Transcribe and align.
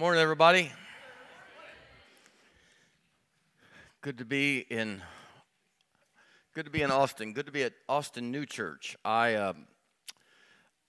Morning, 0.00 0.22
everybody. 0.22 0.72
Good 4.00 4.16
to 4.16 4.24
be 4.24 4.60
in. 4.70 5.02
Good 6.54 6.64
to 6.64 6.70
be 6.70 6.80
in 6.80 6.90
Austin. 6.90 7.34
Good 7.34 7.44
to 7.44 7.52
be 7.52 7.64
at 7.64 7.74
Austin 7.86 8.30
New 8.30 8.46
Church. 8.46 8.96
I 9.04 9.34
um, 9.34 9.66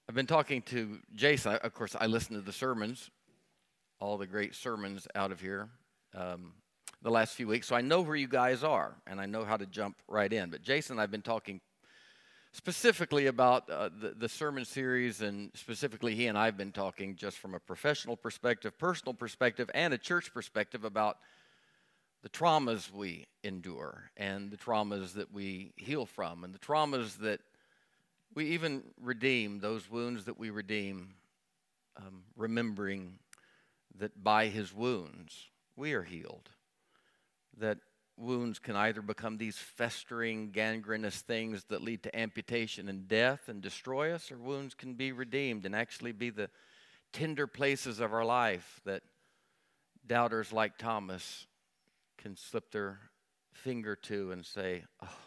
I've 0.07 0.15
been 0.15 0.27
talking 0.27 0.61
to 0.61 0.99
Jason. 1.13 1.55
Of 1.55 1.73
course, 1.73 1.93
I 1.99 2.05
listen 2.05 2.37
to 2.37 2.41
the 2.41 2.53
sermons, 2.53 3.11
all 3.99 4.17
the 4.17 4.27
great 4.27 4.55
sermons 4.55 5.09
out 5.13 5.33
of 5.33 5.41
here, 5.41 5.67
um, 6.15 6.53
the 7.01 7.11
last 7.11 7.35
few 7.35 7.49
weeks. 7.49 7.67
So 7.67 7.75
I 7.75 7.81
know 7.81 7.99
where 7.99 8.15
you 8.15 8.29
guys 8.29 8.63
are, 8.63 8.95
and 9.05 9.19
I 9.19 9.25
know 9.25 9.43
how 9.43 9.57
to 9.57 9.65
jump 9.65 9.97
right 10.07 10.31
in. 10.31 10.51
But 10.51 10.61
Jason, 10.61 10.99
I've 10.99 11.11
been 11.11 11.21
talking 11.21 11.59
specifically 12.51 13.27
about 13.27 13.69
uh, 13.69 13.89
the, 13.89 14.09
the 14.09 14.29
sermon 14.29 14.65
series, 14.65 15.21
and 15.21 15.51
specifically, 15.55 16.15
he 16.15 16.27
and 16.27 16.37
I 16.37 16.45
have 16.45 16.57
been 16.57 16.71
talking 16.71 17.15
just 17.15 17.37
from 17.37 17.53
a 17.53 17.59
professional 17.59 18.17
perspective, 18.17 18.77
personal 18.77 19.13
perspective, 19.13 19.69
and 19.73 19.93
a 19.93 19.97
church 19.97 20.33
perspective 20.33 20.83
about 20.83 21.17
the 22.23 22.29
traumas 22.29 22.91
we 22.91 23.25
endure 23.43 24.11
and 24.17 24.51
the 24.51 24.57
traumas 24.57 25.13
that 25.13 25.33
we 25.33 25.73
heal 25.75 26.05
from, 26.05 26.43
and 26.43 26.53
the 26.53 26.59
traumas 26.59 27.17
that 27.19 27.39
we 28.33 28.45
even 28.45 28.83
redeem, 29.01 29.59
those 29.59 29.89
wounds 29.89 30.25
that 30.25 30.37
we 30.37 30.49
redeem, 30.49 31.15
um, 31.97 32.23
remembering 32.35 33.19
that 33.97 34.23
by 34.23 34.47
his 34.47 34.73
wounds 34.73 35.49
we 35.75 35.93
are 35.93 36.03
healed. 36.03 36.49
That 37.57 37.79
wounds 38.21 38.59
can 38.59 38.75
either 38.75 39.01
become 39.01 39.37
these 39.37 39.57
festering, 39.57 40.51
gangrenous 40.51 41.21
things 41.21 41.63
that 41.65 41.81
lead 41.81 42.03
to 42.03 42.15
amputation 42.15 42.87
and 42.87 43.07
death 43.07 43.49
and 43.49 43.61
destroy 43.61 44.13
us, 44.13 44.31
or 44.31 44.37
wounds 44.37 44.75
can 44.75 44.93
be 44.93 45.11
redeemed 45.11 45.65
and 45.65 45.75
actually 45.75 46.11
be 46.11 46.29
the 46.29 46.49
tender 47.11 47.47
places 47.47 47.99
of 47.99 48.13
our 48.13 48.23
life 48.23 48.79
that 48.85 49.01
doubters 50.05 50.53
like 50.53 50.77
Thomas 50.77 51.47
can 52.17 52.37
slip 52.37 52.71
their 52.71 52.99
finger 53.53 53.95
to 53.95 54.31
and 54.31 54.45
say, 54.45 54.83
oh, 55.03 55.17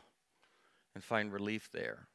and 0.94 1.02
find 1.02 1.32
relief 1.32 1.68
there. 1.72 2.06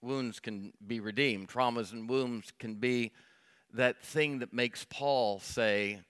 Wounds 0.00 0.40
can 0.40 0.72
be 0.86 1.00
redeemed. 1.00 1.48
Traumas 1.48 1.92
and 1.92 2.08
wounds 2.08 2.52
can 2.58 2.74
be 2.74 3.12
that 3.72 4.02
thing 4.02 4.38
that 4.38 4.52
makes 4.52 4.86
Paul 4.88 5.40
say, 5.40 6.00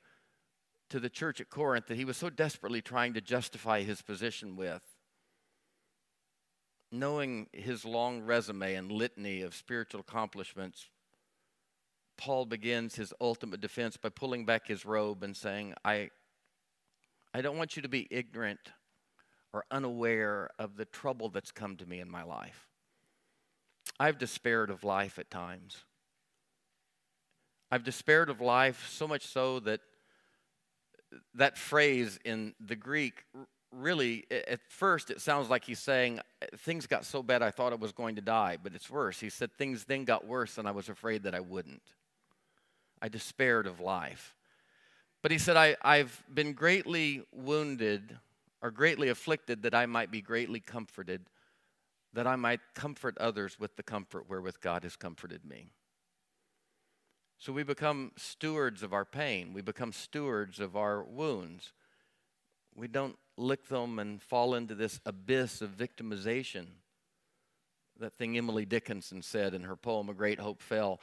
to 0.90 1.00
the 1.00 1.10
church 1.10 1.40
at 1.40 1.50
Corinth 1.50 1.86
that 1.86 1.96
he 1.96 2.04
was 2.04 2.16
so 2.16 2.30
desperately 2.30 2.82
trying 2.82 3.14
to 3.14 3.20
justify 3.20 3.82
his 3.82 4.02
position 4.02 4.56
with. 4.56 4.82
Knowing 6.92 7.48
his 7.52 7.84
long 7.84 8.22
resume 8.22 8.74
and 8.74 8.92
litany 8.92 9.42
of 9.42 9.54
spiritual 9.54 10.00
accomplishments, 10.00 10.88
Paul 12.16 12.46
begins 12.46 12.94
his 12.94 13.12
ultimate 13.20 13.60
defense 13.60 13.96
by 13.96 14.10
pulling 14.10 14.44
back 14.44 14.68
his 14.68 14.86
robe 14.86 15.22
and 15.24 15.36
saying, 15.36 15.74
I, 15.84 16.10
I 17.32 17.42
don't 17.42 17.58
want 17.58 17.74
you 17.76 17.82
to 17.82 17.88
be 17.88 18.06
ignorant 18.10 18.60
or 19.52 19.64
unaware 19.70 20.50
of 20.58 20.76
the 20.76 20.84
trouble 20.84 21.28
that's 21.28 21.50
come 21.50 21.76
to 21.76 21.86
me 21.86 22.00
in 22.00 22.10
my 22.10 22.22
life. 22.22 22.68
I've 23.98 24.18
despaired 24.18 24.70
of 24.70 24.84
life 24.84 25.18
at 25.18 25.30
times. 25.30 25.78
I've 27.70 27.84
despaired 27.84 28.30
of 28.30 28.40
life 28.40 28.88
so 28.90 29.08
much 29.08 29.26
so 29.26 29.60
that 29.60 29.80
that 31.34 31.58
phrase 31.58 32.18
in 32.24 32.54
the 32.60 32.76
Greek 32.76 33.24
really, 33.76 34.24
at 34.30 34.60
first, 34.68 35.10
it 35.10 35.20
sounds 35.20 35.50
like 35.50 35.64
he's 35.64 35.78
saying, 35.78 36.20
uh, 36.20 36.46
Things 36.58 36.86
got 36.86 37.04
so 37.04 37.22
bad 37.22 37.42
I 37.42 37.50
thought 37.50 37.72
I 37.72 37.76
was 37.76 37.92
going 37.92 38.16
to 38.16 38.22
die, 38.22 38.56
but 38.62 38.74
it's 38.74 38.88
worse. 38.88 39.20
He 39.20 39.30
said, 39.30 39.52
Things 39.52 39.84
then 39.84 40.04
got 40.04 40.26
worse 40.26 40.58
and 40.58 40.68
I 40.68 40.70
was 40.70 40.88
afraid 40.88 41.24
that 41.24 41.34
I 41.34 41.40
wouldn't. 41.40 41.82
I 43.02 43.08
despaired 43.08 43.66
of 43.66 43.80
life. 43.80 44.34
But 45.22 45.30
he 45.30 45.38
said, 45.38 45.56
I, 45.56 45.76
I've 45.82 46.22
been 46.32 46.52
greatly 46.52 47.22
wounded 47.32 48.16
or 48.62 48.70
greatly 48.70 49.08
afflicted 49.08 49.62
that 49.62 49.74
I 49.74 49.86
might 49.86 50.10
be 50.10 50.20
greatly 50.20 50.60
comforted, 50.60 51.22
that 52.12 52.26
I 52.26 52.36
might 52.36 52.60
comfort 52.74 53.16
others 53.18 53.58
with 53.58 53.76
the 53.76 53.82
comfort 53.82 54.28
wherewith 54.28 54.60
God 54.60 54.84
has 54.84 54.96
comforted 54.96 55.44
me. 55.44 55.70
So 57.44 57.52
we 57.52 57.62
become 57.62 58.12
stewards 58.16 58.82
of 58.82 58.94
our 58.94 59.04
pain. 59.04 59.52
We 59.52 59.60
become 59.60 59.92
stewards 59.92 60.60
of 60.60 60.76
our 60.76 61.02
wounds. 61.02 61.74
We 62.74 62.88
don't 62.88 63.18
lick 63.36 63.68
them 63.68 63.98
and 63.98 64.22
fall 64.22 64.54
into 64.54 64.74
this 64.74 64.98
abyss 65.04 65.60
of 65.60 65.72
victimization. 65.72 66.64
That 68.00 68.14
thing 68.14 68.38
Emily 68.38 68.64
Dickinson 68.64 69.20
said 69.20 69.52
in 69.52 69.64
her 69.64 69.76
poem, 69.76 70.08
A 70.08 70.14
Great 70.14 70.40
Hope 70.40 70.62
Fell 70.62 71.00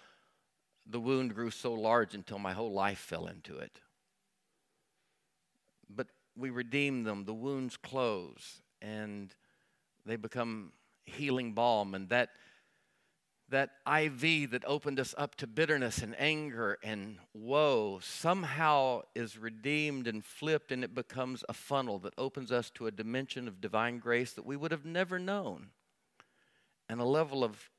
the 0.90 1.00
wound 1.00 1.36
grew 1.36 1.52
so 1.52 1.74
large 1.74 2.16
until 2.16 2.40
my 2.40 2.54
whole 2.54 2.74
life 2.74 2.98
fell 2.98 3.28
into 3.28 3.60
it. 3.60 3.80
But 5.96 6.08
we 6.36 6.50
redeem 6.50 7.04
them, 7.04 7.26
the 7.26 7.36
wounds 7.36 7.78
close, 7.78 8.64
and 8.82 9.32
they 10.08 10.16
become 10.16 10.72
healing 11.06 11.54
balm. 11.54 11.94
And 11.94 12.10
that 12.10 12.30
that 13.52 13.72
IV 13.86 14.52
that 14.52 14.64
opened 14.66 15.00
us 15.00 15.14
up 15.18 15.36
to 15.36 15.46
bitterness 15.46 16.00
and 16.00 16.16
anger 16.18 16.78
and 16.82 17.18
woe 17.34 18.00
somehow 18.02 19.02
is 19.14 19.38
redeemed 19.38 20.08
and 20.08 20.24
flipped, 20.24 20.72
and 20.72 20.84
it 20.84 20.96
becomes 20.96 21.44
a 21.48 21.54
funnel 21.54 22.00
that 22.00 22.14
opens 22.18 22.52
us 22.52 22.70
to 22.72 22.88
a 22.88 22.92
dimension 22.92 23.48
of 23.48 23.62
divine 23.62 24.00
grace 24.00 24.32
that 24.34 24.46
we 24.46 24.56
would 24.56 24.72
have 24.72 24.86
never 24.86 25.20
known, 25.20 25.68
and 26.90 27.02
a 27.02 27.06
level 27.06 27.44
of 27.44 27.70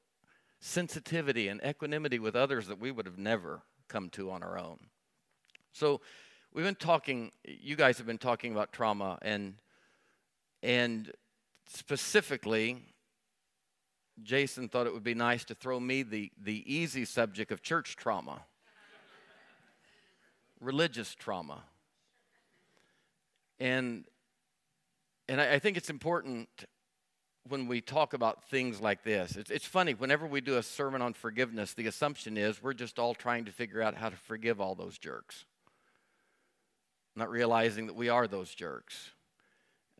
sensitivity 0.61 1.49
and 1.49 1.61
equanimity 1.65 2.19
with 2.19 2.37
others 2.37 2.69
that 2.69 2.79
we 2.79 2.91
would 2.91 3.07
have 3.07 3.19
never 3.19 3.63
come 3.89 4.11
to 4.11 4.31
on 4.31 4.43
our 4.43 4.59
own. 4.59 4.79
So, 5.73 6.03
we've 6.53 6.67
been 6.67 6.75
talking, 6.75 7.33
you 7.45 7.77
guys 7.77 7.97
have 7.97 8.07
been 8.07 8.19
talking 8.19 8.53
about 8.53 8.73
trauma, 8.73 9.19
and, 9.23 9.55
and 10.63 11.11
specifically, 11.67 12.92
Jason 14.23 14.69
thought 14.69 14.87
it 14.87 14.93
would 14.93 15.05
be 15.05 15.15
nice 15.15 15.45
to 15.45 15.55
throw 15.55 15.81
me 15.81 16.03
the, 16.03 16.31
the 16.43 16.63
easy 16.73 17.05
subject 17.05 17.51
of 17.51 17.63
church 17.63 17.97
trauma, 17.97 18.43
religious 20.61 21.15
trauma. 21.15 21.63
And, 23.59 24.05
and 25.29 25.41
I, 25.41 25.55
I, 25.55 25.59
think 25.59 25.77
it's 25.77 25.89
important 25.91 26.49
when 27.49 27.67
we 27.69 27.81
talk 27.81 28.13
about 28.13 28.45
things 28.45 28.81
like 28.81 29.03
this. 29.03 29.37
It's, 29.37 29.51
it's 29.51 29.67
funny, 29.67 29.95
whenever 29.95 30.27
we 30.27 30.41
do 30.41 30.59
a 30.59 30.63
sermon 30.63 31.01
on 31.01 31.15
forgiveness, 31.15 31.75
the 31.75 31.87
assumption 31.87 32.37
is 32.37 32.63
we're 32.63 32.75
just 32.75 32.99
all 32.99 33.15
trying 33.15 33.45
to 33.47 33.53
figure 33.53 33.83
out 33.83 33.95
how 33.95 34.09
to 34.09 34.17
forgive 34.17 34.61
all 34.61 34.75
those 34.75 34.99
jerks, 34.99 35.45
not 37.17 37.31
realizing 37.31 37.87
that 37.87 37.95
we 37.95 38.09
are 38.09 38.27
those 38.27 38.55
jerks. 38.55 39.11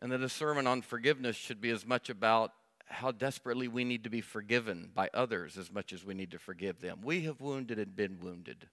And 0.01 0.11
that 0.11 0.21
a 0.21 0.29
sermon 0.29 0.67
on 0.67 0.81
forgiveness 0.81 1.37
should 1.37 1.61
be 1.61 1.69
as 1.69 1.85
much 1.85 2.09
about 2.09 2.51
how 2.93 3.11
desperately 3.11 3.67
we 3.67 3.83
need 3.83 4.03
to 4.03 4.09
be 4.09 4.21
forgiven 4.21 4.89
by 4.93 5.09
others 5.13 5.57
as 5.57 5.71
much 5.71 5.91
as 5.91 6.05
we 6.05 6.13
need 6.13 6.31
to 6.31 6.39
forgive 6.39 6.79
them. 6.79 6.99
We 7.03 7.21
have 7.21 7.41
wounded 7.41 7.79
and 7.79 7.95
been 7.95 8.19
wounded. 8.21 8.67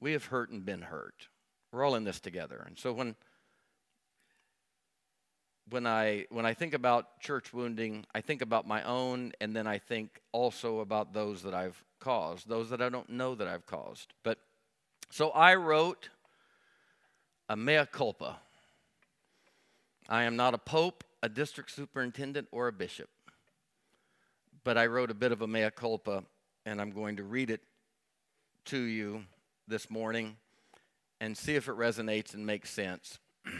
We 0.00 0.12
have 0.12 0.26
hurt 0.26 0.50
and 0.50 0.64
been 0.64 0.82
hurt. 0.82 1.28
We're 1.72 1.84
all 1.84 1.94
in 1.94 2.04
this 2.04 2.20
together. 2.20 2.62
And 2.66 2.78
so 2.78 2.92
when 2.92 3.16
when 5.68 5.86
I 5.86 6.26
when 6.30 6.46
I 6.46 6.54
think 6.54 6.74
about 6.74 7.20
church 7.20 7.52
wounding, 7.52 8.04
I 8.14 8.20
think 8.20 8.42
about 8.42 8.68
my 8.68 8.82
own 8.84 9.32
and 9.40 9.56
then 9.56 9.66
I 9.66 9.78
think 9.78 10.20
also 10.32 10.80
about 10.80 11.12
those 11.12 11.42
that 11.42 11.54
I've 11.54 11.82
caused, 12.00 12.48
those 12.48 12.70
that 12.70 12.82
I 12.82 12.88
don't 12.90 13.08
know 13.08 13.34
that 13.34 13.48
I've 13.48 13.66
caused. 13.66 14.12
But 14.22 14.38
so 15.10 15.30
I 15.30 15.54
wrote 15.54 16.10
a 17.48 17.56
mea 17.56 17.86
culpa. 17.90 18.38
I 20.08 20.24
am 20.24 20.36
not 20.36 20.54
a 20.54 20.58
pope 20.58 21.02
a 21.22 21.28
district 21.28 21.70
superintendent 21.70 22.48
or 22.52 22.68
a 22.68 22.72
bishop. 22.72 23.08
But 24.64 24.76
I 24.76 24.86
wrote 24.86 25.10
a 25.10 25.14
bit 25.14 25.32
of 25.32 25.42
a 25.42 25.46
mea 25.46 25.70
culpa, 25.74 26.24
and 26.64 26.80
I'm 26.80 26.90
going 26.90 27.16
to 27.16 27.24
read 27.24 27.50
it 27.50 27.62
to 28.66 28.78
you 28.78 29.24
this 29.68 29.90
morning 29.90 30.36
and 31.20 31.36
see 31.36 31.54
if 31.54 31.68
it 31.68 31.76
resonates 31.76 32.34
and 32.34 32.44
makes 32.44 32.70
sense. 32.70 33.18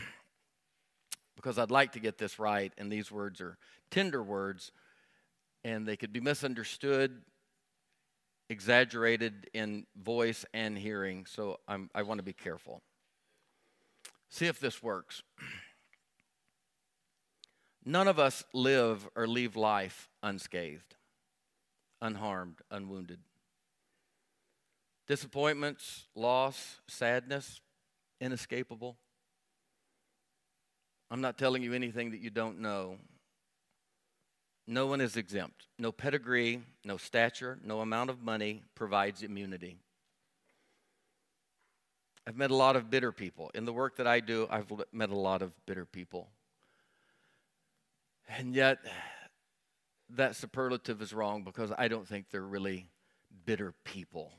because 1.37 1.59
I'd 1.59 1.71
like 1.71 1.93
to 1.93 2.01
get 2.01 2.19
this 2.19 2.39
right, 2.39 2.73
and 2.77 2.91
these 2.91 3.13
words 3.13 3.41
are 3.41 3.57
tender 3.91 4.23
words, 4.23 4.73
and 5.63 5.87
they 5.87 5.97
could 5.97 6.13
be 6.13 6.21
misunderstood, 6.21 7.23
exaggerated 8.49 9.49
in 9.55 9.87
voice 10.03 10.45
and 10.53 10.77
hearing, 10.77 11.27
so 11.27 11.61
I'm, 11.69 11.91
I 11.95 12.03
want 12.03 12.19
to 12.19 12.25
be 12.25 12.33
careful. 12.33 12.83
See 14.29 14.47
if 14.47 14.59
this 14.59 14.83
works. 14.83 15.23
None 17.89 18.09
of 18.09 18.19
us 18.19 18.43
live 18.53 19.09
or 19.15 19.29
leave 19.29 19.55
life 19.55 20.09
unscathed, 20.21 20.97
unharmed, 22.03 22.59
unwounded. 22.69 23.21
Disappointments, 25.07 26.09
loss, 26.17 26.81
sadness, 26.89 27.61
inescapable. 28.21 28.97
I'm 31.13 31.21
not 31.21 31.39
telling 31.39 31.63
you 31.63 31.75
anything 31.75 32.11
that 32.11 32.21
you 32.21 32.29
don't 32.29 32.59
know. 32.59 32.99
No 34.67 34.87
one 34.87 35.01
is 35.01 35.17
exempt. 35.17 35.69
No 35.79 35.93
pedigree, 35.93 36.63
no 36.85 36.97
stature, 36.97 37.57
no 37.63 37.83
amount 37.83 38.11
of 38.11 38.21
money 38.21 38.65
provides 38.75 39.23
immunity. 39.23 39.79
I've 42.27 42.37
met 42.37 42.51
a 42.51 42.57
lot 42.57 42.75
of 42.75 42.91
bitter 42.91 43.13
people. 43.13 43.53
In 43.55 43.65
the 43.65 43.73
work 43.73 43.99
that 43.99 44.09
I 44.09 44.19
do, 44.19 44.49
I've 44.51 44.73
met 44.91 45.11
a 45.11 45.17
lot 45.17 45.41
of 45.41 45.55
bitter 45.67 45.85
people. 45.85 46.31
And 48.29 48.55
yet, 48.55 48.79
that 50.11 50.37
superlative 50.37 51.01
is 51.03 51.13
wrong 51.13 51.43
because 51.43 51.73
I 51.77 51.89
don't 51.89 52.07
think 52.07 52.27
they're 52.31 52.43
really 52.43 52.91
bitter 53.45 53.75
people. 53.85 54.33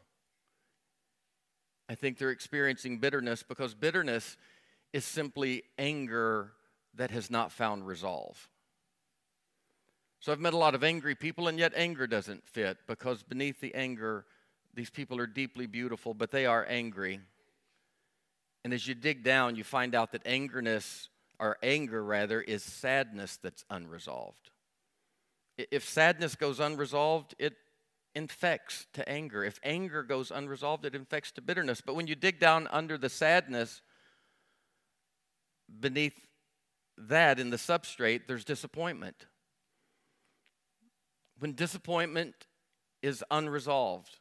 I 1.90 1.96
think 1.96 2.18
they're 2.18 2.32
experiencing 2.32 3.00
bitterness 3.00 3.44
because 3.44 3.74
bitterness 3.74 4.38
is 4.94 5.06
simply 5.06 5.64
anger 5.78 6.52
that 6.96 7.12
has 7.12 7.30
not 7.30 7.52
found 7.52 7.88
resolve. 7.88 8.50
So 10.20 10.32
I've 10.32 10.40
met 10.40 10.54
a 10.54 10.58
lot 10.58 10.76
of 10.76 10.84
angry 10.84 11.16
people, 11.16 11.48
and 11.48 11.60
yet 11.60 11.74
anger 11.76 12.08
doesn't 12.08 12.48
fit 12.48 12.78
because 12.88 13.24
beneath 13.24 13.62
the 13.62 13.74
anger, 13.76 14.26
these 14.74 14.90
people 14.90 15.20
are 15.20 15.28
deeply 15.28 15.68
beautiful, 15.68 16.14
but 16.14 16.32
they 16.32 16.46
are 16.46 16.66
angry. 16.68 17.20
And 18.64 18.74
as 18.74 18.88
you 18.88 18.96
dig 18.96 19.24
down, 19.24 19.56
you 19.56 19.64
find 19.64 19.96
out 19.96 20.12
that 20.12 20.24
angerness, 20.26 21.08
or 21.40 21.58
anger 21.62 22.04
rather, 22.04 22.42
is 22.42 22.64
sadness 22.64 23.38
that's 23.38 23.64
unresolved. 23.70 24.52
If 25.58 25.88
sadness 25.88 26.36
goes 26.36 26.60
unresolved, 26.60 27.36
it 27.40 27.54
infects 28.16 28.88
to 28.94 29.08
anger. 29.08 29.44
If 29.44 29.60
anger 29.64 30.04
goes 30.04 30.32
unresolved, 30.32 30.86
it 30.86 30.96
infects 30.96 31.32
to 31.34 31.42
bitterness. 31.42 31.82
But 31.82 31.96
when 31.96 32.08
you 32.08 32.16
dig 32.16 32.40
down 32.40 32.68
under 32.72 32.98
the 32.98 33.10
sadness, 33.10 33.82
beneath 35.80 36.16
that 36.98 37.40
in 37.40 37.50
the 37.50 37.58
substrate, 37.58 38.22
there's 38.28 38.44
disappointment. 38.44 39.28
When 41.40 41.54
disappointment 41.54 42.48
is 43.04 43.24
unresolved, 43.30 44.18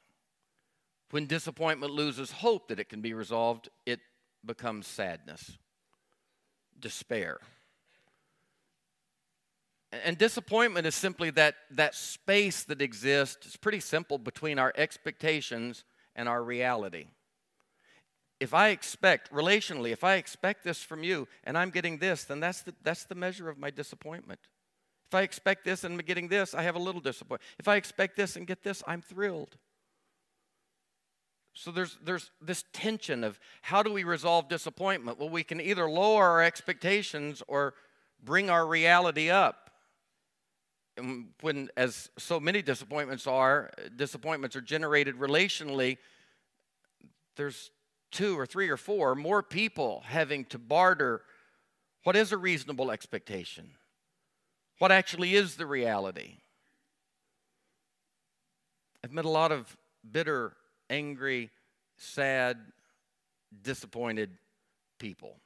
when 1.11 1.27
disappointment 1.27 1.93
loses 1.93 2.33
hope 2.33 2.69
that 2.69 2.81
it 2.81 2.89
can 2.89 3.01
be 3.01 3.15
resolved, 3.15 3.71
it 3.87 4.01
becomes 4.45 4.87
sadness, 4.87 5.57
despair. 6.81 7.39
And 9.93 10.19
disappointment 10.19 10.87
is 10.87 10.95
simply 10.95 11.31
that, 11.31 11.55
that 11.71 11.95
space 11.95 12.65
that 12.65 12.83
exists, 12.83 13.47
it's 13.47 13.57
pretty 13.57 13.81
simple, 13.81 14.19
between 14.19 14.59
our 14.59 14.73
expectations 14.77 15.85
and 16.15 16.29
our 16.29 16.43
reality. 16.43 17.07
If 18.39 18.53
I 18.53 18.69
expect, 18.69 19.33
relationally, 19.33 19.93
if 19.93 20.05
I 20.05 20.17
expect 20.17 20.65
this 20.65 20.83
from 20.83 21.03
you 21.03 21.27
and 21.45 21.57
I'm 21.57 21.71
getting 21.71 21.99
this, 21.99 22.25
then 22.25 22.41
that's 22.41 22.63
the, 22.63 22.75
that's 22.83 23.05
the 23.05 23.15
measure 23.15 23.49
of 23.49 23.59
my 23.59 23.71
disappointment. 23.71 24.41
If 25.09 25.15
I 25.15 25.23
expect 25.23 25.65
this 25.65 25.85
and 25.85 25.95
I'm 25.95 26.05
getting 26.05 26.29
this, 26.29 26.53
I 26.53 26.63
have 26.63 26.75
a 26.75 26.81
little 26.81 27.01
disappointment. 27.01 27.49
If 27.59 27.69
I 27.69 27.77
expect 27.77 28.17
this 28.17 28.37
and 28.37 28.47
get 28.47 28.63
this, 28.63 28.83
I'm 28.87 29.01
thrilled. 29.01 29.57
So 31.57 31.71
there's, 31.71 31.99
there's 32.05 32.31
this 32.41 32.65
tension 32.75 33.25
of 33.25 33.41
how 33.63 33.83
do 33.83 33.91
we 33.91 34.05
resolve 34.05 34.49
disappointment? 34.49 35.19
Well, 35.19 35.31
we 35.31 35.43
can 35.43 35.61
either 35.61 35.89
lower 35.89 36.23
our 36.25 36.43
expectations 36.43 37.43
or 37.49 37.73
bring 38.23 38.51
our 38.51 38.67
reality 38.67 39.31
up. 39.31 39.71
And 40.99 41.29
when, 41.41 41.71
as 41.77 42.11
so 42.19 42.39
many 42.39 42.61
disappointments 42.61 43.27
are, 43.27 43.71
disappointments 43.97 44.55
are 44.55 44.61
generated 44.61 45.17
relationally, 45.17 45.97
there's 47.37 47.71
two 48.13 48.39
or 48.39 48.45
three 48.45 48.69
or 48.69 48.77
four 48.77 49.15
more 49.15 49.43
people 49.43 50.03
having 50.07 50.45
to 50.47 50.59
barter 50.59 51.23
what 52.05 52.17
is 52.17 52.33
a 52.33 52.37
reasonable 52.37 52.91
expectation 52.91 53.71
what 54.79 54.93
actually 54.93 55.35
is 55.35 55.57
the 55.57 55.67
reality. 55.67 56.37
I've 59.03 59.13
met 59.13 59.25
a 59.25 59.31
lot 59.31 59.53
of 59.53 59.77
bitter, 60.11 60.53
angry, 60.91 61.51
sad, 61.97 62.59
disappointed 63.63 64.31
people. 64.99 65.37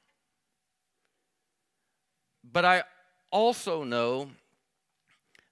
But 2.43 2.65
I 2.65 2.83
also 3.31 3.83
know 3.83 4.31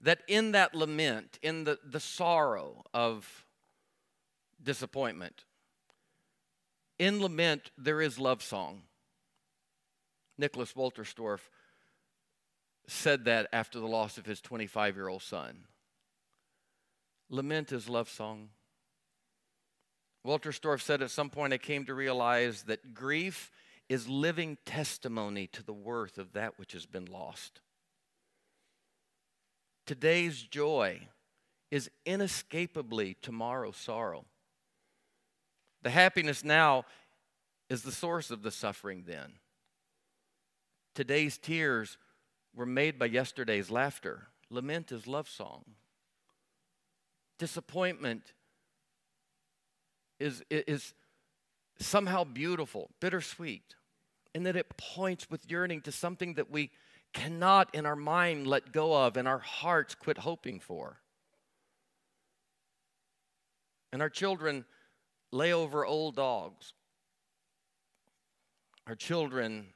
that 0.01 0.19
in 0.27 0.53
that 0.53 0.74
lament, 0.74 1.39
in 1.41 1.63
the, 1.63 1.80
the 1.83 2.00
sorrow 2.00 2.83
of 2.94 3.45
disappointment, 4.62 5.45
in 6.97 7.21
lament, 7.21 7.71
there 7.77 8.01
is 8.01 8.19
love 8.19 8.41
song. 8.41 8.81
Nicholas 10.38 10.74
Wolterstorff 10.74 11.50
said 12.88 13.25
that 13.25 13.47
after 13.53 13.80
the 13.80 13.88
loss 13.88 14.18
of 14.18 14.25
his 14.25 14.41
25 14.41 14.95
year 14.95 15.07
old 15.07 15.21
son. 15.21 15.65
Lament 17.30 17.71
is 17.71 17.88
love 17.88 18.09
song. 18.09 18.50
Wolterstorff 20.30 20.84
said 20.84 21.02
at 21.02 21.10
some 21.10 21.31
point 21.31 21.54
I 21.54 21.58
came 21.58 21.86
to 21.86 21.96
realize 21.96 22.62
that 22.64 22.94
grief 22.94 23.50
is 23.90 24.08
living 24.08 24.60
testimony 24.64 25.48
to 25.48 25.64
the 25.64 25.74
worth 25.74 26.20
of 26.20 26.34
that 26.34 26.60
which 26.60 26.74
has 26.74 26.86
been 26.86 27.06
lost. 27.06 27.62
Today's 29.88 30.44
joy 30.44 31.08
is 31.72 31.90
inescapably 32.06 33.18
tomorrow's 33.24 33.78
sorrow. 33.78 34.26
The 35.81 35.90
happiness 35.90 36.44
now 36.44 36.86
is 37.68 37.82
the 37.82 37.92
source 37.92 38.30
of 38.30 38.44
the 38.44 38.52
suffering 38.52 39.06
then. 39.08 39.34
Today's 40.94 41.40
tears 41.40 41.98
were 42.56 42.68
made 42.68 43.00
by 43.00 43.08
yesterday's 43.08 43.72
laughter. 43.72 44.28
Lament 44.52 44.92
is 44.92 45.08
love 45.08 45.28
song. 45.28 45.66
Disappointment 47.40 48.34
is, 50.19 50.44
is 50.50 50.94
somehow 51.80 52.24
beautiful, 52.24 52.89
bittersweet, 53.00 53.75
in 54.33 54.44
that 54.44 54.56
it 54.56 54.77
points 54.77 55.30
with 55.30 55.50
yearning 55.50 55.81
to 55.81 55.92
something 55.92 56.36
that 56.36 56.51
we 56.51 56.71
cannot 57.13 57.74
in 57.74 57.86
our 57.86 57.95
mind 57.95 58.45
let 58.45 58.71
go 58.71 59.06
of 59.06 59.18
and 59.18 59.27
our 59.27 59.39
hearts 59.39 59.95
quit 59.95 60.19
hoping 60.19 60.60
for. 60.60 61.00
And 63.92 64.01
our 64.01 64.10
children 64.10 64.66
lay 65.31 65.51
over 65.54 65.86
old 65.86 66.16
dogs. 66.16 66.74
Our 68.86 68.95
children 68.95 69.68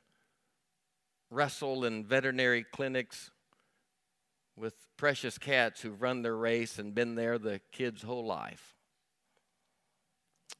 wrestle 1.31 1.85
in 1.85 2.05
veterinary 2.05 2.63
clinics 2.63 3.31
with 4.55 4.75
precious 4.97 5.37
cats 5.37 5.81
who've 5.81 6.01
run 6.01 6.21
their 6.21 6.35
race 6.35 6.77
and 6.77 6.93
been 6.93 7.15
there 7.15 7.39
the 7.39 7.59
kid's 7.71 8.03
whole 8.03 8.25
life. 8.25 8.75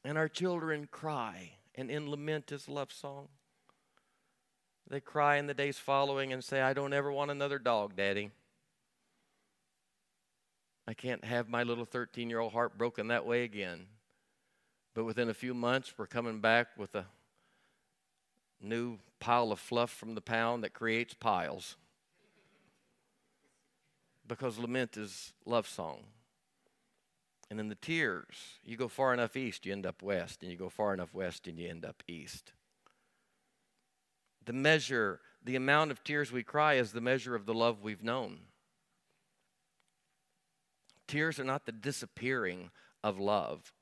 And 0.04 0.18
our 0.18 0.28
children 0.28 0.86
cry, 0.90 1.52
and 1.74 1.90
in 1.90 2.10
lament 2.10 2.52
love 2.68 2.92
song. 2.92 3.28
They 4.88 5.00
cry 5.00 5.36
in 5.36 5.46
the 5.46 5.54
days 5.54 5.78
following 5.78 6.32
and 6.32 6.44
say, 6.44 6.60
I 6.60 6.74
don't 6.74 6.92
ever 6.92 7.10
want 7.10 7.30
another 7.30 7.58
dog, 7.58 7.96
Daddy. 7.96 8.30
I 10.86 10.92
can't 10.92 11.24
have 11.24 11.48
my 11.48 11.62
little 11.62 11.86
13 11.86 12.28
year 12.28 12.40
old 12.40 12.52
heart 12.52 12.76
broken 12.76 13.08
that 13.08 13.24
way 13.24 13.44
again. 13.44 13.86
But 14.94 15.04
within 15.04 15.30
a 15.30 15.34
few 15.34 15.54
months, 15.54 15.94
we're 15.96 16.06
coming 16.06 16.40
back 16.40 16.68
with 16.76 16.94
a 16.94 17.06
new 18.60 18.98
pile 19.18 19.50
of 19.52 19.58
fluff 19.58 19.90
from 19.90 20.14
the 20.14 20.20
pound 20.20 20.62
that 20.62 20.74
creates 20.74 21.14
piles. 21.14 21.76
Because 24.26 24.58
lament 24.58 24.96
is 24.96 25.32
love 25.46 25.66
song. 25.66 26.04
And 27.50 27.60
in 27.60 27.68
the 27.68 27.74
tears, 27.74 28.36
you 28.64 28.76
go 28.76 28.88
far 28.88 29.12
enough 29.12 29.36
east, 29.36 29.66
you 29.66 29.72
end 29.72 29.86
up 29.86 30.02
west, 30.02 30.42
and 30.42 30.50
you 30.50 30.56
go 30.56 30.68
far 30.68 30.94
enough 30.94 31.12
west, 31.12 31.46
and 31.46 31.58
you 31.58 31.68
end 31.68 31.84
up 31.84 32.02
east. 32.08 32.52
The 34.44 34.52
measure, 34.52 35.20
the 35.44 35.56
amount 35.56 35.90
of 35.90 36.02
tears 36.02 36.32
we 36.32 36.42
cry 36.42 36.74
is 36.74 36.92
the 36.92 37.00
measure 37.00 37.34
of 37.34 37.46
the 37.46 37.54
love 37.54 37.82
we've 37.82 38.02
known. 38.02 38.38
Tears 41.06 41.38
are 41.38 41.44
not 41.44 41.66
the 41.66 41.72
disappearing 41.72 42.70
of 43.02 43.18
love. 43.18 43.72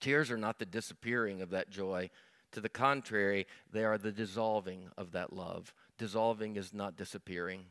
Tears 0.00 0.30
are 0.30 0.38
not 0.38 0.58
the 0.58 0.66
disappearing 0.66 1.42
of 1.42 1.50
that 1.50 1.70
joy. 1.70 2.10
To 2.52 2.60
the 2.60 2.68
contrary, 2.68 3.46
they 3.70 3.84
are 3.84 3.98
the 3.98 4.12
dissolving 4.12 4.88
of 4.96 5.12
that 5.12 5.32
love. 5.32 5.72
Dissolving 5.98 6.56
is 6.56 6.74
not 6.74 6.96
disappearing. 6.96 7.64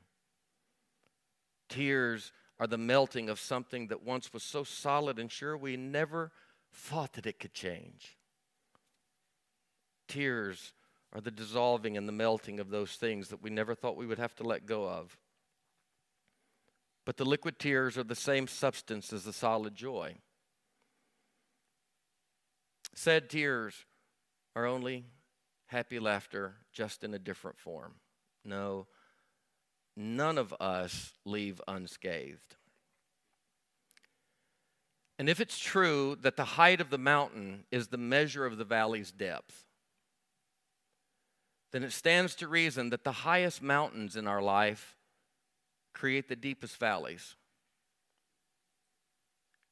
Tears 1.68 2.32
are 2.62 2.68
the 2.68 2.78
melting 2.78 3.28
of 3.28 3.40
something 3.40 3.88
that 3.88 4.04
once 4.04 4.32
was 4.32 4.44
so 4.44 4.64
solid 4.64 5.18
and 5.18 5.32
sure 5.32 5.58
we 5.58 5.76
never 5.76 6.32
thought 6.72 7.14
that 7.14 7.26
it 7.26 7.40
could 7.40 7.56
change. 7.56 8.20
Tears 10.08 10.72
are 11.12 11.22
the 11.22 11.32
dissolving 11.32 11.98
and 11.98 12.08
the 12.08 12.14
melting 12.14 12.60
of 12.60 12.70
those 12.70 12.92
things 12.92 13.30
that 13.30 13.42
we 13.42 13.50
never 13.50 13.74
thought 13.74 13.98
we 13.98 14.06
would 14.06 14.20
have 14.20 14.36
to 14.36 14.44
let 14.44 14.68
go 14.68 14.88
of. 14.88 15.18
But 17.04 17.18
the 17.18 17.26
liquid 17.26 17.58
tears 17.58 17.98
are 17.98 18.04
the 18.04 18.14
same 18.14 18.48
substance 18.48 19.12
as 19.12 19.24
the 19.24 19.34
solid 19.34 19.74
joy. 19.74 20.18
Sad 22.94 23.28
tears 23.28 23.74
are 24.56 24.68
only 24.68 25.06
happy 25.66 25.98
laughter, 25.98 26.58
just 26.72 27.04
in 27.04 27.16
a 27.16 27.20
different 27.20 27.58
form. 27.58 27.96
No, 28.46 28.86
none 29.96 30.38
of 30.38 30.54
us 30.60 31.14
leave 31.26 31.62
unscathed. 31.68 32.56
And 35.20 35.30
if 35.30 35.40
it's 35.40 35.60
true 35.60 36.18
that 36.22 36.36
the 36.36 36.44
height 36.44 36.82
of 36.82 36.90
the 36.90 36.98
mountain 36.98 37.66
is 37.72 37.88
the 37.88 37.98
measure 37.98 38.46
of 38.46 38.58
the 38.58 38.66
valley's 38.66 39.12
depth, 39.12 39.66
then 41.72 41.84
it 41.84 41.92
stands 41.92 42.36
to 42.36 42.48
reason 42.48 42.90
that 42.90 43.04
the 43.04 43.12
highest 43.12 43.62
mountains 43.62 44.16
in 44.16 44.28
our 44.28 44.42
life 44.42 44.98
create 45.94 46.28
the 46.28 46.36
deepest 46.36 46.78
valleys. 46.78 47.36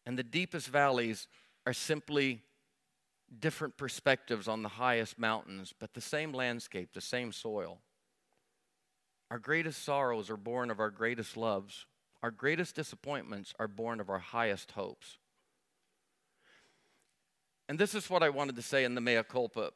And 0.05 0.17
the 0.17 0.23
deepest 0.23 0.67
valleys 0.67 1.27
are 1.65 1.73
simply 1.73 2.43
different 3.39 3.77
perspectives 3.77 4.47
on 4.47 4.63
the 4.63 4.69
highest 4.69 5.19
mountains, 5.19 5.73
but 5.77 5.93
the 5.93 6.01
same 6.01 6.33
landscape, 6.33 6.93
the 6.93 7.01
same 7.01 7.31
soil. 7.31 7.79
Our 9.31 9.39
greatest 9.39 9.83
sorrows 9.83 10.29
are 10.29 10.37
born 10.37 10.71
of 10.71 10.79
our 10.79 10.89
greatest 10.89 11.37
loves. 11.37 11.85
Our 12.23 12.31
greatest 12.31 12.75
disappointments 12.75 13.53
are 13.59 13.67
born 13.67 13.99
of 13.99 14.09
our 14.09 14.19
highest 14.19 14.71
hopes. 14.71 15.17
And 17.67 17.77
this 17.77 17.93
is 17.93 18.09
what 18.09 18.23
I 18.23 18.29
wanted 18.29 18.55
to 18.55 18.61
say 18.63 18.83
in 18.83 18.95
the 18.95 19.01
mea 19.01 19.21
culpa. 19.23 19.71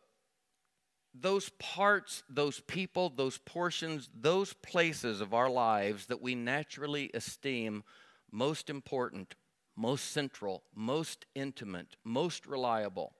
Those 1.14 1.50
parts, 1.60 2.24
those 2.28 2.60
people, 2.62 3.14
those 3.16 3.38
portions, 3.38 4.10
those 4.20 4.54
places 4.54 5.22
of 5.22 5.34
our 5.34 5.50
lives 5.50 6.08
that 6.08 6.22
we 6.22 6.34
naturally 6.34 7.12
esteem 7.14 7.84
most 8.32 8.72
important, 8.72 9.36
most 9.76 10.12
central, 10.12 10.64
most 10.74 11.28
intimate, 11.36 11.96
most 12.04 12.48
reliable. 12.48 13.14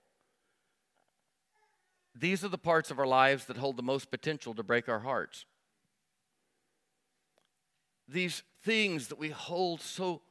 These 2.16 2.44
are 2.44 2.48
the 2.48 2.58
parts 2.58 2.90
of 2.90 2.98
our 2.98 3.06
lives 3.06 3.44
that 3.46 3.56
hold 3.56 3.76
the 3.76 3.82
most 3.82 4.10
potential 4.10 4.54
to 4.54 4.64
break 4.64 4.88
our 4.88 5.00
hearts. 5.00 5.46
These 8.08 8.42
things 8.62 9.08
that 9.08 9.18
we 9.18 9.30
hold 9.30 9.80
so 9.80 10.22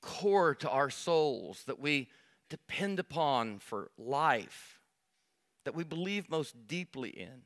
core 0.00 0.54
to 0.56 0.70
our 0.70 0.90
souls, 0.90 1.64
that 1.66 1.80
we 1.80 2.08
depend 2.48 2.98
upon 2.98 3.58
for 3.58 3.90
life, 3.98 4.80
that 5.64 5.74
we 5.74 5.84
believe 5.84 6.30
most 6.30 6.54
deeply 6.66 7.10
in. 7.10 7.42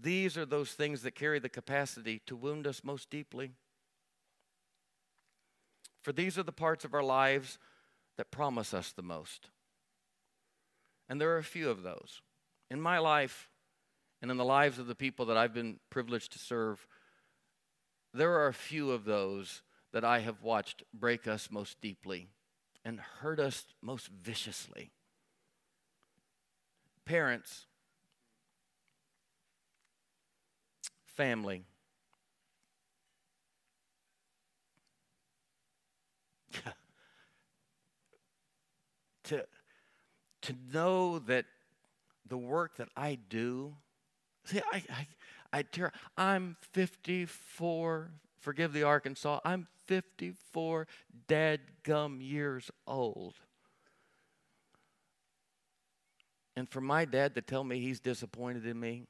These 0.00 0.38
are 0.38 0.46
those 0.46 0.72
things 0.72 1.02
that 1.02 1.14
carry 1.14 1.38
the 1.38 1.48
capacity 1.48 2.20
to 2.26 2.36
wound 2.36 2.66
us 2.66 2.84
most 2.84 3.10
deeply. 3.10 3.50
For 6.00 6.12
these 6.12 6.38
are 6.38 6.42
the 6.44 6.52
parts 6.52 6.84
of 6.84 6.94
our 6.94 7.02
lives 7.02 7.58
that 8.16 8.30
promise 8.30 8.72
us 8.72 8.92
the 8.92 9.02
most. 9.02 9.50
And 11.08 11.20
there 11.20 11.34
are 11.34 11.38
a 11.38 11.44
few 11.44 11.68
of 11.70 11.82
those. 11.82 12.22
In 12.70 12.80
my 12.80 12.98
life 12.98 13.48
and 14.22 14.30
in 14.30 14.36
the 14.36 14.44
lives 14.44 14.78
of 14.78 14.86
the 14.86 14.94
people 14.94 15.26
that 15.26 15.36
I've 15.36 15.54
been 15.54 15.80
privileged 15.90 16.32
to 16.32 16.38
serve, 16.38 16.86
there 18.12 18.32
are 18.32 18.48
a 18.48 18.54
few 18.54 18.90
of 18.90 19.04
those 19.04 19.62
that 19.92 20.04
I 20.04 20.20
have 20.20 20.42
watched 20.42 20.82
break 20.92 21.26
us 21.26 21.50
most 21.50 21.80
deeply 21.80 22.28
and 22.84 23.00
hurt 23.00 23.40
us 23.40 23.64
most 23.82 24.08
viciously. 24.08 24.92
Parents, 27.04 27.66
family, 31.04 31.64
to, 39.24 39.46
to 40.42 40.54
know 40.72 41.18
that 41.20 41.46
the 42.26 42.38
work 42.38 42.76
that 42.76 42.88
I 42.96 43.18
do, 43.28 43.74
see, 44.44 44.60
I, 44.72 44.82
I, 44.90 45.06
I 45.52 45.62
tear, 45.62 45.92
I'm 46.16 46.56
54, 46.60 48.10
forgive 48.38 48.72
the 48.72 48.82
Arkansas, 48.82 49.40
I'm 49.44 49.66
54 49.86 50.86
dead 51.26 51.60
gum 51.82 52.20
years 52.20 52.70
old. 52.86 53.34
And 56.56 56.68
for 56.68 56.80
my 56.80 57.04
dad 57.04 57.34
to 57.36 57.40
tell 57.40 57.64
me 57.64 57.80
he's 57.80 58.00
disappointed 58.00 58.66
in 58.66 58.78
me 58.78 59.06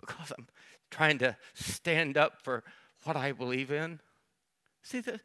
because 0.00 0.32
I'm 0.36 0.46
trying 0.90 1.18
to 1.18 1.36
stand 1.54 2.16
up 2.16 2.42
for 2.42 2.62
what 3.04 3.16
I 3.16 3.32
believe 3.32 3.70
in. 3.70 4.00
See, 4.82 5.00
that 5.00 5.20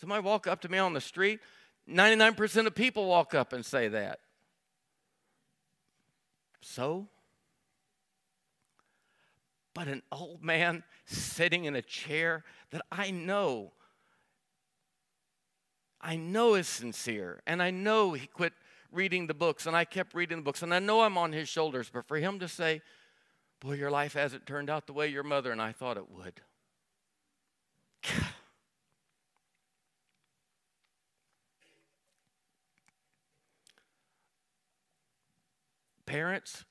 somebody 0.00 0.22
walk 0.22 0.46
up 0.46 0.60
to 0.62 0.68
me 0.68 0.78
on 0.78 0.92
the 0.92 1.00
street, 1.00 1.40
99% 1.88 2.66
of 2.66 2.74
people 2.74 3.06
walk 3.06 3.34
up 3.34 3.52
and 3.52 3.64
say 3.64 3.88
that. 3.88 4.20
So? 6.66 7.08
but 9.74 9.88
an 9.88 10.02
old 10.12 10.42
man 10.42 10.84
sitting 11.04 11.64
in 11.64 11.74
a 11.74 11.82
chair 11.82 12.44
that 12.70 12.82
I 12.90 13.10
know, 13.10 13.72
I 16.00 16.16
know 16.16 16.54
is 16.54 16.68
sincere, 16.68 17.42
and 17.46 17.62
I 17.62 17.70
know 17.70 18.12
he 18.12 18.28
quit 18.28 18.52
reading 18.92 19.26
the 19.26 19.34
books, 19.34 19.66
and 19.66 19.76
I 19.76 19.84
kept 19.84 20.14
reading 20.14 20.38
the 20.38 20.44
books, 20.44 20.62
and 20.62 20.72
I 20.72 20.78
know 20.78 21.02
I'm 21.02 21.18
on 21.18 21.32
his 21.32 21.48
shoulders, 21.48 21.90
but 21.92 22.06
for 22.06 22.16
him 22.16 22.38
to 22.38 22.48
say, 22.48 22.80
Boy, 23.60 23.74
your 23.74 23.90
life 23.90 24.12
hasn't 24.12 24.46
turned 24.46 24.68
out 24.68 24.86
the 24.86 24.92
way 24.92 25.08
your 25.08 25.22
mother 25.22 25.50
and 25.50 25.62
I 25.62 25.72
thought 25.72 25.96
it 25.96 26.10
would. 26.10 26.40
Parents, 36.14 36.64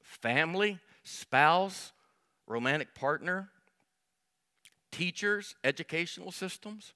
family, 0.00 0.78
spouse, 1.02 1.92
romantic 2.46 2.94
partner, 2.94 3.50
teachers, 4.90 5.54
educational 5.62 6.32
systems. 6.32 6.94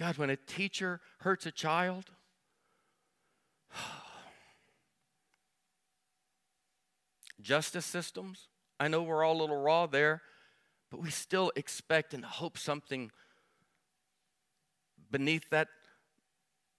God, 0.00 0.18
when 0.18 0.30
a 0.30 0.36
teacher 0.36 1.00
hurts 1.20 1.46
a 1.46 1.52
child, 1.52 2.06
justice 7.40 7.86
systems, 7.86 8.48
I 8.80 8.88
know 8.88 9.04
we're 9.04 9.22
all 9.22 9.36
a 9.36 9.42
little 9.42 9.62
raw 9.62 9.86
there, 9.86 10.22
but 10.90 11.00
we 11.00 11.10
still 11.10 11.52
expect 11.54 12.14
and 12.14 12.24
hope 12.24 12.58
something 12.58 13.12
beneath 15.08 15.50
that 15.50 15.68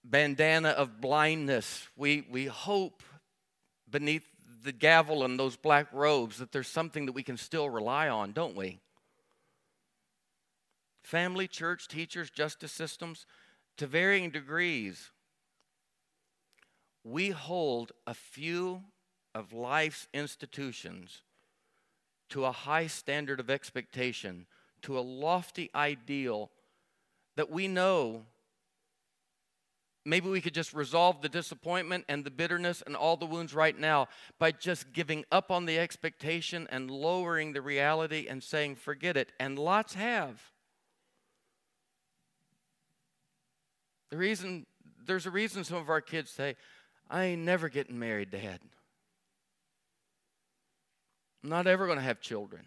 bandana 0.03 0.69
of 0.69 0.99
blindness. 0.99 1.87
We, 1.95 2.25
we 2.29 2.45
hope 2.45 3.03
beneath 3.89 4.27
the 4.63 4.71
gavel 4.71 5.23
and 5.23 5.39
those 5.39 5.55
black 5.55 5.87
robes 5.91 6.37
that 6.37 6.51
there's 6.51 6.67
something 6.67 7.05
that 7.05 7.11
we 7.11 7.23
can 7.23 7.37
still 7.37 7.69
rely 7.69 8.09
on, 8.09 8.31
don't 8.31 8.55
we? 8.55 8.79
Family, 11.03 11.47
church, 11.47 11.87
teachers, 11.87 12.29
justice 12.29 12.71
systems, 12.71 13.25
to 13.77 13.87
varying 13.87 14.29
degrees, 14.29 15.11
we 17.03 17.29
hold 17.29 17.91
a 18.07 18.13
few 18.13 18.83
of 19.35 19.51
life's 19.51 20.07
institutions 20.13 21.23
to 22.29 22.45
a 22.45 22.51
high 22.51 22.87
standard 22.87 23.39
of 23.39 23.49
expectation, 23.49 24.45
to 24.81 24.97
a 24.97 25.01
lofty 25.01 25.69
ideal 25.75 26.49
that 27.35 27.49
we 27.49 27.67
know 27.67 28.25
Maybe 30.05 30.27
we 30.27 30.41
could 30.41 30.53
just 30.53 30.73
resolve 30.73 31.21
the 31.21 31.29
disappointment 31.29 32.03
and 32.09 32.25
the 32.25 32.31
bitterness 32.31 32.83
and 32.85 32.95
all 32.95 33.15
the 33.15 33.25
wounds 33.25 33.53
right 33.53 33.77
now 33.77 34.09
by 34.37 34.51
just 34.51 34.91
giving 34.91 35.23
up 35.31 35.49
on 35.49 35.65
the 35.65 35.79
expectation 35.79 36.67
and 36.71 36.91
lowering 36.91 37.53
the 37.53 37.61
reality 37.61 38.27
and 38.29 38.43
saying, 38.43 38.75
forget 38.75 39.15
it. 39.15 39.31
And 39.39 39.57
lots 39.57 39.93
have. 39.93 40.41
The 44.11 44.17
reason, 44.17 44.65
there's 45.05 45.25
a 45.25 45.31
reason 45.31 45.63
some 45.63 45.77
of 45.77 45.89
our 45.89 46.01
kids 46.01 46.29
say, 46.29 46.57
I 47.09 47.23
ain't 47.25 47.43
never 47.43 47.69
getting 47.69 47.97
married, 47.97 48.31
Dad. 48.31 48.59
I'm 51.43 51.49
not 51.49 51.65
ever 51.65 51.85
going 51.85 51.97
to 51.97 52.03
have 52.03 52.19
children. 52.19 52.65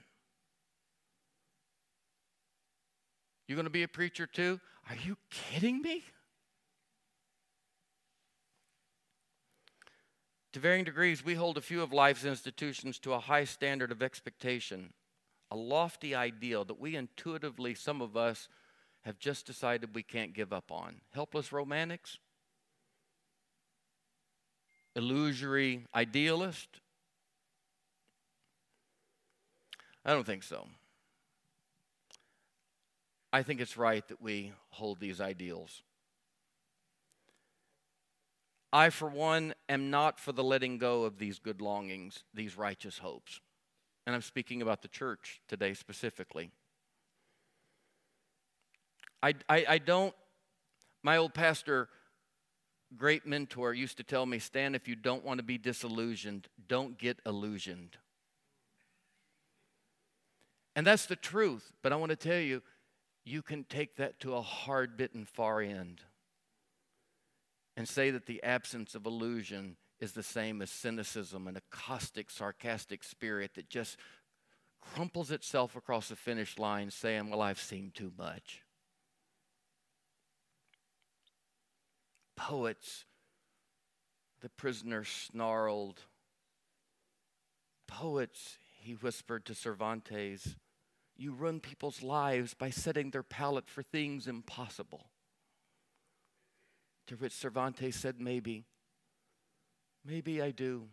You 3.47 3.57
going 3.57 3.65
to 3.65 3.71
be 3.71 3.83
a 3.83 3.89
preacher 3.89 4.27
too? 4.27 4.59
Are 4.89 4.97
you 5.05 5.17
kidding 5.31 5.83
me? 5.83 6.03
To 10.57 10.61
varying 10.61 10.85
degrees, 10.85 11.23
we 11.23 11.35
hold 11.35 11.59
a 11.59 11.61
few 11.61 11.83
of 11.83 11.93
life's 11.93 12.25
institutions 12.25 12.99
to 13.01 13.13
a 13.13 13.21
high 13.21 13.45
standard 13.45 13.93
of 13.93 14.03
expectation, 14.03 14.95
a 15.51 15.55
lofty 15.55 16.15
ideal 16.15 16.65
that 16.65 16.81
we 16.81 16.97
intuitively, 16.97 17.75
some 17.75 18.01
of 18.01 18.17
us, 18.17 18.49
have 19.03 19.19
just 19.19 19.45
decided 19.45 19.95
we 19.95 20.03
can't 20.03 20.33
give 20.33 20.55
up 20.55 20.73
on. 20.73 21.03
Helpless 21.13 21.53
romantics? 21.53 22.17
Illusory 24.95 25.85
idealist? 25.95 26.81
I 30.07 30.15
don't 30.15 30.25
think 30.25 30.43
so. 30.43 30.69
I 33.31 33.43
think 33.43 33.61
it's 33.61 33.77
right 33.77 34.09
that 34.09 34.23
we 34.23 34.55
hold 34.71 35.01
these 35.01 35.21
ideals. 35.21 35.83
I, 38.77 38.91
for 38.91 39.09
one, 39.09 39.55
am 39.71 39.89
not 39.89 40.21
for 40.21 40.33
the 40.33 40.45
letting 40.45 40.77
go 40.77 41.05
of 41.05 41.17
these 41.17 41.39
good 41.39 41.63
longings, 41.63 42.25
these 42.35 42.59
righteous 42.59 42.99
hopes. 42.99 43.41
And 44.07 44.15
I'm 44.15 44.21
speaking 44.21 44.61
about 44.61 44.83
the 44.83 44.89
church 44.89 45.41
today 45.49 45.73
specifically. 45.73 46.51
I, 49.23 49.33
I, 49.49 49.65
I 49.67 49.79
don't, 49.79 50.15
my 51.03 51.17
old 51.17 51.33
pastor 51.33 51.89
great 52.99 53.25
mentor 53.25 53.73
used 53.73 53.97
to 53.97 54.05
tell 54.05 54.27
me, 54.27 54.39
Stan, 54.39 54.75
if 54.75 54.87
you 54.87 54.95
don't 54.95 55.25
want 55.25 55.39
to 55.39 55.43
be 55.43 55.57
disillusioned, 55.57 56.47
don't 56.69 56.99
get 56.99 57.19
illusioned. 57.25 57.97
And 60.75 60.87
that's 60.87 61.07
the 61.07 61.17
truth. 61.17 61.73
But 61.81 61.95
I 61.95 61.97
want 61.97 62.11
to 62.11 62.17
tell 62.17 62.41
you, 62.41 62.61
you 63.25 63.41
can 63.41 63.65
take 63.65 63.97
that 63.97 64.21
to 64.21 64.35
a 64.35 64.43
hard 64.43 64.99
bitten 64.99 65.25
far 65.25 65.63
end 65.63 66.03
and 67.77 67.89
say 67.89 68.11
that 68.11 68.27
the 68.27 68.43
absence 68.43 68.95
of 68.95 69.07
illusion 69.07 69.77
is 70.01 70.13
the 70.13 70.23
same 70.23 70.63
as 70.63 70.71
cynicism 70.71 71.47
and 71.47 71.57
a 71.57 71.63
caustic, 71.71 72.31
sarcastic 72.31 73.03
spirit 73.05 73.55
that 73.55 73.69
just 73.69 73.97
crumples 74.81 75.31
itself 75.31 75.77
across 75.77 76.09
the 76.09 76.17
finish 76.17 76.59
line 76.59 76.91
saying, 76.91 77.31
Well, 77.31 77.43
I've 77.43 77.61
seen 77.61 77.93
too 77.95 78.13
much. 78.17 78.63
Poets, 82.37 83.05
the 84.41 84.51
prisoner 84.51 85.05
snarled. 85.05 86.01
Poets, 87.87 88.59
he 88.79 88.93
whispered 88.93 89.47
to 89.47 89.55
Cervantes, 89.55 90.57
you 91.17 91.33
ruin 91.33 91.61
people's 91.61 92.03
lives 92.03 92.53
by 92.53 92.69
setting 92.69 93.11
their 93.11 93.23
palate 93.23 93.71
for 93.71 93.83
things 93.83 94.27
impossible. 94.27 95.07
To 97.09 97.15
which 97.17 97.33
Cervantes 97.33 97.97
said, 97.97 98.21
Maybe. 98.21 98.65
Maybe 100.05 100.41
I 100.41 100.51
do. 100.51 100.89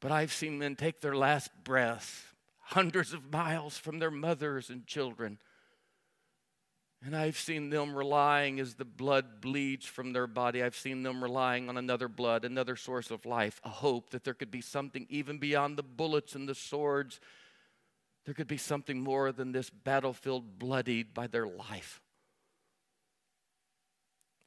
But 0.00 0.12
I've 0.12 0.32
seen 0.32 0.58
men 0.58 0.76
take 0.76 1.00
their 1.00 1.16
last 1.16 1.50
breath 1.64 2.34
hundreds 2.60 3.12
of 3.12 3.32
miles 3.32 3.78
from 3.78 3.98
their 3.98 4.10
mothers 4.10 4.70
and 4.70 4.86
children. 4.86 5.38
And 7.04 7.14
I've 7.14 7.38
seen 7.38 7.70
them 7.70 7.94
relying 7.94 8.58
as 8.58 8.74
the 8.74 8.84
blood 8.84 9.40
bleeds 9.40 9.86
from 9.86 10.12
their 10.12 10.26
body. 10.26 10.62
I've 10.62 10.74
seen 10.74 11.02
them 11.02 11.22
relying 11.22 11.68
on 11.68 11.76
another 11.76 12.08
blood, 12.08 12.44
another 12.44 12.74
source 12.74 13.10
of 13.10 13.24
life, 13.24 13.60
a 13.64 13.68
hope 13.68 14.10
that 14.10 14.24
there 14.24 14.34
could 14.34 14.50
be 14.50 14.60
something 14.60 15.06
even 15.08 15.38
beyond 15.38 15.76
the 15.76 15.82
bullets 15.82 16.34
and 16.34 16.48
the 16.48 16.54
swords. 16.54 17.20
There 18.24 18.34
could 18.34 18.48
be 18.48 18.56
something 18.56 19.00
more 19.00 19.30
than 19.30 19.52
this 19.52 19.70
battlefield 19.70 20.58
bloodied 20.58 21.14
by 21.14 21.28
their 21.28 21.46
life. 21.46 22.00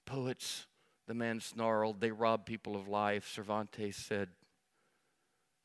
Poets, 0.10 0.66
the 1.08 1.14
man 1.14 1.40
snarled, 1.40 2.02
they 2.02 2.10
rob 2.10 2.44
people 2.44 2.76
of 2.76 2.88
life. 2.88 3.30
Cervantes 3.32 3.96
said, 3.96 4.30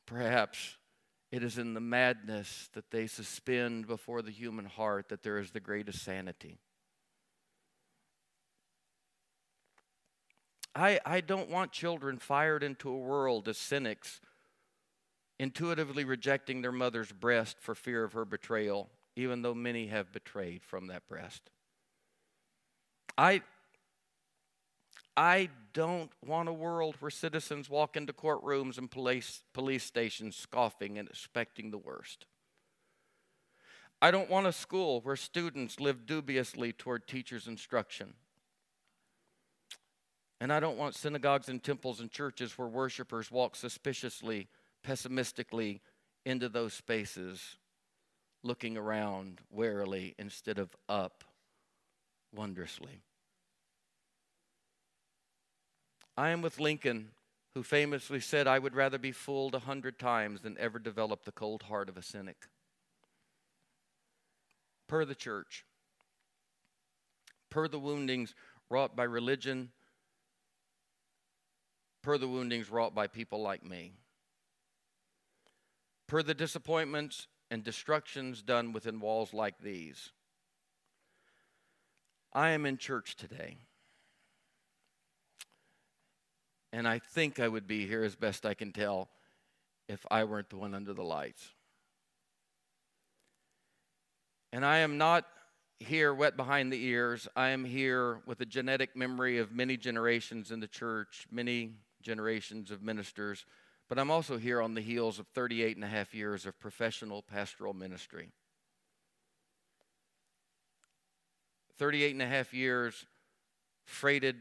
Perhaps 0.05 0.77
it 1.31 1.43
is 1.43 1.57
in 1.57 1.73
the 1.73 1.79
madness 1.79 2.69
that 2.73 2.91
they 2.91 3.07
suspend 3.07 3.87
before 3.87 4.21
the 4.21 4.29
human 4.29 4.65
heart 4.65 5.09
that 5.09 5.23
there 5.23 5.39
is 5.39 5.49
the 5.49 5.59
greatest 5.59 6.03
sanity. 6.03 6.59
I, 10.75 10.99
I 11.03 11.21
don't 11.21 11.49
want 11.49 11.71
children 11.71 12.19
fired 12.19 12.61
into 12.61 12.89
a 12.89 12.97
world 12.99 13.47
as 13.47 13.57
cynics, 13.57 14.21
intuitively 15.39 16.05
rejecting 16.05 16.61
their 16.61 16.71
mother's 16.71 17.11
breast 17.11 17.57
for 17.59 17.73
fear 17.73 18.03
of 18.03 18.13
her 18.13 18.25
betrayal, 18.25 18.91
even 19.15 19.41
though 19.41 19.55
many 19.55 19.87
have 19.87 20.11
betrayed 20.11 20.63
from 20.63 20.85
that 20.87 21.07
breast. 21.07 21.49
I, 23.17 23.41
I 25.17 25.49
don't 25.73 26.11
want 26.25 26.49
a 26.49 26.53
world 26.53 26.95
where 26.99 27.11
citizens 27.11 27.69
walk 27.69 27.95
into 27.95 28.11
courtrooms 28.11 28.77
and 28.77 28.91
police, 28.91 29.43
police 29.53 29.83
stations 29.83 30.35
scoffing 30.35 30.97
and 30.97 31.07
expecting 31.07 31.71
the 31.71 31.77
worst. 31.77 32.25
I 34.01 34.11
don't 34.11 34.29
want 34.29 34.47
a 34.47 34.51
school 34.51 34.99
where 35.01 35.15
students 35.15 35.79
live 35.79 36.05
dubiously 36.05 36.73
toward 36.73 37.07
teachers' 37.07 37.47
instruction. 37.47 38.13
And 40.41 40.51
I 40.51 40.59
don't 40.59 40.77
want 40.77 40.95
synagogues 40.95 41.47
and 41.47 41.63
temples 41.63 42.01
and 42.01 42.11
churches 42.11 42.57
where 42.57 42.67
worshipers 42.67 43.31
walk 43.31 43.55
suspiciously, 43.55 44.49
pessimistically 44.83 45.81
into 46.25 46.49
those 46.49 46.73
spaces, 46.73 47.55
looking 48.43 48.75
around 48.75 49.39
warily 49.49 50.13
instead 50.19 50.59
of 50.59 50.75
up 50.89 51.23
wondrously. 52.33 53.01
I 56.17 56.29
am 56.29 56.41
with 56.41 56.59
Lincoln, 56.59 57.09
who 57.53 57.63
famously 57.63 58.19
said, 58.19 58.47
I 58.47 58.59
would 58.59 58.75
rather 58.75 58.97
be 58.97 59.11
fooled 59.11 59.55
a 59.55 59.59
hundred 59.59 59.99
times 59.99 60.41
than 60.41 60.57
ever 60.57 60.79
develop 60.79 61.23
the 61.23 61.31
cold 61.31 61.63
heart 61.63 61.89
of 61.89 61.97
a 61.97 62.01
cynic. 62.01 62.47
Per 64.87 65.03
the 65.03 65.15
church, 65.15 65.65
per 67.49 67.67
the 67.67 67.79
woundings 67.79 68.35
wrought 68.69 68.95
by 68.95 69.03
religion, 69.03 69.71
per 72.01 72.17
the 72.17 72.27
woundings 72.27 72.69
wrought 72.69 72.93
by 72.93 73.07
people 73.07 73.41
like 73.41 73.63
me, 73.63 73.93
per 76.07 76.21
the 76.21 76.33
disappointments 76.33 77.27
and 77.49 77.63
destructions 77.63 78.41
done 78.41 78.73
within 78.73 78.99
walls 78.99 79.33
like 79.33 79.59
these. 79.59 80.11
I 82.31 82.49
am 82.49 82.65
in 82.65 82.77
church 82.77 83.15
today. 83.15 83.64
And 86.75 86.89
I 86.89 86.99
think 86.99 87.39
I 87.39 87.47
would 87.47 87.67
be 87.67 87.87
here 87.87 88.03
as 88.03 88.17
best 88.17 88.45
I 88.45 88.53
can 88.53 88.73
tell 88.73 89.07
if 89.87 90.05
I 90.11 90.25
weren't 90.25 90.49
the 90.49 90.57
one 90.57 90.75
under 90.75 90.93
the 90.93 91.05
lights. 91.05 91.53
And 94.51 94.65
I 94.65 94.79
am 94.79 94.97
not 94.97 95.23
here 95.79 96.13
wet 96.13 96.35
behind 96.35 96.73
the 96.73 96.83
ears. 96.83 97.29
I 97.33 97.51
am 97.51 97.63
here 97.63 98.19
with 98.25 98.41
a 98.41 98.45
genetic 98.45 98.93
memory 98.93 99.37
of 99.37 99.53
many 99.53 99.77
generations 99.77 100.51
in 100.51 100.59
the 100.59 100.67
church, 100.67 101.27
many 101.31 101.75
generations 102.01 102.71
of 102.71 102.83
ministers, 102.83 103.45
but 103.87 103.97
I'm 103.97 104.11
also 104.11 104.37
here 104.37 104.61
on 104.61 104.73
the 104.73 104.81
heels 104.81 105.17
of 105.17 105.27
38 105.27 105.77
and 105.77 105.85
a 105.85 105.87
half 105.87 106.13
years 106.13 106.45
of 106.45 106.59
professional 106.59 107.21
pastoral 107.21 107.73
ministry. 107.73 108.31
38 111.77 112.11
and 112.11 112.21
a 112.21 112.27
half 112.27 112.53
years 112.53 113.05
freighted 113.85 114.35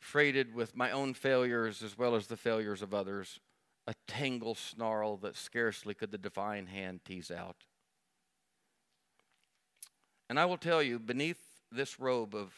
freighted 0.00 0.54
with 0.54 0.74
my 0.74 0.90
own 0.90 1.14
failures 1.14 1.82
as 1.82 1.96
well 1.96 2.14
as 2.16 2.26
the 2.26 2.36
failures 2.36 2.82
of 2.82 2.92
others, 2.92 3.38
a 3.86 3.94
tangle 4.08 4.54
snarl 4.54 5.16
that 5.18 5.36
scarcely 5.36 5.94
could 5.94 6.10
the 6.10 6.18
divine 6.18 6.66
hand 6.66 7.00
tease 7.04 7.30
out. 7.30 7.64
And 10.28 10.38
I 10.38 10.46
will 10.46 10.56
tell 10.56 10.82
you, 10.82 10.98
beneath 10.98 11.40
this 11.70 12.00
robe 12.00 12.34
of 12.34 12.52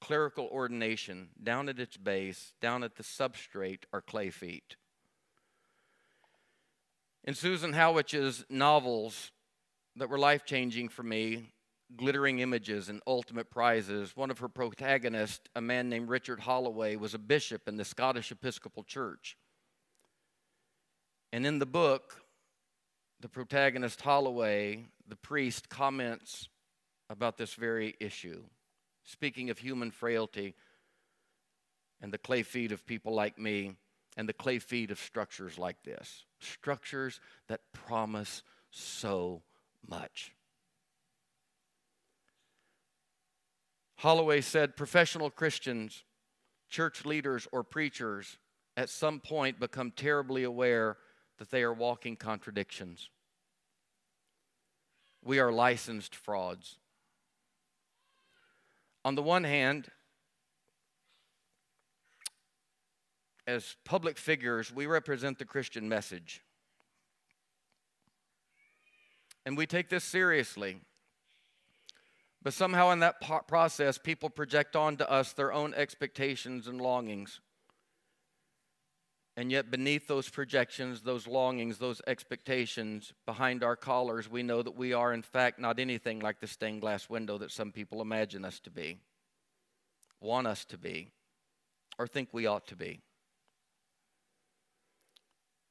clerical 0.00 0.46
ordination, 0.46 1.28
down 1.42 1.68
at 1.68 1.78
its 1.78 1.96
base, 1.96 2.54
down 2.60 2.82
at 2.82 2.96
the 2.96 3.02
substrate, 3.04 3.84
are 3.92 4.00
clay 4.00 4.30
feet. 4.30 4.76
In 7.24 7.34
Susan 7.34 7.72
Howatch's 7.72 8.44
novels 8.50 9.30
that 9.94 10.08
were 10.08 10.18
life 10.18 10.44
changing 10.44 10.88
for 10.88 11.04
me, 11.04 11.52
glittering 11.96 12.40
images 12.40 12.88
and 12.88 13.00
ultimate 13.06 13.50
prizes. 13.50 14.16
One 14.16 14.30
of 14.30 14.38
her 14.38 14.48
protagonists, 14.48 15.48
a 15.54 15.60
man 15.60 15.88
named 15.88 16.08
Richard 16.08 16.40
Holloway, 16.40 16.96
was 16.96 17.14
a 17.14 17.18
bishop 17.18 17.68
in 17.68 17.76
the 17.76 17.84
Scottish 17.84 18.30
Episcopal 18.30 18.84
Church. 18.84 19.36
And 21.32 21.46
in 21.46 21.58
the 21.58 21.66
book, 21.66 22.22
the 23.20 23.28
protagonist 23.28 24.00
Holloway, 24.00 24.84
the 25.06 25.16
priest, 25.16 25.68
comments 25.68 26.48
about 27.08 27.36
this 27.36 27.54
very 27.54 27.94
issue, 28.00 28.42
speaking 29.04 29.50
of 29.50 29.58
human 29.58 29.90
frailty 29.90 30.54
and 32.00 32.12
the 32.12 32.18
clay 32.18 32.42
feet 32.42 32.72
of 32.72 32.84
people 32.86 33.14
like 33.14 33.38
me 33.38 33.76
and 34.16 34.28
the 34.28 34.32
clay 34.32 34.58
feet 34.58 34.90
of 34.90 34.98
structures 34.98 35.58
like 35.58 35.82
this 35.84 36.24
structures 36.40 37.20
that 37.48 37.60
promise 37.72 38.42
so 38.70 39.42
much. 39.88 40.34
Holloway 44.02 44.40
said 44.40 44.76
professional 44.76 45.30
Christians, 45.30 46.02
church 46.68 47.04
leaders, 47.04 47.46
or 47.52 47.62
preachers 47.62 48.36
at 48.76 48.88
some 48.88 49.20
point 49.20 49.60
become 49.60 49.92
terribly 49.92 50.42
aware 50.42 50.96
that 51.38 51.52
they 51.52 51.62
are 51.62 51.72
walking 51.72 52.16
contradictions. 52.16 53.10
We 55.24 55.38
are 55.38 55.52
licensed 55.52 56.16
frauds. 56.16 56.80
On 59.04 59.14
the 59.14 59.22
one 59.22 59.44
hand, 59.44 59.86
as 63.46 63.76
public 63.84 64.18
figures, 64.18 64.74
we 64.74 64.86
represent 64.86 65.38
the 65.38 65.44
Christian 65.44 65.88
message. 65.88 66.42
And 69.46 69.56
we 69.56 69.64
take 69.64 69.90
this 69.90 70.02
seriously. 70.02 70.80
But 72.42 72.52
somehow 72.52 72.90
in 72.90 73.00
that 73.00 73.20
process, 73.46 73.98
people 73.98 74.28
project 74.28 74.74
onto 74.74 75.04
us 75.04 75.32
their 75.32 75.52
own 75.52 75.74
expectations 75.74 76.66
and 76.66 76.80
longings. 76.80 77.40
And 79.36 79.50
yet, 79.50 79.70
beneath 79.70 80.08
those 80.08 80.28
projections, 80.28 81.02
those 81.02 81.26
longings, 81.26 81.78
those 81.78 82.02
expectations, 82.06 83.14
behind 83.24 83.64
our 83.64 83.76
collars, 83.76 84.30
we 84.30 84.42
know 84.42 84.60
that 84.62 84.76
we 84.76 84.92
are, 84.92 85.14
in 85.14 85.22
fact, 85.22 85.58
not 85.58 85.78
anything 85.78 86.20
like 86.20 86.40
the 86.40 86.46
stained 86.46 86.82
glass 86.82 87.08
window 87.08 87.38
that 87.38 87.50
some 87.50 87.72
people 87.72 88.02
imagine 88.02 88.44
us 88.44 88.60
to 88.60 88.70
be. 88.70 88.98
want 90.20 90.46
us 90.46 90.64
to 90.66 90.78
be 90.78 91.08
or 91.98 92.06
think 92.06 92.28
we 92.32 92.46
ought 92.46 92.66
to 92.66 92.76
be. 92.76 93.00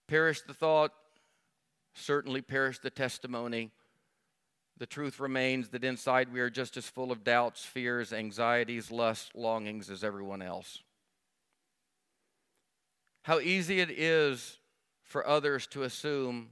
Perish 0.08 0.42
the 0.42 0.54
thought, 0.54 0.92
certainly 1.94 2.42
perish 2.42 2.80
the 2.80 2.90
testimony. 2.90 3.72
The 4.82 4.88
truth 4.88 5.20
remains 5.20 5.70
that 5.70 5.84
inside 5.84 6.34
we 6.34 6.40
are 6.40 6.50
just 6.50 6.76
as 6.76 6.90
full 6.90 7.12
of 7.12 7.24
doubts, 7.24 7.64
fears, 7.64 8.12
anxieties, 8.12 8.90
lusts, 8.90 9.30
longings 9.36 9.92
as 9.92 10.04
everyone 10.04 10.42
else. 10.42 10.80
How 13.22 13.40
easy 13.40 13.80
it 13.80 13.92
is 13.92 14.58
for 15.04 15.28
others 15.28 15.68
to 15.68 15.84
assume 15.84 16.50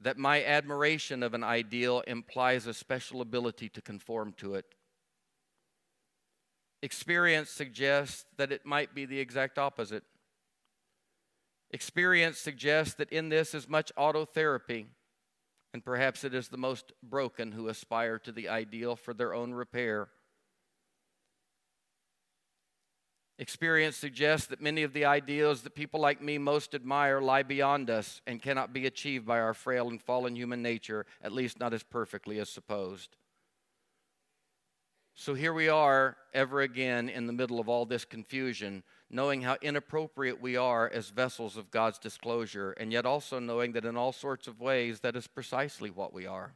that 0.00 0.16
my 0.16 0.42
admiration 0.42 1.22
of 1.22 1.34
an 1.34 1.44
ideal 1.44 2.02
implies 2.06 2.66
a 2.66 2.72
special 2.72 3.20
ability 3.20 3.68
to 3.68 3.82
conform 3.82 4.32
to 4.38 4.54
it. 4.54 4.64
Experience 6.80 7.50
suggests 7.50 8.24
that 8.38 8.52
it 8.52 8.64
might 8.64 8.94
be 8.94 9.04
the 9.04 9.20
exact 9.20 9.58
opposite. 9.58 10.04
Experience 11.70 12.38
suggests 12.38 12.94
that 12.94 13.12
in 13.12 13.28
this 13.28 13.54
is 13.54 13.68
much 13.68 13.92
autotherapy, 13.98 14.86
and 15.72 15.84
perhaps 15.84 16.24
it 16.24 16.34
is 16.34 16.48
the 16.48 16.56
most 16.56 16.92
broken 17.02 17.52
who 17.52 17.68
aspire 17.68 18.18
to 18.18 18.32
the 18.32 18.48
ideal 18.48 18.96
for 18.96 19.14
their 19.14 19.34
own 19.34 19.52
repair. 19.52 20.08
Experience 23.38 23.96
suggests 23.96 24.48
that 24.48 24.60
many 24.60 24.82
of 24.82 24.92
the 24.92 25.06
ideals 25.06 25.62
that 25.62 25.74
people 25.74 25.98
like 25.98 26.20
me 26.20 26.36
most 26.36 26.74
admire 26.74 27.22
lie 27.22 27.42
beyond 27.42 27.88
us 27.88 28.20
and 28.26 28.42
cannot 28.42 28.74
be 28.74 28.84
achieved 28.84 29.24
by 29.24 29.40
our 29.40 29.54
frail 29.54 29.88
and 29.88 30.02
fallen 30.02 30.36
human 30.36 30.60
nature, 30.60 31.06
at 31.22 31.32
least 31.32 31.58
not 31.58 31.72
as 31.72 31.82
perfectly 31.82 32.38
as 32.38 32.50
supposed. 32.50 33.16
So 35.20 35.34
here 35.34 35.52
we 35.52 35.68
are, 35.68 36.16
ever 36.32 36.62
again, 36.62 37.10
in 37.10 37.26
the 37.26 37.32
middle 37.34 37.60
of 37.60 37.68
all 37.68 37.84
this 37.84 38.06
confusion, 38.06 38.82
knowing 39.10 39.42
how 39.42 39.58
inappropriate 39.60 40.40
we 40.40 40.56
are 40.56 40.88
as 40.88 41.10
vessels 41.10 41.58
of 41.58 41.70
God's 41.70 41.98
disclosure, 41.98 42.72
and 42.72 42.90
yet 42.90 43.04
also 43.04 43.38
knowing 43.38 43.72
that 43.72 43.84
in 43.84 43.98
all 43.98 44.12
sorts 44.12 44.48
of 44.48 44.62
ways 44.62 45.00
that 45.00 45.16
is 45.16 45.26
precisely 45.26 45.90
what 45.90 46.14
we 46.14 46.26
are. 46.26 46.54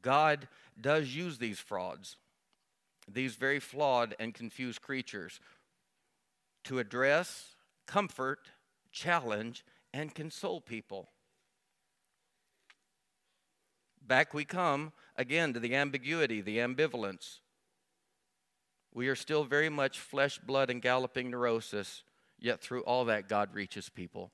God 0.00 0.48
does 0.80 1.14
use 1.14 1.36
these 1.36 1.58
frauds, 1.58 2.16
these 3.06 3.34
very 3.34 3.60
flawed 3.60 4.16
and 4.18 4.32
confused 4.32 4.80
creatures, 4.80 5.40
to 6.64 6.78
address, 6.78 7.54
comfort, 7.86 8.48
challenge, 8.92 9.62
and 9.92 10.14
console 10.14 10.62
people. 10.62 11.10
Back 14.08 14.32
we 14.32 14.46
come 14.46 14.92
again 15.16 15.52
to 15.52 15.60
the 15.60 15.74
ambiguity, 15.74 16.40
the 16.40 16.58
ambivalence. 16.58 17.40
We 18.94 19.08
are 19.08 19.14
still 19.14 19.44
very 19.44 19.68
much 19.68 20.00
flesh, 20.00 20.38
blood, 20.38 20.70
and 20.70 20.80
galloping 20.80 21.30
neurosis, 21.30 22.02
yet 22.38 22.62
through 22.62 22.80
all 22.84 23.04
that, 23.04 23.28
God 23.28 23.52
reaches 23.52 23.90
people. 23.90 24.32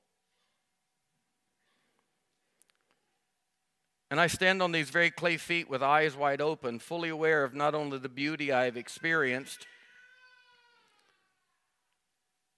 And 4.09 4.21
I 4.21 4.27
stand 4.27 4.61
on 4.61 4.71
these 4.71 4.89
very 4.91 5.11
clay 5.11 5.35
feet 5.35 5.69
with 5.69 5.83
eyes 5.83 6.15
wide 6.15 6.39
open, 6.39 6.79
fully 6.79 7.09
aware 7.09 7.43
of 7.43 7.53
not 7.53 7.75
only 7.75 7.97
the 7.97 8.07
beauty 8.07 8.53
I 8.53 8.65
have 8.65 8.77
experienced, 8.77 9.67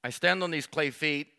I 0.03 0.11
stand 0.11 0.43
on 0.43 0.51
these 0.51 0.67
clay 0.67 0.91
feet, 0.91 1.29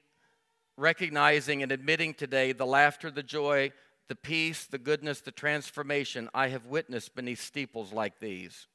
recognizing 0.76 1.62
and 1.62 1.70
admitting 1.70 2.14
today 2.14 2.50
the 2.50 2.66
laughter, 2.66 3.12
the 3.12 3.22
joy, 3.22 3.70
the 4.08 4.16
peace, 4.16 4.64
the 4.66 4.78
goodness, 4.78 5.20
the 5.20 5.30
transformation 5.30 6.28
I 6.34 6.48
have 6.48 6.66
witnessed 6.66 7.14
beneath 7.14 7.40
steeples 7.40 7.92
like 7.92 8.18
these. 8.18 8.66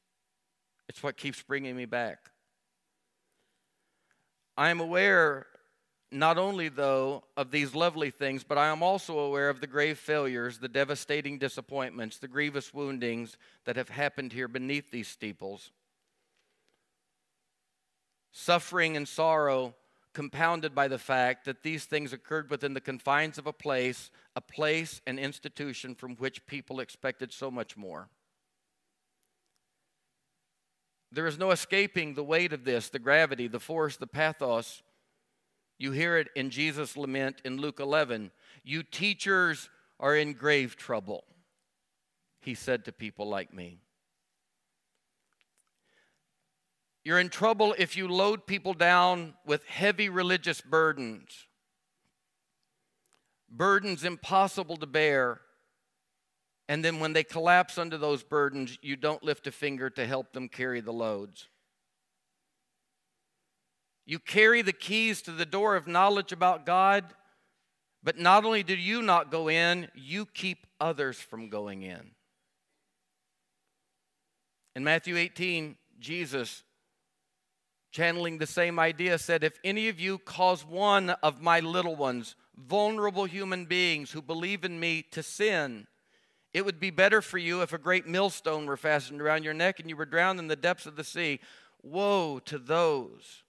It's 0.88 1.02
what 1.02 1.18
keeps 1.18 1.42
bringing 1.42 1.76
me 1.76 1.86
back. 1.86 2.30
I 4.56 4.70
am 4.70 4.80
aware 4.80 5.48
not 6.12 6.38
only, 6.38 6.70
though, 6.70 7.24
of 7.36 7.50
these 7.50 7.74
lovely 7.74 8.12
things, 8.12 8.44
but 8.44 8.60
I 8.60 8.68
am 8.68 8.84
also 8.84 9.18
aware 9.18 9.50
of 9.50 9.60
the 9.60 9.68
grave 9.68 9.98
failures, 9.98 10.60
the 10.60 10.68
devastating 10.68 11.40
disappointments, 11.40 12.20
the 12.20 12.28
grievous 12.28 12.72
woundings 12.72 13.36
that 13.66 13.78
have 13.78 13.90
happened 13.90 14.32
here 14.32 14.48
beneath 14.48 14.92
these 14.92 15.08
steeples. 15.08 15.72
Suffering 18.32 18.96
and 18.96 19.08
sorrow 19.08 19.74
compounded 20.14 20.76
by 20.76 20.88
the 20.88 20.98
fact 20.98 21.46
that 21.46 21.64
these 21.64 21.86
things 21.86 22.14
occurred 22.14 22.50
within 22.50 22.74
the 22.74 22.82
confines 22.82 23.38
of 23.38 23.48
a 23.48 23.54
place, 23.54 24.12
a 24.36 24.42
place 24.42 25.02
and 25.08 25.20
institution 25.20 25.96
from 25.96 26.16
which 26.16 26.46
people 26.46 26.80
expected 26.80 27.32
so 27.32 27.50
much 27.50 27.76
more. 27.76 28.10
There 31.12 31.28
is 31.28 31.38
no 31.38 31.52
escaping 31.52 32.14
the 32.14 32.24
weight 32.24 32.54
of 32.54 32.64
this, 32.64 32.90
the 32.90 33.00
gravity, 33.00 33.48
the 33.48 33.60
force, 33.60 33.98
the 33.98 34.08
pathos 34.08 34.82
you 35.84 35.92
hear 35.92 36.18
it 36.18 36.30
in 36.36 36.50
Jesus' 36.50 36.96
lament 36.96 37.42
in 37.44 37.58
Luke 37.58 37.82
11. 37.82 38.32
You 38.64 38.84
teachers 38.84 39.70
are 40.00 40.16
in 40.16 40.32
grave 40.32 40.78
trouble, 40.78 41.26
he 42.42 42.54
said 42.54 42.86
to 42.86 42.92
people 42.92 43.28
like 43.28 43.54
me. 43.54 43.80
You're 47.04 47.20
in 47.20 47.30
trouble 47.30 47.76
if 47.78 47.98
you 47.98 48.08
load 48.08 48.48
people 48.48 48.74
down 48.74 49.34
with 49.46 49.66
heavy 49.66 50.08
religious 50.08 50.62
burdens, 50.62 51.48
burdens 53.50 54.04
impossible 54.04 54.78
to 54.78 54.88
bear. 54.88 55.42
And 56.70 56.84
then 56.84 57.00
when 57.00 57.12
they 57.12 57.26
collapse 57.26 57.78
under 57.78 57.98
those 57.98 58.24
burdens, 58.24 58.78
you 58.82 58.96
don't 58.96 59.22
lift 59.22 59.48
a 59.48 59.52
finger 59.52 59.90
to 59.92 60.06
help 60.06 60.32
them 60.32 60.48
carry 60.48 60.80
the 60.80 60.94
loads. 60.94 61.50
You 64.06 64.20
carry 64.20 64.62
the 64.62 64.74
keys 64.74 65.22
to 65.24 65.32
the 65.32 65.46
door 65.46 65.76
of 65.76 65.88
knowledge 65.88 66.32
about 66.32 66.66
God, 66.66 67.06
but 68.02 68.18
not 68.18 68.46
only 68.46 68.64
do 68.64 68.76
you 68.76 69.02
not 69.02 69.32
go 69.32 69.50
in, 69.50 69.90
you 69.94 70.26
keep 70.26 70.68
others 70.80 71.18
from 71.18 71.50
going 71.50 71.84
in. 71.84 72.12
In 74.76 74.84
Matthew 74.84 75.18
18, 75.18 75.78
Jesus, 76.00 76.64
channeling 77.94 78.40
the 78.40 78.48
same 78.48 78.80
idea, 78.80 79.18
said, 79.18 79.44
If 79.44 79.60
any 79.64 79.88
of 79.88 80.00
you 80.00 80.18
cause 80.18 80.66
one 80.66 81.12
of 81.22 81.42
my 81.42 81.60
little 81.60 81.96
ones, 81.96 82.36
vulnerable 82.58 83.26
human 83.26 83.66
beings 83.66 84.12
who 84.12 84.22
believe 84.22 84.66
in 84.66 84.80
me, 84.80 85.04
to 85.12 85.24
sin, 85.24 85.88
it 86.54 86.66
would 86.66 86.80
be 86.80 86.90
better 86.90 87.22
for 87.22 87.38
you 87.38 87.62
if 87.62 87.72
a 87.72 87.78
great 87.78 88.08
millstone 88.08 88.66
were 88.66 88.78
fastened 88.78 89.22
around 89.22 89.44
your 89.44 89.54
neck 89.54 89.80
and 89.80 89.90
you 89.90 89.96
were 89.96 90.06
drowned 90.06 90.40
in 90.40 90.48
the 90.48 90.56
depths 90.56 90.88
of 90.88 90.96
the 90.96 91.04
sea. 91.04 91.40
Woe 91.84 92.40
to 92.46 92.58
those 92.58 93.44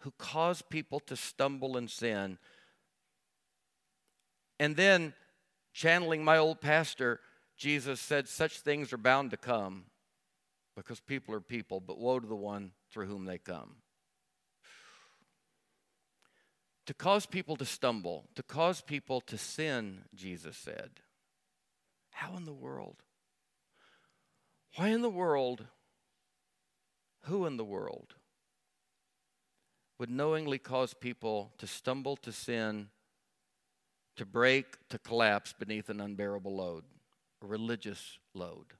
who 0.00 0.12
cause 0.18 0.62
people 0.62 1.00
to 1.00 1.16
stumble 1.16 1.76
and 1.76 1.88
sin. 1.88 2.38
And 4.58 4.76
then, 4.76 5.14
channeling 5.72 6.24
my 6.24 6.38
old 6.38 6.60
pastor, 6.60 7.20
Jesus 7.56 8.00
said, 8.00 8.28
Such 8.28 8.60
things 8.60 8.92
are 8.92 8.98
bound 8.98 9.30
to 9.30 9.36
come 9.36 9.84
because 10.74 11.00
people 11.00 11.34
are 11.34 11.40
people, 11.40 11.80
but 11.80 11.98
woe 11.98 12.18
to 12.18 12.26
the 12.26 12.34
one 12.34 12.72
through 12.96 13.04
whom 13.04 13.26
they 13.26 13.36
come. 13.36 13.74
To 16.86 16.94
cause 16.94 17.26
people 17.26 17.54
to 17.56 17.66
stumble, 17.66 18.24
to 18.36 18.42
cause 18.42 18.80
people 18.80 19.20
to 19.20 19.36
sin, 19.36 20.04
Jesus 20.14 20.56
said. 20.56 20.92
How 22.12 22.38
in 22.38 22.46
the 22.46 22.54
world? 22.54 23.02
Why 24.76 24.88
in 24.88 25.02
the 25.02 25.10
world? 25.10 25.66
Who 27.24 27.44
in 27.44 27.58
the 27.58 27.66
world 27.66 28.14
would 29.98 30.08
knowingly 30.08 30.58
cause 30.58 30.94
people 30.94 31.52
to 31.58 31.66
stumble 31.66 32.16
to 32.16 32.32
sin, 32.32 32.88
to 34.16 34.24
break, 34.24 34.88
to 34.88 34.98
collapse 34.98 35.52
beneath 35.52 35.90
an 35.90 36.00
unbearable 36.00 36.56
load, 36.56 36.84
a 37.42 37.46
religious 37.46 38.18
load. 38.32 38.72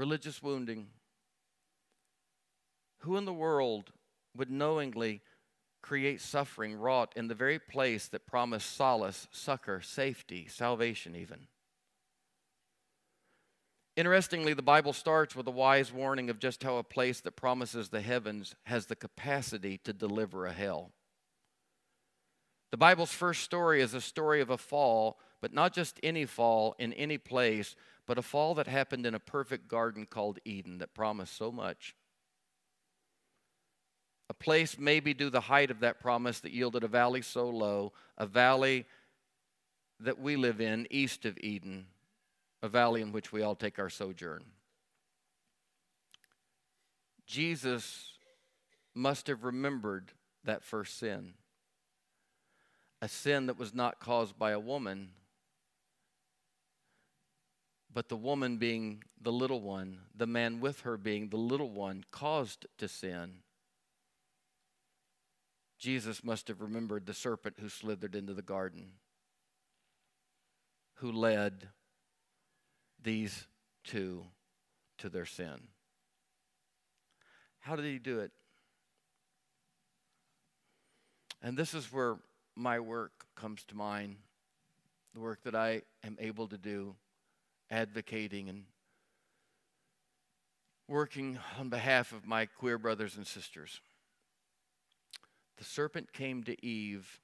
Religious 0.00 0.42
wounding. 0.42 0.86
Who 3.00 3.18
in 3.18 3.26
the 3.26 3.34
world 3.34 3.92
would 4.34 4.50
knowingly 4.50 5.20
create 5.82 6.22
suffering 6.22 6.74
wrought 6.74 7.12
in 7.16 7.28
the 7.28 7.34
very 7.34 7.58
place 7.58 8.08
that 8.08 8.26
promised 8.26 8.74
solace, 8.74 9.28
succor, 9.30 9.82
safety, 9.82 10.46
salvation, 10.48 11.14
even? 11.14 11.48
Interestingly, 13.94 14.54
the 14.54 14.62
Bible 14.62 14.94
starts 14.94 15.36
with 15.36 15.46
a 15.46 15.50
wise 15.50 15.92
warning 15.92 16.30
of 16.30 16.38
just 16.38 16.62
how 16.62 16.78
a 16.78 16.82
place 16.82 17.20
that 17.20 17.36
promises 17.36 17.90
the 17.90 18.00
heavens 18.00 18.54
has 18.62 18.86
the 18.86 18.96
capacity 18.96 19.76
to 19.84 19.92
deliver 19.92 20.46
a 20.46 20.54
hell. 20.54 20.92
The 22.70 22.78
Bible's 22.78 23.12
first 23.12 23.42
story 23.42 23.82
is 23.82 23.92
a 23.92 24.00
story 24.00 24.40
of 24.40 24.48
a 24.48 24.56
fall, 24.56 25.18
but 25.42 25.52
not 25.52 25.74
just 25.74 26.00
any 26.02 26.24
fall 26.24 26.74
in 26.78 26.94
any 26.94 27.18
place, 27.18 27.76
but 28.10 28.18
a 28.18 28.22
fall 28.22 28.56
that 28.56 28.66
happened 28.66 29.06
in 29.06 29.14
a 29.14 29.20
perfect 29.20 29.68
garden 29.68 30.04
called 30.04 30.40
Eden 30.44 30.78
that 30.78 30.92
promised 30.94 31.36
so 31.36 31.52
much. 31.52 31.94
A 34.28 34.34
place 34.34 34.76
maybe 34.76 35.14
due 35.14 35.30
the 35.30 35.42
height 35.42 35.70
of 35.70 35.78
that 35.78 36.00
promise 36.00 36.40
that 36.40 36.50
yielded 36.50 36.82
a 36.82 36.88
valley 36.88 37.22
so 37.22 37.48
low, 37.48 37.92
a 38.18 38.26
valley 38.26 38.84
that 40.00 40.18
we 40.18 40.34
live 40.34 40.60
in 40.60 40.88
east 40.90 41.24
of 41.24 41.38
Eden, 41.38 41.86
a 42.64 42.68
valley 42.68 43.00
in 43.00 43.12
which 43.12 43.30
we 43.30 43.42
all 43.42 43.54
take 43.54 43.78
our 43.78 43.88
sojourn. 43.88 44.42
Jesus 47.28 48.18
must 48.92 49.28
have 49.28 49.44
remembered 49.44 50.10
that 50.42 50.64
first 50.64 50.98
sin. 50.98 51.34
A 53.00 53.06
sin 53.06 53.46
that 53.46 53.56
was 53.56 53.72
not 53.72 54.00
caused 54.00 54.36
by 54.36 54.50
a 54.50 54.58
woman, 54.58 55.10
but 57.92 58.08
the 58.08 58.16
woman 58.16 58.56
being 58.56 59.02
the 59.20 59.32
little 59.32 59.60
one, 59.60 59.98
the 60.14 60.26
man 60.26 60.60
with 60.60 60.80
her 60.80 60.96
being 60.96 61.28
the 61.28 61.36
little 61.36 61.70
one, 61.70 62.04
caused 62.10 62.66
to 62.78 62.88
sin. 62.88 63.42
Jesus 65.78 66.22
must 66.22 66.48
have 66.48 66.60
remembered 66.60 67.06
the 67.06 67.14
serpent 67.14 67.56
who 67.58 67.68
slithered 67.68 68.14
into 68.14 68.34
the 68.34 68.42
garden, 68.42 68.92
who 70.96 71.10
led 71.10 71.68
these 73.02 73.46
two 73.82 74.24
to 74.98 75.08
their 75.08 75.26
sin. 75.26 75.68
How 77.60 77.76
did 77.76 77.86
he 77.86 77.98
do 77.98 78.20
it? 78.20 78.30
And 81.42 81.56
this 81.56 81.72
is 81.72 81.90
where 81.92 82.18
my 82.54 82.78
work 82.78 83.24
comes 83.34 83.64
to 83.64 83.74
mind 83.74 84.16
the 85.14 85.20
work 85.20 85.42
that 85.44 85.54
I 85.54 85.82
am 86.04 86.16
able 86.20 86.46
to 86.48 86.58
do, 86.58 86.94
advocating 87.70 88.48
and 88.48 88.64
working 90.88 91.38
on 91.58 91.68
behalf 91.68 92.12
of 92.12 92.26
my 92.26 92.46
queer 92.46 92.76
brothers 92.76 93.16
and 93.16 93.26
sisters. 93.26 93.80
The 95.56 95.64
serpent 95.64 96.12
came 96.12 96.42
to 96.44 96.66
Eve, 96.66 97.20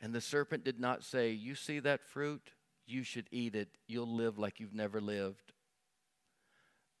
and 0.00 0.14
the 0.14 0.20
serpent 0.20 0.64
did 0.64 0.78
not 0.78 1.02
say, 1.02 1.30
You 1.30 1.54
see 1.54 1.78
that 1.80 2.02
fruit? 2.02 2.50
You 2.86 3.04
should 3.04 3.28
eat 3.30 3.54
it. 3.54 3.68
You'll 3.86 4.12
live 4.12 4.38
like 4.38 4.60
you've 4.60 4.74
never 4.74 5.00
lived. 5.00 5.52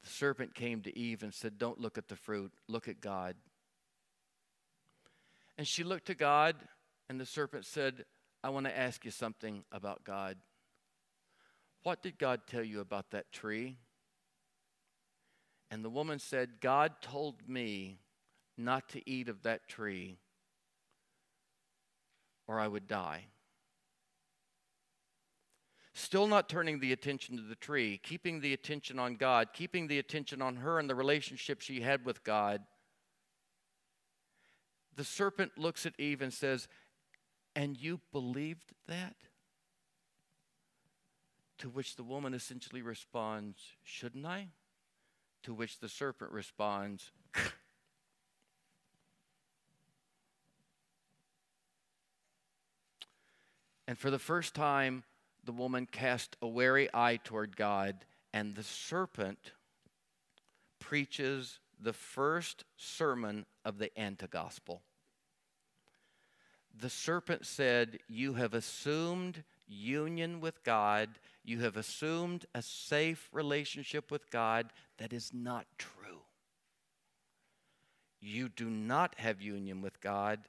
The 0.02 0.08
serpent 0.08 0.54
came 0.54 0.80
to 0.82 0.96
Eve 0.96 1.22
and 1.22 1.34
said, 1.34 1.58
Don't 1.58 1.80
look 1.80 1.98
at 1.98 2.08
the 2.08 2.16
fruit, 2.16 2.52
look 2.68 2.88
at 2.88 3.00
God. 3.00 3.36
And 5.58 5.66
she 5.66 5.84
looked 5.84 6.06
to 6.06 6.14
God, 6.14 6.56
and 7.08 7.20
the 7.20 7.26
serpent 7.26 7.66
said, 7.66 8.04
I 8.42 8.48
want 8.50 8.66
to 8.66 8.76
ask 8.76 9.04
you 9.04 9.10
something 9.10 9.64
about 9.70 10.02
God. 10.02 10.36
What 11.82 12.02
did 12.02 12.18
God 12.18 12.42
tell 12.46 12.62
you 12.62 12.80
about 12.80 13.10
that 13.10 13.32
tree? 13.32 13.78
And 15.70 15.84
the 15.84 15.90
woman 15.90 16.18
said, 16.18 16.60
God 16.60 16.92
told 17.00 17.48
me 17.48 17.98
not 18.56 18.88
to 18.90 19.10
eat 19.10 19.28
of 19.28 19.42
that 19.42 19.68
tree, 19.68 20.18
or 22.46 22.60
I 22.60 22.68
would 22.68 22.86
die. 22.86 23.26
Still 25.94 26.26
not 26.26 26.48
turning 26.48 26.80
the 26.80 26.92
attention 26.92 27.36
to 27.36 27.42
the 27.42 27.54
tree, 27.54 27.98
keeping 28.02 28.40
the 28.40 28.52
attention 28.52 28.98
on 28.98 29.16
God, 29.16 29.48
keeping 29.52 29.88
the 29.88 29.98
attention 29.98 30.40
on 30.40 30.56
her 30.56 30.78
and 30.78 30.88
the 30.88 30.94
relationship 30.94 31.60
she 31.60 31.80
had 31.80 32.04
with 32.04 32.22
God 32.24 32.62
the 34.96 35.04
serpent 35.04 35.52
looks 35.56 35.86
at 35.86 35.98
Eve 35.98 36.22
and 36.22 36.32
says, 36.32 36.68
And 37.56 37.76
you 37.76 38.00
believed 38.12 38.72
that? 38.86 39.16
To 41.62 41.70
which 41.70 41.94
the 41.94 42.02
woman 42.02 42.34
essentially 42.34 42.82
responds, 42.82 43.56
Shouldn't 43.84 44.26
I? 44.26 44.48
To 45.44 45.54
which 45.54 45.78
the 45.78 45.88
serpent 45.88 46.32
responds, 46.32 47.12
And 53.86 53.96
for 53.96 54.10
the 54.10 54.18
first 54.18 54.56
time, 54.56 55.04
the 55.44 55.52
woman 55.52 55.86
cast 55.86 56.36
a 56.42 56.48
wary 56.48 56.88
eye 56.92 57.20
toward 57.22 57.56
God, 57.56 58.06
and 58.32 58.56
the 58.56 58.64
serpent 58.64 59.52
preaches 60.80 61.60
the 61.78 61.92
first 61.92 62.64
sermon 62.76 63.46
of 63.64 63.78
the 63.78 63.96
anti-gospel. 63.96 64.82
The 66.76 66.90
serpent 66.90 67.46
said, 67.46 68.00
You 68.08 68.34
have 68.34 68.52
assumed 68.52 69.44
union 69.68 70.40
with 70.40 70.64
God, 70.64 71.10
you 71.44 71.60
have 71.60 71.76
assumed 71.76 72.46
a 72.54 72.62
safe 72.62 73.28
relationship 73.32 74.10
with 74.10 74.30
God. 74.30 74.70
That 74.98 75.12
is 75.12 75.32
not 75.34 75.66
true. 75.78 76.20
You 78.20 78.48
do 78.48 78.70
not 78.70 79.16
have 79.18 79.42
union 79.42 79.80
with 79.82 80.00
God, 80.00 80.40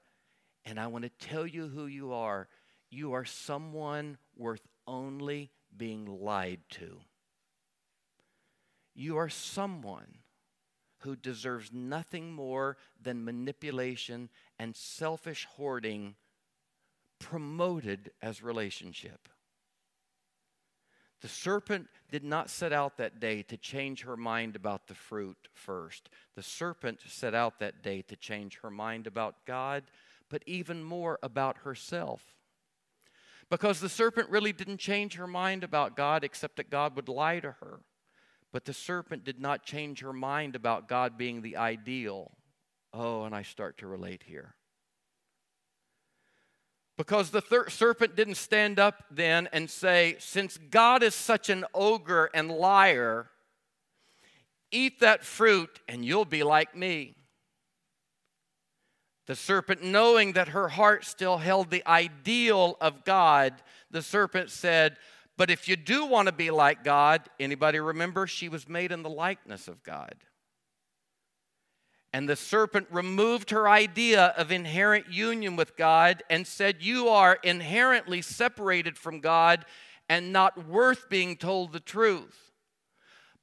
and 0.63 0.79
I 0.79 0.87
want 0.87 1.03
to 1.05 1.27
tell 1.27 1.47
you 1.47 1.67
who 1.67 1.87
you 1.87 2.13
are. 2.13 2.47
You 2.91 3.13
are 3.13 3.25
someone 3.25 4.17
worth 4.37 4.67
only 4.85 5.49
being 5.75 6.05
lied 6.21 6.59
to. 6.71 6.99
You 8.93 9.17
are 9.17 9.29
someone 9.29 10.19
who 10.99 11.15
deserves 11.15 11.71
nothing 11.73 12.31
more 12.31 12.77
than 13.01 13.25
manipulation 13.25 14.29
and 14.59 14.75
selfish 14.75 15.47
hoarding 15.55 16.15
promoted 17.17 18.11
as 18.21 18.43
relationship. 18.43 19.27
The 21.23 21.29
serpent 21.29 21.87
did 22.11 22.25
not 22.25 22.49
set 22.49 22.73
out 22.73 22.97
that 22.97 23.21
day 23.21 23.43
to 23.43 23.55
change 23.55 24.03
her 24.03 24.17
mind 24.17 24.57
about 24.57 24.87
the 24.87 24.93
fruit 24.93 25.47
first. 25.53 26.09
The 26.35 26.43
serpent 26.43 26.99
set 27.07 27.33
out 27.33 27.59
that 27.59 27.81
day 27.81 28.01
to 28.01 28.17
change 28.17 28.59
her 28.61 28.69
mind 28.69 29.07
about 29.07 29.45
God, 29.45 29.85
but 30.29 30.43
even 30.45 30.83
more 30.83 31.19
about 31.23 31.59
herself. 31.59 32.35
Because 33.49 33.79
the 33.79 33.87
serpent 33.87 34.29
really 34.29 34.51
didn't 34.51 34.79
change 34.79 35.15
her 35.15 35.25
mind 35.25 35.63
about 35.63 35.95
God 35.95 36.25
except 36.25 36.57
that 36.57 36.69
God 36.69 36.93
would 36.97 37.07
lie 37.07 37.39
to 37.39 37.51
her. 37.51 37.79
But 38.51 38.65
the 38.65 38.73
serpent 38.73 39.23
did 39.23 39.39
not 39.39 39.63
change 39.63 40.01
her 40.01 40.11
mind 40.11 40.57
about 40.57 40.89
God 40.89 41.17
being 41.17 41.41
the 41.41 41.55
ideal. 41.55 42.33
Oh, 42.93 43.23
and 43.23 43.33
I 43.33 43.43
start 43.43 43.77
to 43.77 43.87
relate 43.87 44.23
here. 44.27 44.55
Because 46.97 47.31
the 47.31 47.41
serpent 47.69 48.15
didn't 48.15 48.35
stand 48.35 48.79
up 48.79 49.05
then 49.09 49.49
and 49.51 49.69
say, 49.69 50.15
Since 50.19 50.57
God 50.57 51.01
is 51.01 51.15
such 51.15 51.49
an 51.49 51.65
ogre 51.73 52.29
and 52.33 52.51
liar, 52.51 53.29
eat 54.71 54.99
that 54.99 55.23
fruit 55.23 55.79
and 55.87 56.05
you'll 56.05 56.25
be 56.25 56.43
like 56.43 56.75
me. 56.75 57.15
The 59.25 59.35
serpent, 59.35 59.83
knowing 59.83 60.33
that 60.33 60.49
her 60.49 60.67
heart 60.69 61.05
still 61.05 61.37
held 61.37 61.71
the 61.71 61.87
ideal 61.87 62.77
of 62.81 63.05
God, 63.05 63.53
the 63.89 64.01
serpent 64.01 64.51
said, 64.51 64.97
but 65.37 65.49
if 65.49 65.67
you 65.67 65.75
do 65.75 66.05
want 66.05 66.27
to 66.27 66.31
be 66.31 66.51
like 66.51 66.83
God, 66.83 67.21
anybody 67.39 67.79
remember 67.79 68.27
she 68.27 68.49
was 68.49 68.69
made 68.69 68.91
in 68.91 69.01
the 69.03 69.09
likeness 69.09 69.67
of 69.67 69.83
God. 69.83 70.15
And 72.13 72.29
the 72.29 72.35
serpent 72.35 72.87
removed 72.91 73.49
her 73.49 73.67
idea 73.67 74.27
of 74.37 74.51
inherent 74.51 75.11
union 75.11 75.55
with 75.55 75.75
God 75.75 76.21
and 76.29 76.45
said, 76.45 76.77
You 76.79 77.09
are 77.09 77.39
inherently 77.43 78.21
separated 78.21 78.99
from 78.99 79.19
God 79.19 79.65
and 80.07 80.31
not 80.31 80.67
worth 80.67 81.09
being 81.09 81.35
told 81.35 81.73
the 81.73 81.79
truth. 81.79 82.51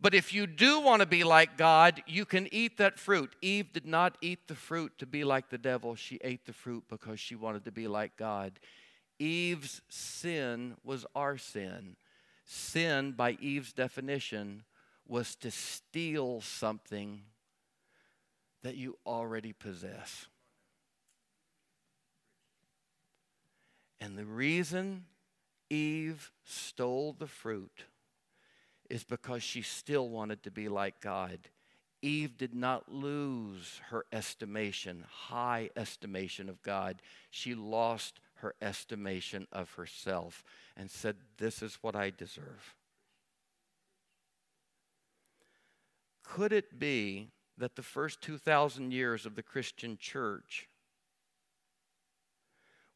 But 0.01 0.15
if 0.15 0.33
you 0.33 0.47
do 0.47 0.81
want 0.81 1.01
to 1.01 1.07
be 1.07 1.25
like 1.25 1.59
God, 1.59 2.03
you 2.07 2.25
can 2.25 2.49
eat 2.55 2.79
that 2.79 2.99
fruit. 2.99 3.35
Eve 3.43 3.73
did 3.73 3.85
not 3.85 4.17
eat 4.23 4.47
the 4.47 4.55
fruit 4.55 4.93
to 4.99 5.07
be 5.07 5.25
like 5.25 5.51
the 5.51 5.59
devil, 5.59 5.95
she 5.95 6.19
ate 6.23 6.47
the 6.47 6.53
fruit 6.53 6.85
because 6.89 7.21
she 7.21 7.35
wanted 7.35 7.65
to 7.65 7.73
be 7.73 7.87
like 7.87 8.17
God. 8.17 8.61
Eve's 9.19 9.83
sin 9.89 10.77
was 10.83 11.05
our 11.15 11.37
sin. 11.37 11.97
Sin, 12.47 13.13
by 13.13 13.33
Eve's 13.41 13.73
definition, 13.75 14.65
was 15.07 15.35
to 15.37 15.51
steal 15.51 16.41
something 16.41 17.23
that 18.63 18.77
you 18.77 18.99
already 19.07 19.53
possess. 19.53 20.27
And 24.01 24.17
the 24.17 24.25
reason 24.25 25.05
Eve 25.69 26.33
stole 26.45 27.13
the 27.13 27.27
fruit 27.27 27.85
is 28.89 29.05
because 29.05 29.43
she 29.43 29.63
still 29.63 30.09
wanted 30.09 30.43
to 30.43 30.51
be 30.51 30.69
like 30.69 31.01
God. 31.01 31.39
Eve 32.03 32.37
did 32.37 32.55
not 32.55 32.91
lose 32.91 33.81
her 33.91 34.05
estimation, 34.11 35.05
high 35.09 35.71
estimation 35.77 36.49
of 36.49 36.63
God. 36.63 37.03
She 37.31 37.55
lost 37.55 38.21
her 38.37 38.55
estimation 38.61 39.47
of 39.53 39.75
herself 39.75 40.43
and 40.77 40.91
said, 40.91 41.17
This 41.37 41.63
is 41.63 41.79
what 41.83 41.95
I 41.95 42.11
deserve. 42.11 42.75
Could 46.25 46.53
it 46.53 46.79
be 46.79 47.29
that 47.61 47.77
the 47.77 47.83
first 47.83 48.21
2,000 48.23 48.93
years 48.93 49.25
of 49.25 49.37
the 49.37 49.43
Christian 49.43 49.97
church, 49.97 50.69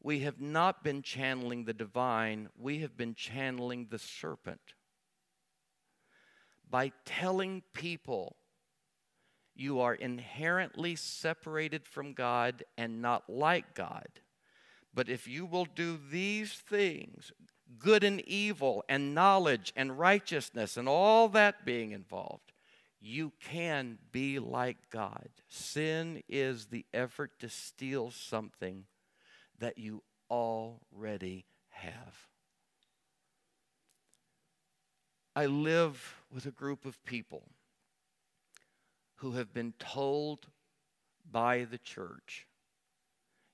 we 0.01 0.19
have 0.19 0.41
not 0.41 0.83
been 0.83 1.01
channeling 1.01 1.65
the 1.65 1.73
divine, 1.73 2.49
we 2.57 2.79
have 2.79 2.97
been 2.97 3.15
channeling 3.15 3.87
the 3.89 3.99
serpent? 3.99 4.73
By 6.69 6.91
telling 7.05 7.63
people 7.73 8.35
you 9.55 9.79
are 9.79 9.93
inherently 9.93 10.95
separated 10.95 11.87
from 11.87 12.13
God 12.13 12.63
and 12.77 13.01
not 13.01 13.29
like 13.29 13.73
God 13.73 14.07
But 14.95 15.09
if 15.09 15.27
you 15.27 15.45
will 15.45 15.65
do 15.65 15.99
these 16.09 16.53
things, 16.53 17.33
good 17.77 18.03
and 18.03 18.21
evil, 18.21 18.85
and 18.87 19.13
knowledge 19.13 19.73
and 19.75 19.99
righteousness, 19.99 20.77
and 20.77 20.87
all 20.87 21.27
that 21.29 21.65
being 21.65 21.91
involved, 21.91 22.53
you 23.05 23.31
can 23.39 23.99
be 24.11 24.39
like 24.39 24.89
God. 24.89 25.29
Sin 25.47 26.23
is 26.27 26.65
the 26.65 26.87
effort 26.91 27.37
to 27.39 27.49
steal 27.49 28.09
something 28.09 28.85
that 29.59 29.77
you 29.77 30.01
already 30.27 31.45
have. 31.69 32.17
I 35.35 35.45
live 35.45 36.15
with 36.33 36.47
a 36.47 36.51
group 36.51 36.83
of 36.83 37.03
people 37.05 37.43
who 39.17 39.33
have 39.33 39.53
been 39.53 39.73
told 39.77 40.47
by 41.29 41.65
the 41.65 41.77
church 41.77 42.47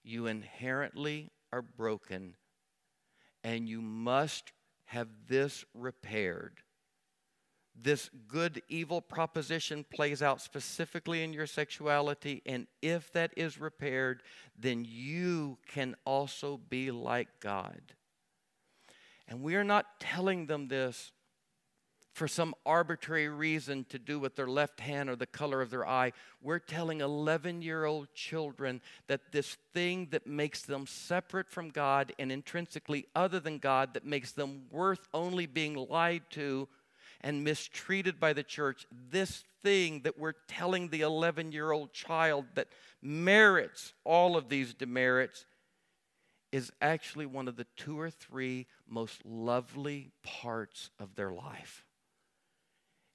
you 0.01 0.27
inherently 0.27 1.29
are 1.51 1.61
broken 1.61 2.35
and 3.43 3.67
you 3.67 3.81
must 3.81 4.53
have 4.85 5.09
this 5.27 5.65
repaired. 5.73 6.61
This 7.83 8.09
good 8.27 8.61
evil 8.69 9.01
proposition 9.01 9.85
plays 9.89 10.21
out 10.21 10.39
specifically 10.39 11.23
in 11.23 11.33
your 11.33 11.47
sexuality, 11.47 12.43
and 12.45 12.67
if 12.81 13.11
that 13.13 13.33
is 13.35 13.59
repaired, 13.59 14.21
then 14.57 14.85
you 14.87 15.57
can 15.67 15.95
also 16.05 16.59
be 16.69 16.91
like 16.91 17.27
God. 17.39 17.81
And 19.27 19.41
we 19.41 19.55
are 19.55 19.63
not 19.63 19.99
telling 19.99 20.45
them 20.45 20.67
this 20.67 21.11
for 22.13 22.27
some 22.27 22.53
arbitrary 22.65 23.29
reason 23.29 23.85
to 23.85 23.97
do 23.97 24.19
with 24.19 24.35
their 24.35 24.47
left 24.47 24.81
hand 24.81 25.09
or 25.09 25.15
the 25.15 25.25
color 25.25 25.61
of 25.61 25.69
their 25.69 25.87
eye. 25.87 26.11
We're 26.41 26.59
telling 26.59 27.01
11 27.01 27.61
year 27.61 27.85
old 27.85 28.13
children 28.13 28.81
that 29.07 29.31
this 29.31 29.57
thing 29.73 30.09
that 30.11 30.27
makes 30.27 30.61
them 30.63 30.85
separate 30.85 31.49
from 31.49 31.69
God 31.69 32.13
and 32.19 32.31
intrinsically 32.31 33.07
other 33.15 33.39
than 33.39 33.57
God, 33.57 33.93
that 33.93 34.05
makes 34.05 34.33
them 34.33 34.63
worth 34.69 35.07
only 35.13 35.45
being 35.45 35.75
lied 35.75 36.23
to 36.31 36.67
and 37.21 37.43
mistreated 37.43 38.19
by 38.19 38.33
the 38.33 38.43
church, 38.43 38.85
this 39.11 39.43
thing 39.63 40.01
that 40.01 40.17
we're 40.17 40.33
telling 40.47 40.89
the 40.89 41.01
11 41.01 41.51
year 41.51 41.71
old 41.71 41.93
child 41.93 42.45
that 42.55 42.67
merits 43.01 43.93
all 44.03 44.35
of 44.35 44.49
these 44.49 44.73
demerits 44.73 45.45
is 46.51 46.71
actually 46.81 47.25
one 47.25 47.47
of 47.47 47.55
the 47.55 47.67
two 47.77 47.99
or 47.99 48.09
three 48.09 48.67
most 48.87 49.25
lovely 49.25 50.11
parts 50.23 50.89
of 50.99 51.15
their 51.15 51.31
life. 51.31 51.85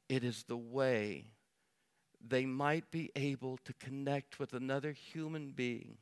It 0.08 0.24
is 0.24 0.44
the 0.44 0.56
way 0.56 1.26
they 2.26 2.46
might 2.46 2.90
be 2.90 3.10
able 3.14 3.58
to 3.64 3.72
connect 3.74 4.38
with 4.38 4.52
another 4.52 4.92
human 4.92 5.50
being, 5.50 5.98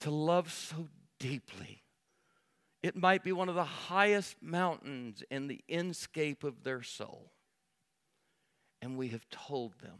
to 0.00 0.10
love 0.10 0.52
so 0.52 0.88
deeply. 1.18 1.82
It 2.82 2.96
might 2.96 3.24
be 3.24 3.32
one 3.32 3.48
of 3.48 3.54
the 3.54 3.64
highest 3.64 4.36
mountains 4.40 5.22
in 5.30 5.48
the 5.48 5.60
inscape 5.68 6.44
of 6.44 6.62
their 6.62 6.82
soul. 6.82 7.32
And 8.80 8.96
we 8.96 9.08
have 9.08 9.28
told 9.30 9.74
them. 9.80 9.98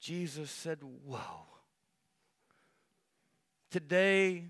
Jesus 0.00 0.50
said, 0.50 0.78
Whoa. 0.82 1.46
Today, 3.70 4.44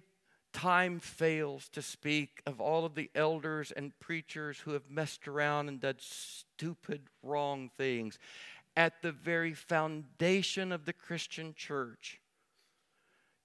time 0.53 1.01
fails 1.01 1.71
to 1.71 1.81
speak 1.81 2.43
of 2.45 2.61
all 2.61 2.85
of 2.85 2.95
the 2.95 3.11
elders 3.15 3.73
and 3.73 3.99
preachers 4.01 4.59
who 4.59 4.73
have 4.73 4.91
messed 4.91 5.27
around 5.27 5.69
and 5.69 5.81
done 5.81 5.97
stupid, 5.99 7.03
wrong 7.23 7.71
things. 7.79 8.19
At 8.77 9.01
the 9.01 9.13
very 9.13 9.55
foundation 9.55 10.73
of 10.73 10.85
the 10.85 10.93
Christian 10.93 11.55
church, 11.55 12.21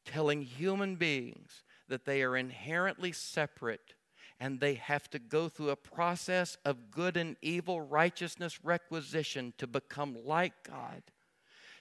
telling 0.04 0.42
human 0.42 0.96
beings 0.96 1.64
that 1.90 2.06
they 2.06 2.24
are 2.24 2.38
inherently 2.38 3.12
separate 3.12 3.94
and 4.40 4.60
they 4.60 4.76
have 4.76 5.10
to 5.10 5.20
go 5.20 5.50
through 5.50 5.70
a 5.70 5.76
process 5.76 6.58
of 6.64 6.92
good 6.92 7.18
and 7.18 7.36
evil 7.42 7.82
righteousness 7.82 8.64
requisition 8.64 9.54
to 9.58 9.68
become 9.68 10.18
like 10.24 10.54
God 10.64 11.04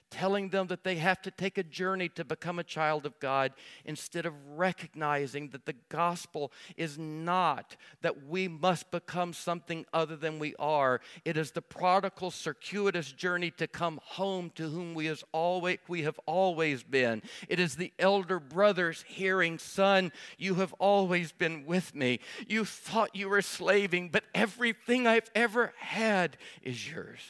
telling 0.09 0.49
them 0.49 0.67
that 0.67 0.83
they 0.83 0.95
have 0.95 1.21
to 1.21 1.31
take 1.31 1.57
a 1.57 1.63
journey 1.63 2.09
to 2.09 2.23
become 2.23 2.59
a 2.59 2.63
child 2.63 3.05
of 3.05 3.19
God 3.19 3.53
instead 3.85 4.25
of 4.25 4.33
recognizing 4.55 5.49
that 5.49 5.65
the 5.65 5.75
gospel 5.89 6.51
is 6.77 6.97
not 6.97 7.75
that 8.01 8.27
we 8.27 8.47
must 8.47 8.91
become 8.91 9.33
something 9.33 9.85
other 9.93 10.15
than 10.15 10.39
we 10.39 10.55
are. 10.57 11.01
It 11.25 11.37
is 11.37 11.51
the 11.51 11.61
prodigal, 11.61 12.31
circuitous 12.31 13.11
journey 13.11 13.51
to 13.51 13.67
come 13.67 13.99
home 14.03 14.51
to 14.55 14.69
whom 14.69 14.93
we, 14.93 15.05
has 15.05 15.23
always, 15.31 15.77
we 15.87 16.03
have 16.03 16.19
always 16.25 16.83
been. 16.83 17.21
It 17.47 17.59
is 17.59 17.75
the 17.75 17.93
elder 17.99 18.39
brothers 18.39 19.03
hearing, 19.07 19.59
Son, 19.59 20.11
you 20.37 20.55
have 20.55 20.73
always 20.73 21.31
been 21.31 21.65
with 21.65 21.95
me. 21.95 22.19
You 22.47 22.65
thought 22.65 23.15
you 23.15 23.29
were 23.29 23.41
slaving, 23.41 24.09
but 24.09 24.23
everything 24.33 25.07
I've 25.07 25.29
ever 25.35 25.73
had 25.77 26.37
is 26.61 26.89
yours. 26.89 27.21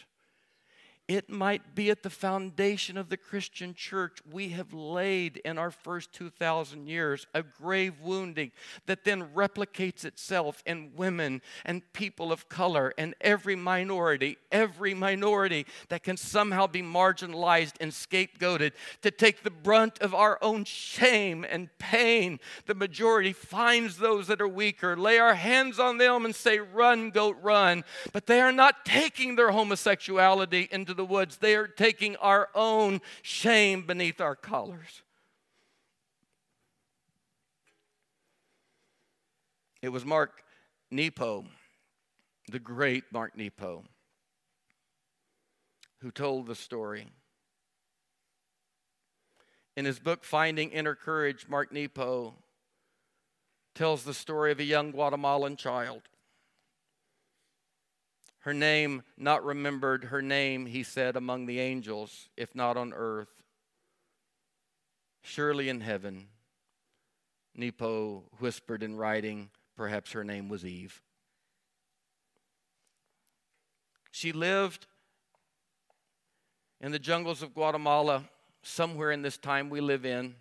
It 1.09 1.27
might 1.27 1.73
be 1.73 1.89
at 1.89 2.03
the 2.03 2.11
foundation 2.11 2.95
of 2.95 3.09
the 3.09 3.17
Christian 3.17 3.73
church 3.73 4.19
we 4.31 4.49
have 4.49 4.73
laid 4.73 5.37
in 5.37 5.57
our 5.57 5.71
first 5.71 6.13
2,000 6.13 6.85
years 6.85 7.25
a 7.33 7.41
grave 7.41 7.99
wounding 7.99 8.51
that 8.85 9.05
then 9.05 9.29
replicates 9.33 10.05
itself 10.05 10.61
in 10.67 10.91
women 10.95 11.41
and 11.65 11.81
people 11.93 12.31
of 12.31 12.47
color 12.47 12.93
and 12.95 13.15
every 13.21 13.55
minority, 13.55 14.37
every 14.51 14.93
minority 14.93 15.65
that 15.87 16.03
can 16.03 16.15
somehow 16.15 16.67
be 16.67 16.83
marginalized 16.83 17.73
and 17.81 17.91
scapegoated 17.91 18.73
to 19.01 19.09
take 19.09 19.41
the 19.41 19.49
brunt 19.49 19.97
of 20.03 20.13
our 20.13 20.37
own 20.43 20.63
shame 20.63 21.43
and 21.43 21.75
pain. 21.79 22.39
The 22.67 22.75
majority 22.75 23.33
finds 23.33 23.97
those 23.97 24.27
that 24.27 24.41
are 24.41 24.47
weaker, 24.47 24.95
lay 24.95 25.17
our 25.17 25.33
hands 25.33 25.79
on 25.79 25.97
them 25.97 26.23
and 26.23 26.35
say, 26.35 26.59
Run, 26.59 27.09
goat, 27.09 27.37
run. 27.41 27.83
But 28.13 28.27
they 28.27 28.41
are 28.41 28.51
not 28.51 28.85
taking 28.85 29.35
their 29.35 29.49
homosexuality 29.49 30.69
into 30.71 30.98
the 30.99 31.05
woods. 31.05 31.37
They 31.37 31.55
are 31.55 31.65
taking 31.65 32.17
our 32.17 32.49
own 32.53 32.99
shame 33.21 33.83
beneath 33.83 34.19
our 34.19 34.35
collars. 34.35 35.01
It 39.81 39.89
was 39.89 40.03
Mark 40.03 40.43
Nepo, 40.91 41.45
the 42.51 42.59
great 42.59 43.05
Mark 43.13 43.37
Nepo, 43.37 43.85
who 46.01 46.11
told 46.11 46.47
the 46.47 46.55
story. 46.55 47.07
In 49.77 49.85
his 49.85 49.99
book, 49.99 50.25
Finding 50.25 50.71
Inner 50.71 50.95
Courage, 50.95 51.47
Mark 51.47 51.71
Nepo 51.71 52.33
tells 53.73 54.03
the 54.03 54.13
story 54.13 54.51
of 54.51 54.59
a 54.59 54.65
young 54.65 54.91
Guatemalan 54.91 55.55
child 55.55 56.01
her 58.39 58.53
name 58.53 59.03
not 59.17 59.43
remembered, 59.43 60.05
her 60.05 60.21
name, 60.21 60.65
he 60.65 60.83
said, 60.83 61.15
among 61.15 61.45
the 61.45 61.59
angels, 61.59 62.29
if 62.37 62.55
not 62.55 62.77
on 62.77 62.93
earth. 62.93 63.43
Surely 65.21 65.67
in 65.67 65.81
heaven, 65.81 66.27
Nepo 67.53 68.23
whispered 68.39 68.81
in 68.81 68.95
writing, 68.95 69.49
perhaps 69.75 70.13
her 70.13 70.23
name 70.23 70.47
was 70.47 70.63
Eve. 70.63 71.01
She 74.11 74.31
lived 74.31 74.87
in 76.79 76.93
the 76.93 76.99
jungles 76.99 77.41
of 77.41 77.53
Guatemala, 77.53 78.23
somewhere 78.61 79.11
in 79.11 79.21
this 79.21 79.37
time 79.37 79.69
we 79.69 79.81
live 79.81 80.05
in. 80.05 80.35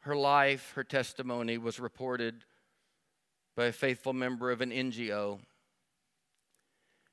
Her 0.00 0.14
life, 0.14 0.72
her 0.76 0.84
testimony 0.84 1.58
was 1.58 1.80
reported 1.80 2.44
by 3.56 3.66
a 3.66 3.72
faithful 3.72 4.12
member 4.12 4.52
of 4.52 4.60
an 4.60 4.70
NGO 4.70 5.40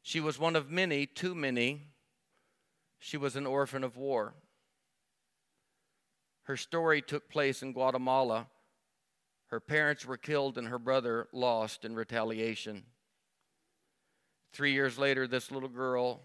she 0.10 0.20
was 0.20 0.39
one 0.39 0.55
of 0.55 0.72
many, 0.72 1.05
too 1.05 1.36
many. 1.36 1.82
She 2.97 3.16
was 3.16 3.36
an 3.36 3.45
orphan 3.45 3.84
of 3.84 3.95
war. 3.95 4.34
Her 6.45 6.57
story 6.57 7.03
took 7.03 7.30
place 7.30 7.62
in 7.62 7.74
Guatemala. 7.74 8.47
Her 9.49 9.60
parents 9.60 10.07
were 10.07 10.18
killed 10.18 10.57
and 10.57 10.70
her 10.70 10.80
brother 10.80 11.28
lost 11.32 11.86
in 11.86 11.93
retaliation. 11.93 12.86
Three 14.51 14.74
years 14.74 14.97
later, 14.97 15.28
this 15.28 15.51
little 15.51 15.70
girl, 15.70 16.22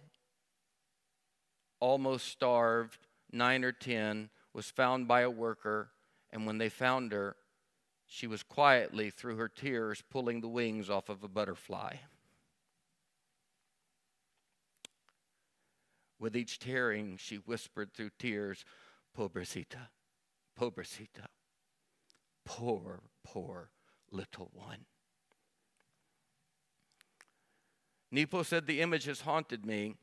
almost 1.78 2.28
starved, 2.28 3.06
nine 3.32 3.64
or 3.64 3.72
ten, 3.72 4.30
was 4.54 4.70
found 4.70 5.06
by 5.06 5.20
a 5.20 5.30
worker, 5.30 5.90
and 6.32 6.46
when 6.46 6.56
they 6.56 6.70
found 6.70 7.12
her, 7.12 7.36
she 8.06 8.26
was 8.26 8.42
quietly, 8.42 9.10
through 9.10 9.36
her 9.36 9.48
tears, 9.50 10.02
pulling 10.10 10.40
the 10.40 10.48
wings 10.48 10.88
off 10.88 11.10
of 11.10 11.22
a 11.22 11.28
butterfly. 11.28 11.96
With 16.18 16.36
each 16.36 16.58
tearing, 16.58 17.16
she 17.16 17.36
whispered 17.36 17.92
through 17.92 18.10
tears, 18.18 18.64
Pobrecita, 19.16 19.88
pobrecita, 20.58 21.26
poor, 22.44 23.02
poor 23.24 23.70
little 24.10 24.50
one. 24.52 24.86
Nepo 28.10 28.42
said, 28.42 28.66
The 28.66 28.80
image 28.80 29.04
has 29.04 29.22
haunted 29.22 29.66
me. 29.66 29.96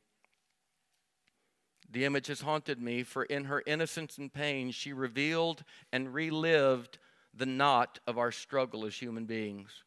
The 1.89 2.05
image 2.05 2.27
has 2.27 2.41
haunted 2.41 2.81
me, 2.81 3.03
for 3.03 3.23
in 3.23 3.45
her 3.45 3.63
innocence 3.65 4.17
and 4.17 4.33
pain, 4.33 4.71
she 4.71 4.93
revealed 4.93 5.63
and 5.91 6.13
relived 6.13 6.99
the 7.33 7.45
knot 7.45 7.99
of 8.07 8.17
our 8.17 8.31
struggle 8.31 8.85
as 8.85 8.95
human 8.95 9.25
beings. 9.25 9.83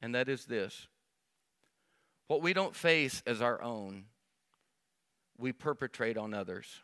And 0.00 0.14
that 0.14 0.28
is 0.28 0.46
this 0.46 0.88
what 2.26 2.42
we 2.42 2.52
don't 2.52 2.74
face 2.74 3.22
as 3.26 3.42
our 3.42 3.60
own, 3.62 4.04
we 5.38 5.52
perpetrate 5.52 6.16
on 6.16 6.34
others. 6.34 6.82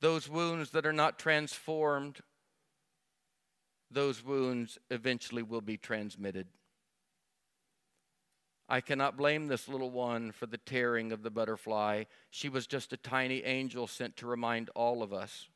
Those 0.00 0.28
wounds 0.28 0.70
that 0.70 0.86
are 0.86 0.92
not 0.92 1.18
transformed, 1.18 2.20
those 3.90 4.24
wounds 4.24 4.78
eventually 4.90 5.42
will 5.42 5.60
be 5.60 5.76
transmitted. 5.76 6.46
I 8.68 8.80
cannot 8.80 9.16
blame 9.16 9.48
this 9.48 9.68
little 9.68 9.90
one 9.90 10.30
for 10.30 10.46
the 10.46 10.56
tearing 10.56 11.10
of 11.10 11.22
the 11.22 11.30
butterfly. 11.30 12.04
She 12.30 12.48
was 12.48 12.68
just 12.68 12.92
a 12.92 12.96
tiny 12.96 13.44
angel 13.44 13.88
sent 13.88 14.16
to 14.18 14.26
remind 14.26 14.70
all 14.76 15.02
of 15.02 15.12
us. 15.12 15.48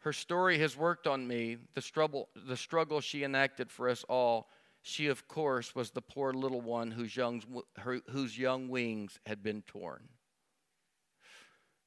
Her 0.00 0.12
story 0.12 0.58
has 0.58 0.76
worked 0.76 1.06
on 1.06 1.26
me, 1.26 1.56
the 1.74 1.80
struggle, 1.80 2.28
the 2.36 2.56
struggle 2.56 3.00
she 3.00 3.24
enacted 3.24 3.70
for 3.70 3.88
us 3.88 4.04
all. 4.08 4.48
She, 4.82 5.06
of 5.06 5.28
course, 5.28 5.74
was 5.74 5.90
the 5.90 6.02
poor 6.02 6.32
little 6.32 6.60
one 6.60 6.92
whose 6.92 7.16
young, 7.16 7.42
her, 7.76 8.00
whose 8.10 8.38
young 8.38 8.68
wings 8.68 9.18
had 9.26 9.42
been 9.42 9.62
torn. 9.62 10.08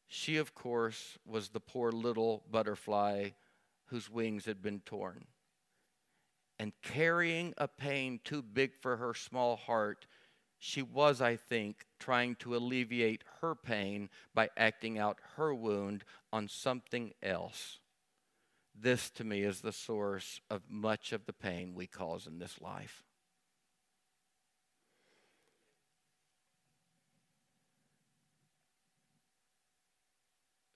She, 0.07 0.37
of 0.37 0.53
course, 0.53 1.17
was 1.25 1.49
the 1.49 1.59
poor 1.59 1.91
little 1.91 2.43
butterfly 2.51 3.31
whose 3.85 4.09
wings 4.09 4.45
had 4.45 4.61
been 4.61 4.81
torn 4.81 5.25
and 6.61 6.73
carrying 6.83 7.55
a 7.57 7.67
pain 7.67 8.19
too 8.23 8.43
big 8.43 8.75
for 8.79 8.97
her 8.97 9.15
small 9.15 9.55
heart, 9.55 10.05
she 10.59 10.83
was, 10.83 11.19
I 11.19 11.35
think, 11.35 11.87
trying 11.97 12.35
to 12.35 12.55
alleviate 12.55 13.23
her 13.41 13.55
pain 13.55 14.11
by 14.35 14.51
acting 14.55 14.99
out 14.99 15.17
her 15.37 15.55
wound 15.55 16.03
on 16.31 16.47
something 16.47 17.13
else. 17.23 17.79
This, 18.73 19.09
to 19.11 19.23
me, 19.23 19.41
is 19.41 19.61
the 19.61 19.71
source 19.71 20.41
of 20.49 20.63
much 20.69 21.13
of 21.13 21.25
the 21.25 21.33
pain 21.33 21.75
we 21.75 21.87
cause 21.87 22.25
in 22.25 22.39
this 22.39 22.59
life. 22.61 23.03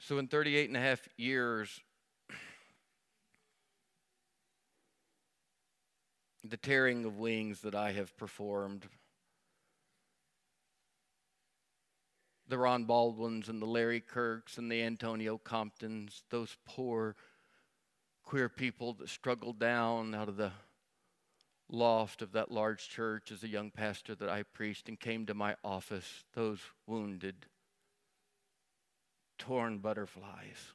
So, 0.08 0.20
in 0.20 0.28
38 0.28 0.68
and 0.68 0.78
a 0.78 0.82
half 0.82 1.08
years 1.18 1.82
the 6.44 6.58
tearing 6.58 7.06
of 7.06 7.18
wings 7.18 7.62
that 7.62 7.74
I 7.74 7.92
have 7.92 8.16
performed, 8.16 8.86
the 12.48 12.60
Ron 12.60 12.84
Baldwins 12.86 13.50
and 13.50 13.60
the 13.60 13.66
Larry 13.66 14.00
Kirks 14.00 14.60
and 14.60 14.72
the 14.72 14.84
Antonio 14.84 15.40
Comptons, 15.40 16.22
those 16.30 16.56
poor 16.66 17.16
queer 18.26 18.50
people 18.50 18.94
that 18.94 19.08
struggled 19.08 19.60
down 19.60 20.16
out 20.16 20.28
of 20.28 20.36
the 20.36 20.52
loft 21.70 22.22
of 22.22 22.32
that 22.34 22.52
large 22.52 22.90
church 22.90 23.32
as 23.32 23.44
a 23.44 23.48
young 23.48 23.72
pastor 23.72 24.16
that 24.16 24.30
I 24.30 24.44
preached 24.44 24.90
and 24.90 25.00
came 25.00 25.26
to 25.28 25.34
my 25.34 25.56
office, 25.64 26.24
those 26.34 26.60
wounded, 26.88 27.46
torn 29.38 29.78
butterflies. 29.78 30.74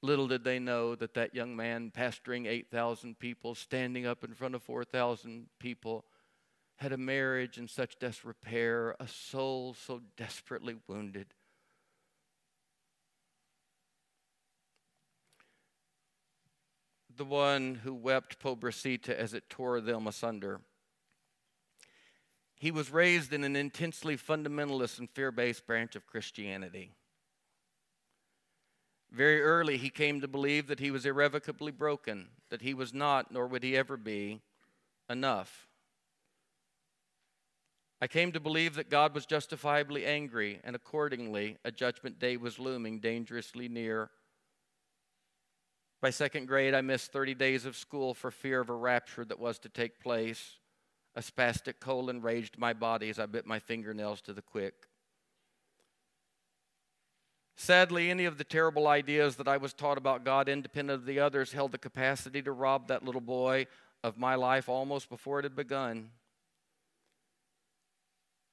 Little 0.00 0.28
did 0.28 0.44
they 0.44 0.60
know 0.60 0.94
that 0.94 1.14
that 1.14 1.34
young 1.34 1.56
man, 1.56 1.90
pastoring 1.90 2.46
8,000 2.46 3.18
people, 3.18 3.56
standing 3.56 4.06
up 4.06 4.22
in 4.22 4.32
front 4.32 4.54
of 4.54 4.62
4,000 4.62 5.48
people, 5.58 6.04
had 6.76 6.92
a 6.92 6.96
marriage 6.96 7.58
in 7.58 7.66
such 7.66 7.98
disrepair, 7.98 8.94
a 9.00 9.08
soul 9.08 9.74
so 9.74 10.00
desperately 10.16 10.76
wounded. 10.86 11.34
The 17.18 17.24
one 17.24 17.80
who 17.82 17.94
wept 17.94 18.38
Pobrecita 18.38 19.08
as 19.08 19.34
it 19.34 19.50
tore 19.50 19.80
them 19.80 20.06
asunder. 20.06 20.60
He 22.54 22.70
was 22.70 22.92
raised 22.92 23.32
in 23.32 23.42
an 23.42 23.56
intensely 23.56 24.16
fundamentalist 24.16 25.00
and 25.00 25.10
fear 25.10 25.32
based 25.32 25.66
branch 25.66 25.96
of 25.96 26.06
Christianity. 26.06 26.92
Very 29.10 29.42
early, 29.42 29.78
he 29.78 29.90
came 29.90 30.20
to 30.20 30.28
believe 30.28 30.68
that 30.68 30.78
he 30.78 30.92
was 30.92 31.04
irrevocably 31.04 31.72
broken, 31.72 32.28
that 32.50 32.62
he 32.62 32.72
was 32.72 32.94
not, 32.94 33.32
nor 33.32 33.48
would 33.48 33.64
he 33.64 33.76
ever 33.76 33.96
be, 33.96 34.40
enough. 35.10 35.66
I 38.00 38.06
came 38.06 38.30
to 38.30 38.38
believe 38.38 38.76
that 38.76 38.90
God 38.90 39.12
was 39.12 39.26
justifiably 39.26 40.06
angry, 40.06 40.60
and 40.62 40.76
accordingly, 40.76 41.56
a 41.64 41.72
judgment 41.72 42.20
day 42.20 42.36
was 42.36 42.60
looming 42.60 43.00
dangerously 43.00 43.68
near. 43.68 44.10
By 46.00 46.10
second 46.10 46.46
grade, 46.46 46.74
I 46.74 46.80
missed 46.80 47.12
30 47.12 47.34
days 47.34 47.66
of 47.66 47.76
school 47.76 48.14
for 48.14 48.30
fear 48.30 48.60
of 48.60 48.70
a 48.70 48.74
rapture 48.74 49.24
that 49.24 49.40
was 49.40 49.58
to 49.60 49.68
take 49.68 50.00
place. 50.00 50.58
A 51.16 51.20
spastic 51.20 51.80
colon 51.80 52.22
raged 52.22 52.56
my 52.58 52.72
body 52.72 53.10
as 53.10 53.18
I 53.18 53.26
bit 53.26 53.46
my 53.46 53.58
fingernails 53.58 54.20
to 54.22 54.32
the 54.32 54.42
quick. 54.42 54.74
Sadly, 57.56 58.08
any 58.08 58.24
of 58.24 58.38
the 58.38 58.44
terrible 58.44 58.86
ideas 58.86 59.34
that 59.36 59.48
I 59.48 59.56
was 59.56 59.74
taught 59.74 59.98
about 59.98 60.24
God, 60.24 60.48
independent 60.48 61.00
of 61.00 61.06
the 61.06 61.18
others, 61.18 61.50
held 61.50 61.72
the 61.72 61.78
capacity 61.78 62.40
to 62.42 62.52
rob 62.52 62.86
that 62.86 63.04
little 63.04 63.20
boy 63.20 63.66
of 64.04 64.16
my 64.16 64.36
life 64.36 64.68
almost 64.68 65.08
before 65.08 65.40
it 65.40 65.44
had 65.44 65.56
begun. 65.56 66.10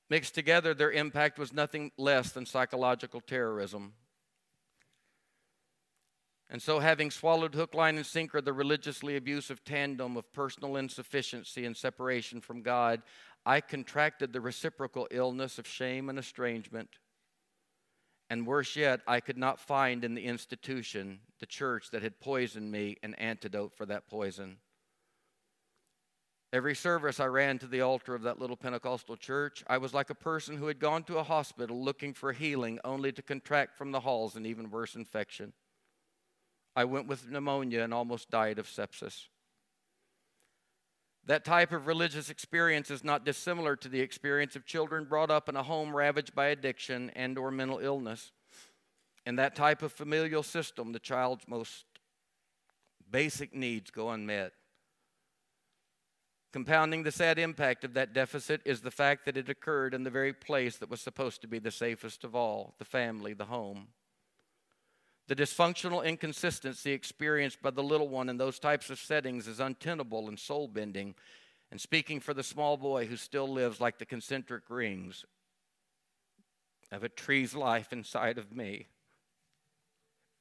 Mixed 0.10 0.34
together, 0.34 0.74
their 0.74 0.91
impact 0.91 1.38
was 1.38 1.54
nothing 1.54 1.91
less 1.98 2.32
than 2.32 2.48
psychological 2.48 3.22
terrorism. 3.22 3.93
And 6.50 6.62
so, 6.62 6.80
having 6.80 7.10
swallowed 7.10 7.56
hook, 7.56 7.74
line, 7.74 7.98
and 7.98 8.06
sinker 8.06 8.39
the 8.39 8.54
religiously 8.54 9.16
abusive 9.16 9.64
tandem 9.66 10.16
of 10.16 10.32
personal 10.32 10.76
insufficiency 10.76 11.66
and 11.66 11.76
separation 11.76 12.39
from 12.39 12.62
God, 12.62 13.02
I 13.46 13.62
contracted 13.62 14.32
the 14.32 14.41
reciprocal 14.41 15.08
illness 15.10 15.58
of 15.58 15.68
shame 15.68 16.08
and 16.10 16.20
estrangement. 16.20 16.89
And 18.30 18.48
worse 18.48 18.76
yet, 18.76 19.02
I 19.08 19.20
could 19.20 19.38
not 19.38 19.60
find 19.60 20.04
in 20.04 20.16
the 20.16 20.26
institution, 20.26 21.20
the 21.39 21.46
church 21.46 21.91
that 21.91 22.04
had 22.04 22.20
poisoned 22.20 22.72
me, 22.72 22.98
an 23.04 23.16
antidote 23.16 23.76
for 23.76 23.86
that 23.88 24.08
poison. 24.08 24.58
Every 26.54 26.76
service 26.76 27.20
I 27.20 27.26
ran 27.26 27.60
to 27.60 27.68
the 27.68 27.82
altar 27.82 28.16
of 28.16 28.22
that 28.22 28.39
little 28.39 28.56
Pentecostal 28.56 29.18
church, 29.18 29.64
I 29.68 29.78
was 29.78 29.93
like 29.93 30.10
a 30.10 30.16
person 30.16 30.58
who 30.58 30.68
had 30.68 30.80
gone 30.80 31.04
to 31.04 31.18
a 31.18 31.24
hospital 31.24 31.84
looking 31.84 32.14
for 32.14 32.32
healing 32.32 32.80
only 32.84 33.12
to 33.12 33.22
contract 33.22 33.78
from 33.78 33.91
the 33.91 34.00
halls 34.00 34.36
an 34.36 34.46
even 34.46 34.72
worse 34.72 34.96
infection. 34.96 35.54
I 36.76 36.86
went 36.86 37.08
with 37.08 37.30
pneumonia 37.30 37.84
and 37.84 37.94
almost 37.94 38.30
died 38.30 38.60
of 38.60 38.68
sepsis. 38.68 39.28
That 41.26 41.44
type 41.44 41.72
of 41.72 41.88
religious 41.88 42.30
experience 42.30 42.92
is 42.92 43.04
not 43.04 43.26
dissimilar 43.26 43.76
to 43.78 43.90
the 43.90 44.02
experience 44.02 44.56
of 44.56 44.66
children 44.66 45.06
brought 45.06 45.32
up 45.32 45.50
in 45.50 45.56
a 45.56 45.64
home 45.64 45.96
ravaged 45.96 46.36
by 46.36 46.48
addiction 46.48 47.10
and 47.16 47.38
or 47.38 47.50
mental 47.50 47.80
illness. 47.80 48.32
In 49.26 49.38
that 49.38 49.56
type 49.56 49.82
of 49.82 49.92
familial 49.92 50.44
system, 50.44 50.92
the 50.92 51.00
child's 51.00 51.48
most 51.48 51.86
basic 53.10 53.56
needs 53.56 53.90
go 53.90 54.10
unmet. 54.10 54.52
Compounding 56.54 57.04
the 57.04 57.12
sad 57.12 57.40
impact 57.40 57.84
of 57.84 57.96
that 57.96 58.14
deficit 58.14 58.62
is 58.64 58.82
the 58.82 58.92
fact 58.92 59.26
that 59.26 59.36
it 59.36 59.50
occurred 59.50 59.94
in 59.94 60.04
the 60.04 60.10
very 60.10 60.32
place 60.32 60.78
that 60.78 60.90
was 60.90 61.02
supposed 61.02 61.42
to 61.42 61.48
be 61.48 61.60
the 61.60 61.72
safest 61.72 62.24
of 62.24 62.36
all 62.36 62.76
the 62.78 62.86
family, 62.86 63.34
the 63.34 63.46
home. 63.46 63.88
The 65.28 65.36
dysfunctional 65.36 66.06
inconsistency 66.06 66.92
experienced 66.92 67.62
by 67.62 67.72
the 67.72 67.84
little 67.84 68.08
one 68.10 68.30
in 68.30 68.38
those 68.38 68.60
types 68.60 68.90
of 68.90 69.00
settings 69.00 69.48
is 69.48 69.60
untenable 69.60 70.28
and 70.28 70.38
soul 70.38 70.68
bending. 70.68 71.16
And 71.72 71.82
speaking 71.82 72.20
for 72.20 72.34
the 72.34 72.44
small 72.44 72.78
boy 72.78 73.08
who 73.08 73.18
still 73.18 73.48
lives 73.48 73.82
like 73.82 73.98
the 73.98 74.06
concentric 74.06 74.64
rings 74.70 75.26
of 76.92 77.04
a 77.04 77.10
tree's 77.10 77.56
life 77.56 77.92
inside 77.92 78.38
of 78.38 78.56
me. 78.56 78.88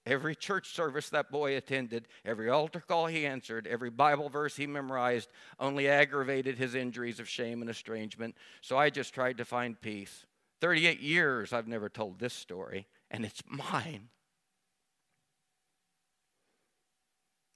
Every 0.07 0.37
church 0.37 0.69
service 0.69 1.09
that 1.11 1.31
boy 1.31 1.57
attended, 1.57 2.09
every 2.27 2.51
altar 2.51 2.81
call 2.87 3.07
he 3.07 3.25
answered, 3.25 3.67
every 3.67 3.89
Bible 3.89 4.29
verse 4.29 4.55
he 4.55 4.67
memorized 4.67 5.31
only 5.59 5.89
aggravated 5.89 6.59
his 6.59 6.75
injuries 6.75 7.21
of 7.21 7.29
shame 7.29 7.63
and 7.63 7.71
estrangement. 7.71 8.37
So 8.61 8.77
I 8.77 8.91
just 8.91 9.15
tried 9.15 9.39
to 9.39 9.47
find 9.47 9.81
peace. 9.81 10.27
38 10.61 11.01
years 11.01 11.55
I've 11.55 11.69
never 11.69 11.89
told 11.89 12.19
this 12.19 12.35
story, 12.35 12.87
and 13.11 13.25
it's 13.25 13.43
mine. 13.47 14.11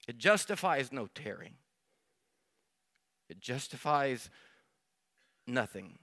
It 0.09 0.17
justifies 0.17 0.91
no 0.91 1.05
tearing, 1.05 1.53
it 3.29 3.39
justifies 3.39 4.31
nothing. 5.45 5.99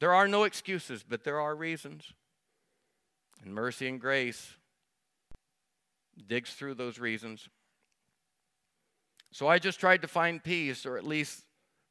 There 0.00 0.14
are 0.14 0.26
no 0.26 0.44
excuses, 0.44 1.04
but 1.06 1.22
there 1.22 1.38
are 1.38 1.54
reasons. 1.54 2.14
And 3.42 3.54
mercy 3.54 3.88
and 3.88 4.00
grace 4.00 4.54
digs 6.26 6.54
through 6.54 6.76
those 6.76 6.98
reasons. 6.98 7.46
So 9.32 9.48
I 9.48 9.58
just 9.58 9.80
tried 9.80 10.00
to 10.00 10.08
find 10.08 10.42
peace, 10.42 10.86
or 10.86 10.96
at 10.96 11.04
least 11.04 11.42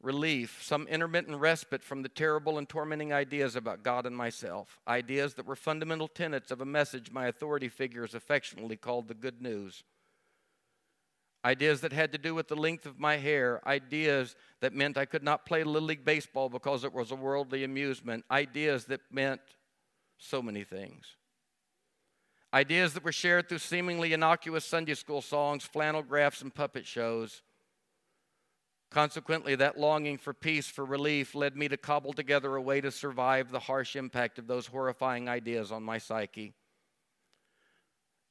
relief, 0.02 0.64
some 0.64 0.88
intermittent 0.88 1.38
respite 1.38 1.84
from 1.84 2.02
the 2.02 2.10
terrible 2.10 2.58
and 2.58 2.68
tormenting 2.68 3.14
ideas 3.14 3.56
about 3.56 3.84
God 3.84 4.08
and 4.08 4.18
myself, 4.18 4.80
ideas 4.88 5.36
that 5.36 5.46
were 5.46 5.56
fundamental 5.56 6.08
tenets 6.08 6.50
of 6.50 6.62
a 6.62 6.66
message 6.66 7.12
my 7.12 7.28
authority 7.28 7.70
figures 7.70 8.16
affectionately 8.16 8.78
called 8.78 9.08
the 9.08 9.14
good 9.14 9.44
news. 9.44 9.84
Ideas 11.46 11.82
that 11.82 11.94
had 11.94 12.12
to 12.12 12.18
do 12.18 12.36
with 12.36 12.48
the 12.48 12.56
length 12.56 12.86
of 12.86 13.00
my 13.00 13.18
hair, 13.18 13.62
ideas 13.68 14.36
that 14.62 14.74
meant 14.74 14.98
I 14.98 15.06
could 15.06 15.24
not 15.24 15.46
play 15.46 15.64
Little 15.64 15.88
League 15.88 16.04
Baseball 16.04 16.50
because 16.50 16.84
it 16.84 16.92
was 16.92 17.12
a 17.12 17.16
worldly 17.16 17.64
amusement, 17.64 18.26
ideas 18.32 18.86
that 18.86 19.02
meant 19.12 19.42
so 20.18 20.42
many 20.42 20.64
things. 20.64 21.06
Ideas 22.54 22.94
that 22.94 23.04
were 23.04 23.12
shared 23.12 23.48
through 23.48 23.60
seemingly 23.60 24.12
innocuous 24.12 24.66
Sunday 24.66 24.96
school 24.96 25.22
songs, 25.22 25.64
flannel 25.64 26.02
graphs, 26.02 26.42
and 26.42 26.54
puppet 26.54 26.86
shows 26.86 27.44
Consequently, 28.96 29.56
that 29.56 29.78
longing 29.78 30.18
for 30.18 30.34
peace, 30.34 30.68
for 30.68 30.86
relief, 30.86 31.36
led 31.36 31.58
me 31.58 31.68
to 31.68 31.76
cobble 31.76 32.14
together 32.14 32.56
a 32.56 32.62
way 32.62 32.80
to 32.80 32.92
survive 32.92 33.52
the 33.52 33.60
harsh 33.60 33.98
impact 33.98 34.40
of 34.40 34.48
those 34.48 34.68
horrifying 34.68 35.28
ideas 35.28 35.70
on 35.70 35.84
my 35.84 35.98
psyche. 35.98 36.54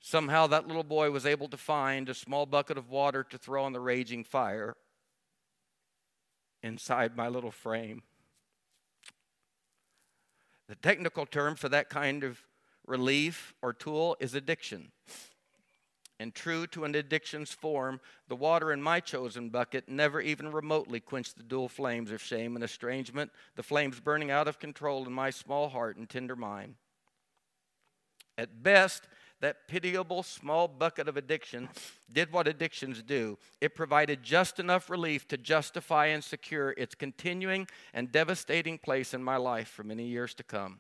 Somehow, 0.07 0.47
that 0.49 0.67
little 0.67 0.85
boy 0.85 1.11
was 1.11 1.25
able 1.25 1.49
to 1.49 1.57
find 1.57 2.11
a 2.11 2.15
small 2.15 2.45
bucket 2.45 2.77
of 2.77 2.91
water 2.91 3.25
to 3.25 3.39
throw 3.39 3.65
on 3.65 3.73
the 3.73 3.81
raging 3.81 4.23
fire 4.23 4.77
inside 6.63 7.17
my 7.17 7.27
little 7.27 7.51
frame. 7.51 8.03
The 10.69 10.75
technical 10.75 11.25
term 11.25 11.55
for 11.55 11.71
that 11.71 11.89
kind 11.89 12.23
of 12.23 12.39
relief 12.87 13.55
or 13.63 13.73
tool 13.73 14.15
is 14.21 14.35
addiction 14.35 14.93
and 16.21 16.35
true 16.35 16.67
to 16.67 16.85
an 16.85 16.95
addiction's 16.95 17.53
form, 17.53 17.99
the 18.29 18.37
water 18.37 18.73
in 18.73 18.83
my 18.83 19.01
chosen 19.01 19.49
bucket 19.49 19.89
never 19.89 20.21
even 20.21 20.53
remotely 20.53 21.01
quenched 21.01 21.39
the 21.39 21.43
dual 21.43 21.69
flames 21.69 22.11
of 22.11 22.23
shame 22.23 22.57
and 22.57 22.63
estrangement, 22.63 23.31
the 23.57 23.63
flames 23.63 24.01
burning 24.01 24.31
out 24.31 24.49
of 24.49 24.59
control 24.59 25.07
in 25.07 25.13
my 25.15 25.31
small 25.31 25.71
heart 25.71 25.97
and 25.97 26.11
tender 26.11 26.37
mind. 26.37 26.75
At 28.37 28.63
best, 28.63 29.09
that 29.45 29.69
pitiable 29.69 30.23
small 30.23 30.67
bucket 30.67 31.07
of 31.07 31.19
addiction 31.19 31.69
did 32.11 32.33
what 32.33 32.49
addictions 32.49 33.03
do. 33.03 33.37
It 33.61 33.75
provided 33.75 34.23
just 34.23 34.59
enough 34.59 34.89
relief 34.89 35.29
to 35.29 35.37
justify 35.37 36.07
and 36.07 36.25
secure 36.25 36.71
its 36.79 36.95
continuing 36.95 37.69
and 37.93 38.11
devastating 38.11 38.79
place 38.79 39.13
in 39.13 39.23
my 39.23 39.37
life 39.37 39.69
for 39.69 39.85
many 39.85 40.07
years 40.07 40.33
to 40.35 40.43
come. 40.43 40.79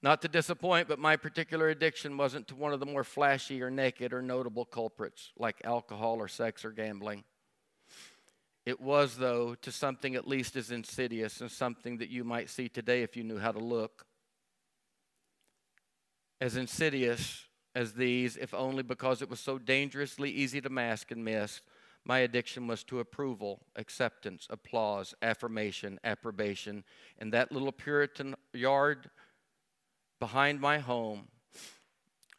Not 0.00 0.22
to 0.22 0.28
disappoint, 0.28 0.88
but 0.88 0.98
my 0.98 1.16
particular 1.16 1.68
addiction 1.68 2.16
wasn't 2.16 2.48
to 2.48 2.54
one 2.54 2.72
of 2.72 2.80
the 2.80 2.86
more 2.86 3.04
flashy 3.04 3.62
or 3.62 3.70
naked 3.70 4.14
or 4.14 4.22
notable 4.22 4.64
culprits 4.64 5.32
like 5.36 5.60
alcohol 5.64 6.16
or 6.16 6.28
sex 6.28 6.64
or 6.64 6.70
gambling. 6.70 7.24
It 8.64 8.80
was, 8.80 9.16
though, 9.16 9.54
to 9.56 9.70
something 9.70 10.14
at 10.14 10.26
least 10.26 10.56
as 10.56 10.70
insidious 10.70 11.42
and 11.42 11.50
something 11.50 11.98
that 11.98 12.08
you 12.08 12.24
might 12.24 12.48
see 12.48 12.70
today 12.70 13.02
if 13.02 13.18
you 13.18 13.22
knew 13.22 13.38
how 13.38 13.52
to 13.52 13.58
look. 13.58 14.06
As 16.40 16.56
insidious 16.56 17.44
as 17.74 17.94
these, 17.94 18.36
if 18.36 18.54
only 18.54 18.82
because 18.82 19.22
it 19.22 19.30
was 19.30 19.40
so 19.40 19.58
dangerously 19.58 20.30
easy 20.30 20.60
to 20.60 20.70
mask 20.70 21.10
and 21.10 21.24
miss, 21.24 21.60
my 22.04 22.20
addiction 22.20 22.66
was 22.66 22.84
to 22.84 23.00
approval, 23.00 23.60
acceptance, 23.76 24.46
applause, 24.48 25.14
affirmation, 25.20 25.98
approbation. 26.04 26.84
In 27.18 27.30
that 27.30 27.52
little 27.52 27.72
Puritan 27.72 28.34
yard, 28.52 29.10
Behind 30.20 30.60
my 30.60 30.78
home, 30.78 31.28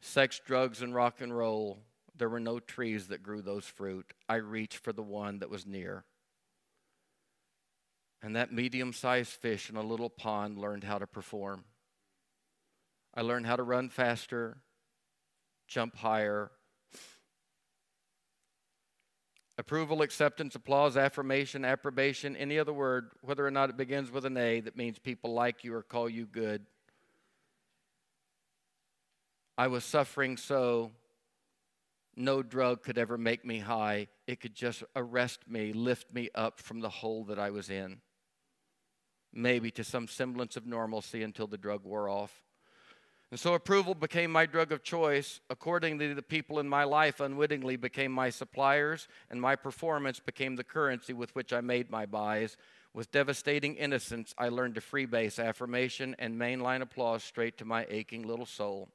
sex, 0.02 0.42
drugs, 0.46 0.82
and 0.82 0.94
rock 0.94 1.22
and 1.22 1.36
roll, 1.36 1.80
there 2.18 2.28
were 2.28 2.40
no 2.40 2.60
trees 2.60 3.08
that 3.08 3.24
grew 3.24 3.42
those 3.42 3.66
fruit. 3.66 4.14
I 4.28 4.36
reached 4.36 4.78
for 4.78 4.92
the 4.92 5.04
one 5.04 5.40
that 5.40 5.50
was 5.50 5.66
near. 5.66 6.04
And 8.22 8.36
that 8.36 8.52
medium 8.52 8.92
sized 8.92 9.32
fish 9.32 9.70
in 9.70 9.78
a 9.78 9.82
little 9.82 10.10
pond 10.10 10.58
learned 10.58 10.84
how 10.84 10.98
to 10.98 11.08
perform. 11.08 11.64
I 13.14 13.22
learned 13.22 13.46
how 13.46 13.56
to 13.56 13.64
run 13.64 13.90
faster, 13.90 14.58
jump 15.68 15.96
higher. 15.96 16.52
Approval, 19.58 20.02
acceptance, 20.02 20.56
applause, 20.56 20.96
affirmation, 20.96 21.66
approbation, 21.66 22.36
any 22.38 22.58
other 22.58 22.72
word, 22.72 23.12
whether 23.22 23.46
or 23.46 23.52
not 23.52 23.70
it 23.70 23.78
begins 23.78 24.10
with 24.10 24.26
an 24.26 24.38
A 24.38 24.62
that 24.62 24.78
means 24.78 25.00
people 25.00 25.34
like 25.34 25.64
you 25.64 25.74
or 25.74 25.84
call 25.84 26.10
you 26.10 26.26
good, 26.26 26.66
I 29.58 29.68
was 29.68 29.84
suffering 29.84 30.38
so 30.38 30.92
no 32.16 32.42
drug 32.42 32.82
could 32.82 32.98
ever 32.98 33.18
make 33.18 33.44
me 33.44 33.60
high. 33.60 34.08
It 34.26 34.40
could 34.40 34.56
just 34.56 34.86
arrest 34.96 35.50
me, 35.50 35.74
lift 35.74 36.14
me 36.14 36.30
up 36.34 36.62
from 36.62 36.80
the 36.80 36.88
hole 36.88 37.26
that 37.26 37.38
I 37.38 37.50
was 37.50 37.70
in, 37.70 38.00
maybe 39.34 39.70
to 39.72 39.84
some 39.84 40.08
semblance 40.08 40.56
of 40.56 40.66
normalcy 40.66 41.24
until 41.24 41.48
the 41.48 41.58
drug 41.58 41.84
wore 41.84 42.08
off. 42.08 42.42
And 43.32 43.40
so 43.40 43.54
approval 43.54 43.94
became 43.94 44.32
my 44.32 44.48
drug 44.48 44.72
of 44.72 44.84
choice. 44.84 45.40
Accordingly, 45.52 46.14
the 46.14 46.22
people 46.24 46.60
in 46.60 46.68
my 46.68 46.84
life 46.84 47.20
unwittingly 47.20 47.76
became 47.76 48.12
my 48.12 48.32
suppliers, 48.32 49.08
and 49.30 49.40
my 49.40 49.56
performance 49.56 50.20
became 50.20 50.56
the 50.56 50.64
currency 50.64 51.14
with 51.14 51.36
which 51.36 51.54
I 51.54 51.62
made 51.62 51.92
my 51.92 52.08
buys. 52.08 52.58
With 52.92 53.12
devastating 53.12 53.76
innocence, 53.76 54.34
I 54.38 54.50
learned 54.50 54.76
to 54.76 54.82
freebase 54.82 55.44
affirmation 55.44 56.16
and 56.18 56.40
mainline 56.40 56.82
applause 56.82 57.24
straight 57.24 57.58
to 57.60 57.66
my 57.66 57.86
aching 57.90 58.24
little 58.28 58.48
soul. 58.48 58.90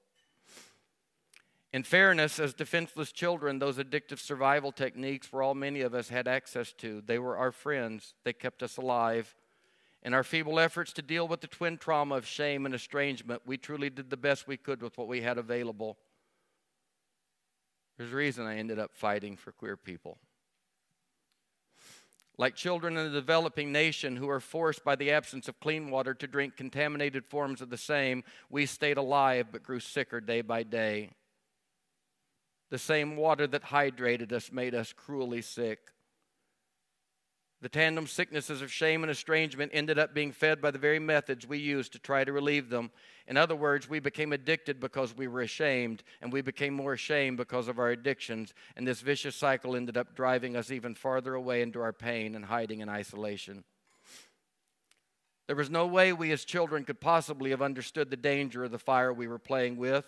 In 1.72 1.85
fairness, 1.85 2.41
as 2.41 2.55
defenseless 2.55 3.12
children, 3.12 3.59
those 3.59 3.78
addictive 3.78 4.18
survival 4.18 4.72
techniques 4.72 5.32
were 5.32 5.43
all 5.43 5.55
many 5.55 5.80
of 5.80 5.95
us 5.95 6.09
had 6.09 6.26
access 6.26 6.72
to. 6.74 7.03
They 7.07 7.18
were 7.20 7.37
our 7.37 7.53
friends, 7.53 8.14
they 8.24 8.32
kept 8.32 8.64
us 8.64 8.76
alive. 8.76 9.35
In 10.05 10.12
our 10.12 10.22
feeble 10.22 10.61
efforts 10.61 10.92
to 10.94 11.02
deal 11.02 11.26
with 11.26 11.40
the 11.40 11.46
twin 11.46 11.78
trauma 11.78 12.16
of 12.16 12.26
shame 12.26 12.66
and 12.66 12.74
estrangement, 12.74 13.42
we 13.46 13.57
truly 13.57 13.88
did 13.88 14.11
the 14.11 14.18
best 14.18 14.46
we 14.46 14.59
could 14.59 14.82
with 14.82 14.98
what 14.98 15.09
we 15.09 15.22
had 15.22 15.38
available. 15.38 15.96
There's 17.96 18.12
a 18.12 18.16
reason 18.16 18.44
I 18.44 18.57
ended 18.57 18.78
up 18.78 18.92
fighting 18.92 19.36
for 19.36 19.52
queer 19.52 19.78
people. 19.78 20.18
Like 22.36 22.55
children 22.57 22.98
in 22.98 23.07
a 23.07 23.11
developing 23.11 23.72
nation 23.72 24.16
who 24.16 24.28
are 24.28 24.40
forced 24.40 24.84
by 24.84 24.96
the 24.96 25.12
absence 25.12 25.48
of 25.48 25.61
clean 25.61 25.88
water 25.90 26.12
to 26.14 26.26
drink 26.26 26.57
contaminated 26.57 27.24
forms 27.24 27.62
of 27.62 27.70
the 27.70 27.78
same, 27.78 28.24
we 28.50 28.66
stayed 28.66 28.98
alive 28.98 29.46
but 29.52 29.62
grew 29.62 29.80
sicker 29.80 30.20
day 30.20 30.42
by 30.42 30.64
day. 30.64 31.11
The 32.70 32.78
same 32.78 33.16
water 33.16 33.46
that 33.46 33.66
hydrated 33.66 34.32
us 34.32 34.50
made 34.50 34.74
us 34.74 34.92
cruelly 34.92 35.42
sick. 35.42 35.93
The 37.64 37.70
tandem 37.70 38.06
sicknesses 38.06 38.60
of 38.60 38.70
shame 38.70 39.04
and 39.04 39.10
estrangement 39.10 39.70
ended 39.72 39.98
up 39.98 40.12
being 40.12 40.32
fed 40.32 40.60
by 40.60 40.70
the 40.70 40.76
very 40.76 40.98
methods 40.98 41.48
we 41.48 41.56
used 41.56 41.94
to 41.94 41.98
try 41.98 42.22
to 42.22 42.30
relieve 42.30 42.68
them. 42.68 42.90
In 43.26 43.38
other 43.38 43.56
words, 43.56 43.88
we 43.88 44.00
became 44.00 44.34
addicted 44.34 44.80
because 44.80 45.16
we 45.16 45.28
were 45.28 45.40
ashamed, 45.40 46.02
and 46.20 46.30
we 46.30 46.42
became 46.42 46.74
more 46.74 46.92
ashamed 46.92 47.38
because 47.38 47.66
of 47.66 47.78
our 47.78 47.88
addictions. 47.88 48.52
And 48.76 48.86
this 48.86 49.00
vicious 49.00 49.34
cycle 49.34 49.76
ended 49.76 49.96
up 49.96 50.14
driving 50.14 50.58
us 50.58 50.70
even 50.70 50.94
farther 50.94 51.32
away 51.32 51.62
into 51.62 51.80
our 51.80 51.94
pain 51.94 52.34
and 52.34 52.44
hiding 52.44 52.80
in 52.80 52.90
isolation. 52.90 53.64
There 55.46 55.56
was 55.56 55.70
no 55.70 55.86
way 55.86 56.12
we 56.12 56.32
as 56.32 56.44
children 56.44 56.84
could 56.84 57.00
possibly 57.00 57.48
have 57.48 57.62
understood 57.62 58.10
the 58.10 58.16
danger 58.18 58.64
of 58.64 58.72
the 58.72 58.78
fire 58.78 59.10
we 59.10 59.26
were 59.26 59.38
playing 59.38 59.78
with 59.78 60.04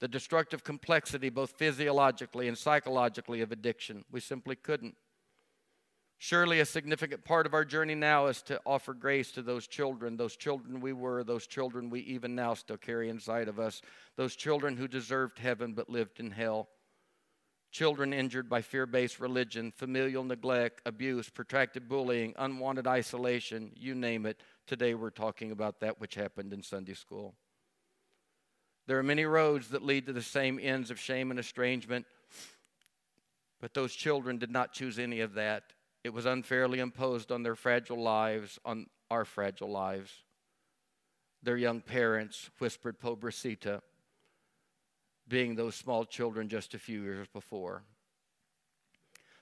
the 0.00 0.08
destructive 0.08 0.64
complexity, 0.64 1.28
both 1.28 1.58
physiologically 1.58 2.48
and 2.48 2.56
psychologically, 2.56 3.42
of 3.42 3.52
addiction. 3.52 4.06
We 4.10 4.20
simply 4.20 4.56
couldn't. 4.56 4.94
Surely, 6.18 6.60
a 6.60 6.64
significant 6.64 7.24
part 7.24 7.44
of 7.44 7.52
our 7.52 7.64
journey 7.64 7.94
now 7.94 8.26
is 8.26 8.40
to 8.42 8.60
offer 8.64 8.94
grace 8.94 9.30
to 9.32 9.42
those 9.42 9.66
children, 9.66 10.16
those 10.16 10.34
children 10.34 10.80
we 10.80 10.92
were, 10.92 11.22
those 11.22 11.46
children 11.46 11.90
we 11.90 12.00
even 12.00 12.34
now 12.34 12.54
still 12.54 12.78
carry 12.78 13.10
inside 13.10 13.48
of 13.48 13.60
us, 13.60 13.82
those 14.16 14.34
children 14.34 14.76
who 14.76 14.88
deserved 14.88 15.38
heaven 15.38 15.74
but 15.74 15.90
lived 15.90 16.18
in 16.18 16.30
hell. 16.30 16.68
Children 17.70 18.14
injured 18.14 18.48
by 18.48 18.62
fear 18.62 18.86
based 18.86 19.20
religion, 19.20 19.70
familial 19.70 20.24
neglect, 20.24 20.80
abuse, 20.86 21.28
protracted 21.28 21.86
bullying, 21.86 22.32
unwanted 22.38 22.86
isolation, 22.86 23.70
you 23.76 23.94
name 23.94 24.24
it. 24.24 24.40
Today 24.66 24.94
we're 24.94 25.10
talking 25.10 25.50
about 25.50 25.80
that 25.80 26.00
which 26.00 26.14
happened 26.14 26.54
in 26.54 26.62
Sunday 26.62 26.94
school. 26.94 27.34
There 28.86 28.98
are 28.98 29.02
many 29.02 29.26
roads 29.26 29.68
that 29.68 29.82
lead 29.82 30.06
to 30.06 30.14
the 30.14 30.22
same 30.22 30.58
ends 30.62 30.90
of 30.90 30.98
shame 30.98 31.30
and 31.30 31.38
estrangement, 31.38 32.06
but 33.60 33.74
those 33.74 33.92
children 33.92 34.38
did 34.38 34.50
not 34.50 34.72
choose 34.72 34.98
any 34.98 35.20
of 35.20 35.34
that. 35.34 35.74
It 36.06 36.14
was 36.14 36.24
unfairly 36.24 36.78
imposed 36.78 37.32
on 37.32 37.42
their 37.42 37.56
fragile 37.56 38.00
lives, 38.00 38.60
on 38.64 38.86
our 39.10 39.24
fragile 39.24 39.68
lives. 39.68 40.22
Their 41.42 41.56
young 41.56 41.80
parents 41.80 42.48
whispered 42.60 43.00
Pobrecita, 43.00 43.80
being 45.26 45.56
those 45.56 45.74
small 45.74 46.04
children 46.04 46.48
just 46.48 46.74
a 46.74 46.78
few 46.78 47.02
years 47.02 47.26
before 47.26 47.82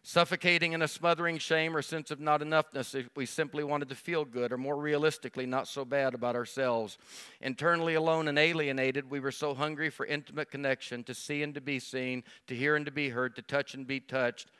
suffocating 0.07 0.75
in 0.75 0.83
a 0.83 0.87
smothering 0.87 1.39
shame 1.39 1.75
or 1.75 1.81
sense 1.81 2.11
of 2.11 2.21
not 2.21 2.43
enoughness 2.43 2.95
if 2.95 3.09
we 3.17 3.25
simply 3.25 3.65
wanted 3.65 3.89
to 3.89 3.95
feel 3.95 4.25
good, 4.25 4.53
or 4.53 4.59
more 4.59 4.77
realistically, 4.77 5.47
not 5.47 5.67
so 5.67 5.83
bad 5.83 6.15
about 6.15 6.37
ourselves. 6.37 6.99
Internally 7.41 7.95
alone 7.95 8.29
and 8.29 8.39
alienated, 8.39 9.11
we 9.11 9.19
were 9.19 9.33
so 9.33 9.55
hungry 9.55 9.89
for 9.89 10.05
intimate 10.05 10.51
connection, 10.51 11.03
to 11.05 11.15
see 11.15 11.43
and 11.43 11.55
to 11.55 11.61
be 11.61 11.79
seen, 11.79 12.23
to 12.47 12.55
hear 12.55 12.77
and 12.77 12.85
to 12.85 12.93
be 12.93 13.09
heard, 13.09 13.35
to 13.35 13.43
touch 13.43 13.73
and 13.73 13.87
be 13.87 13.99
touched, 13.99 14.51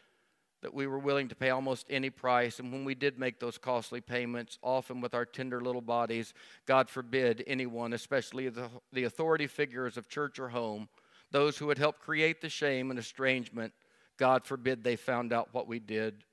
that 0.65 0.73
we 0.73 0.87
were 0.87 0.99
willing 0.99 1.29
to 1.29 1.35
pay 1.35 1.51
almost 1.51 1.87
any 1.91 2.09
price. 2.09 2.59
And 2.59 2.73
when 2.73 2.87
we 2.87 2.95
did 2.95 3.19
make 3.19 3.39
those 3.39 3.59
costly 3.59 4.01
payments, 4.01 4.59
often 4.63 5.03
with 5.03 5.13
our 5.13 5.27
tender 5.27 5.61
little 5.61 5.83
bodies, 5.83 6.33
God 6.65 6.89
forbid 6.89 7.45
anyone, 7.47 7.93
especially 7.93 8.49
the, 8.49 8.71
the 8.91 9.05
authority 9.05 9.47
figures 9.47 9.99
of 9.99 10.09
church 10.09 10.39
or 10.39 10.49
home, 10.49 10.89
those 11.31 11.59
who 11.59 11.69
had 11.69 11.77
helped 11.77 12.01
create 12.01 12.41
the 12.41 12.49
shame 12.49 12.89
and 12.89 12.99
estrangement, 12.99 13.75
God 14.17 14.47
forbid 14.47 14.83
they 14.83 14.97
found 14.97 15.35
out 15.35 15.51
what 15.53 15.69
we 15.69 15.81
did. 15.81 16.25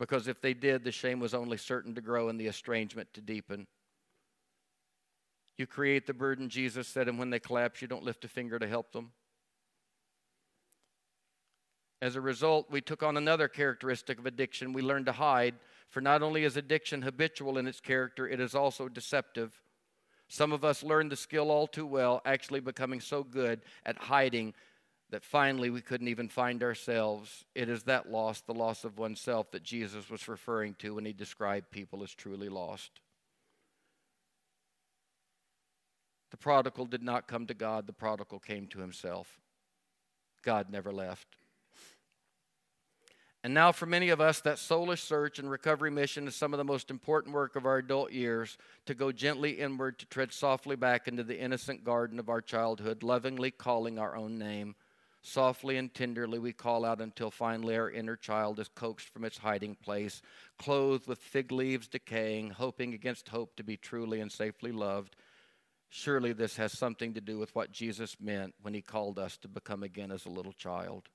Because 0.00 0.26
if 0.26 0.40
they 0.40 0.52
did, 0.52 0.82
the 0.82 0.90
shame 0.90 1.20
was 1.20 1.32
only 1.32 1.56
certain 1.56 1.94
to 1.94 2.00
grow 2.00 2.28
and 2.28 2.40
the 2.40 2.48
estrangement 2.48 3.14
to 3.14 3.20
deepen. 3.20 3.68
You 5.56 5.68
create 5.68 6.08
the 6.08 6.14
burden, 6.14 6.48
Jesus 6.48 6.88
said, 6.88 7.06
and 7.06 7.20
when 7.20 7.30
they 7.30 7.38
collapse, 7.38 7.80
you 7.80 7.86
don't 7.86 8.02
lift 8.02 8.24
a 8.24 8.28
finger 8.28 8.58
to 8.58 8.66
help 8.66 8.90
them. 8.90 9.12
As 12.02 12.16
a 12.16 12.20
result, 12.20 12.70
we 12.70 12.80
took 12.80 13.02
on 13.02 13.16
another 13.16 13.46
characteristic 13.46 14.18
of 14.18 14.26
addiction. 14.26 14.72
We 14.72 14.82
learned 14.82 15.06
to 15.06 15.12
hide, 15.12 15.54
for 15.90 16.00
not 16.00 16.22
only 16.22 16.44
is 16.44 16.56
addiction 16.56 17.02
habitual 17.02 17.58
in 17.58 17.66
its 17.66 17.80
character, 17.80 18.26
it 18.26 18.40
is 18.40 18.54
also 18.54 18.88
deceptive. 18.88 19.60
Some 20.28 20.52
of 20.52 20.64
us 20.64 20.82
learned 20.82 21.12
the 21.12 21.16
skill 21.16 21.50
all 21.50 21.66
too 21.66 21.86
well, 21.86 22.22
actually 22.24 22.60
becoming 22.60 23.00
so 23.00 23.22
good 23.22 23.60
at 23.84 23.98
hiding 23.98 24.54
that 25.10 25.24
finally 25.24 25.70
we 25.70 25.80
couldn't 25.80 26.08
even 26.08 26.28
find 26.28 26.62
ourselves. 26.62 27.44
It 27.54 27.68
is 27.68 27.82
that 27.82 28.10
loss, 28.10 28.40
the 28.40 28.54
loss 28.54 28.84
of 28.84 28.96
oneself, 28.96 29.50
that 29.50 29.64
Jesus 29.64 30.08
was 30.08 30.28
referring 30.28 30.74
to 30.78 30.94
when 30.94 31.04
he 31.04 31.12
described 31.12 31.70
people 31.70 32.02
as 32.02 32.14
truly 32.14 32.48
lost. 32.48 33.00
The 36.30 36.36
prodigal 36.36 36.86
did 36.86 37.02
not 37.02 37.26
come 37.26 37.46
to 37.46 37.54
God, 37.54 37.86
the 37.86 37.92
prodigal 37.92 38.38
came 38.38 38.68
to 38.68 38.78
himself. 38.78 39.40
God 40.42 40.70
never 40.70 40.92
left. 40.92 41.26
And 43.42 43.54
now, 43.54 43.72
for 43.72 43.86
many 43.86 44.10
of 44.10 44.20
us, 44.20 44.40
that 44.42 44.58
soulish 44.58 45.00
search 45.00 45.38
and 45.38 45.50
recovery 45.50 45.90
mission 45.90 46.28
is 46.28 46.36
some 46.36 46.52
of 46.52 46.58
the 46.58 46.64
most 46.64 46.90
important 46.90 47.34
work 47.34 47.56
of 47.56 47.64
our 47.64 47.78
adult 47.78 48.12
years 48.12 48.58
to 48.84 48.94
go 48.94 49.12
gently 49.12 49.52
inward, 49.52 49.98
to 49.98 50.06
tread 50.06 50.32
softly 50.32 50.76
back 50.76 51.08
into 51.08 51.24
the 51.24 51.40
innocent 51.40 51.82
garden 51.82 52.18
of 52.18 52.28
our 52.28 52.42
childhood, 52.42 53.02
lovingly 53.02 53.50
calling 53.50 53.98
our 53.98 54.14
own 54.14 54.38
name. 54.38 54.74
Softly 55.22 55.78
and 55.78 55.92
tenderly, 55.92 56.38
we 56.38 56.52
call 56.52 56.84
out 56.84 57.00
until 57.00 57.30
finally 57.30 57.76
our 57.76 57.90
inner 57.90 58.16
child 58.16 58.58
is 58.58 58.68
coaxed 58.68 59.08
from 59.08 59.24
its 59.24 59.38
hiding 59.38 59.74
place, 59.74 60.20
clothed 60.58 61.06
with 61.06 61.18
fig 61.18 61.50
leaves 61.50 61.88
decaying, 61.88 62.50
hoping 62.50 62.92
against 62.92 63.30
hope 63.30 63.56
to 63.56 63.64
be 63.64 63.76
truly 63.76 64.20
and 64.20 64.30
safely 64.30 64.72
loved. 64.72 65.16
Surely 65.88 66.32
this 66.32 66.56
has 66.56 66.76
something 66.76 67.14
to 67.14 67.20
do 67.20 67.38
with 67.38 67.54
what 67.54 67.72
Jesus 67.72 68.16
meant 68.20 68.54
when 68.60 68.74
he 68.74 68.82
called 68.82 69.18
us 69.18 69.38
to 69.38 69.48
become 69.48 69.82
again 69.82 70.10
as 70.10 70.26
a 70.26 70.30
little 70.30 70.52
child. 70.52 71.08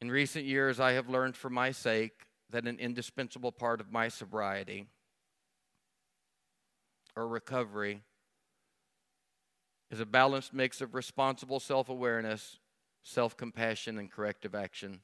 In 0.00 0.10
recent 0.10 0.46
years, 0.46 0.80
I 0.80 0.92
have 0.92 1.08
learned 1.08 1.36
for 1.36 1.50
my 1.50 1.72
sake 1.72 2.26
that 2.50 2.66
an 2.66 2.78
indispensable 2.78 3.52
part 3.52 3.80
of 3.80 3.92
my 3.92 4.08
sobriety 4.08 4.86
or 7.14 7.28
recovery 7.28 8.02
is 9.90 10.00
a 10.00 10.06
balanced 10.06 10.54
mix 10.54 10.80
of 10.80 10.94
responsible 10.94 11.60
self 11.60 11.88
awareness, 11.88 12.58
self 13.02 13.36
compassion, 13.36 13.98
and 13.98 14.10
corrective 14.10 14.54
action. 14.54 15.00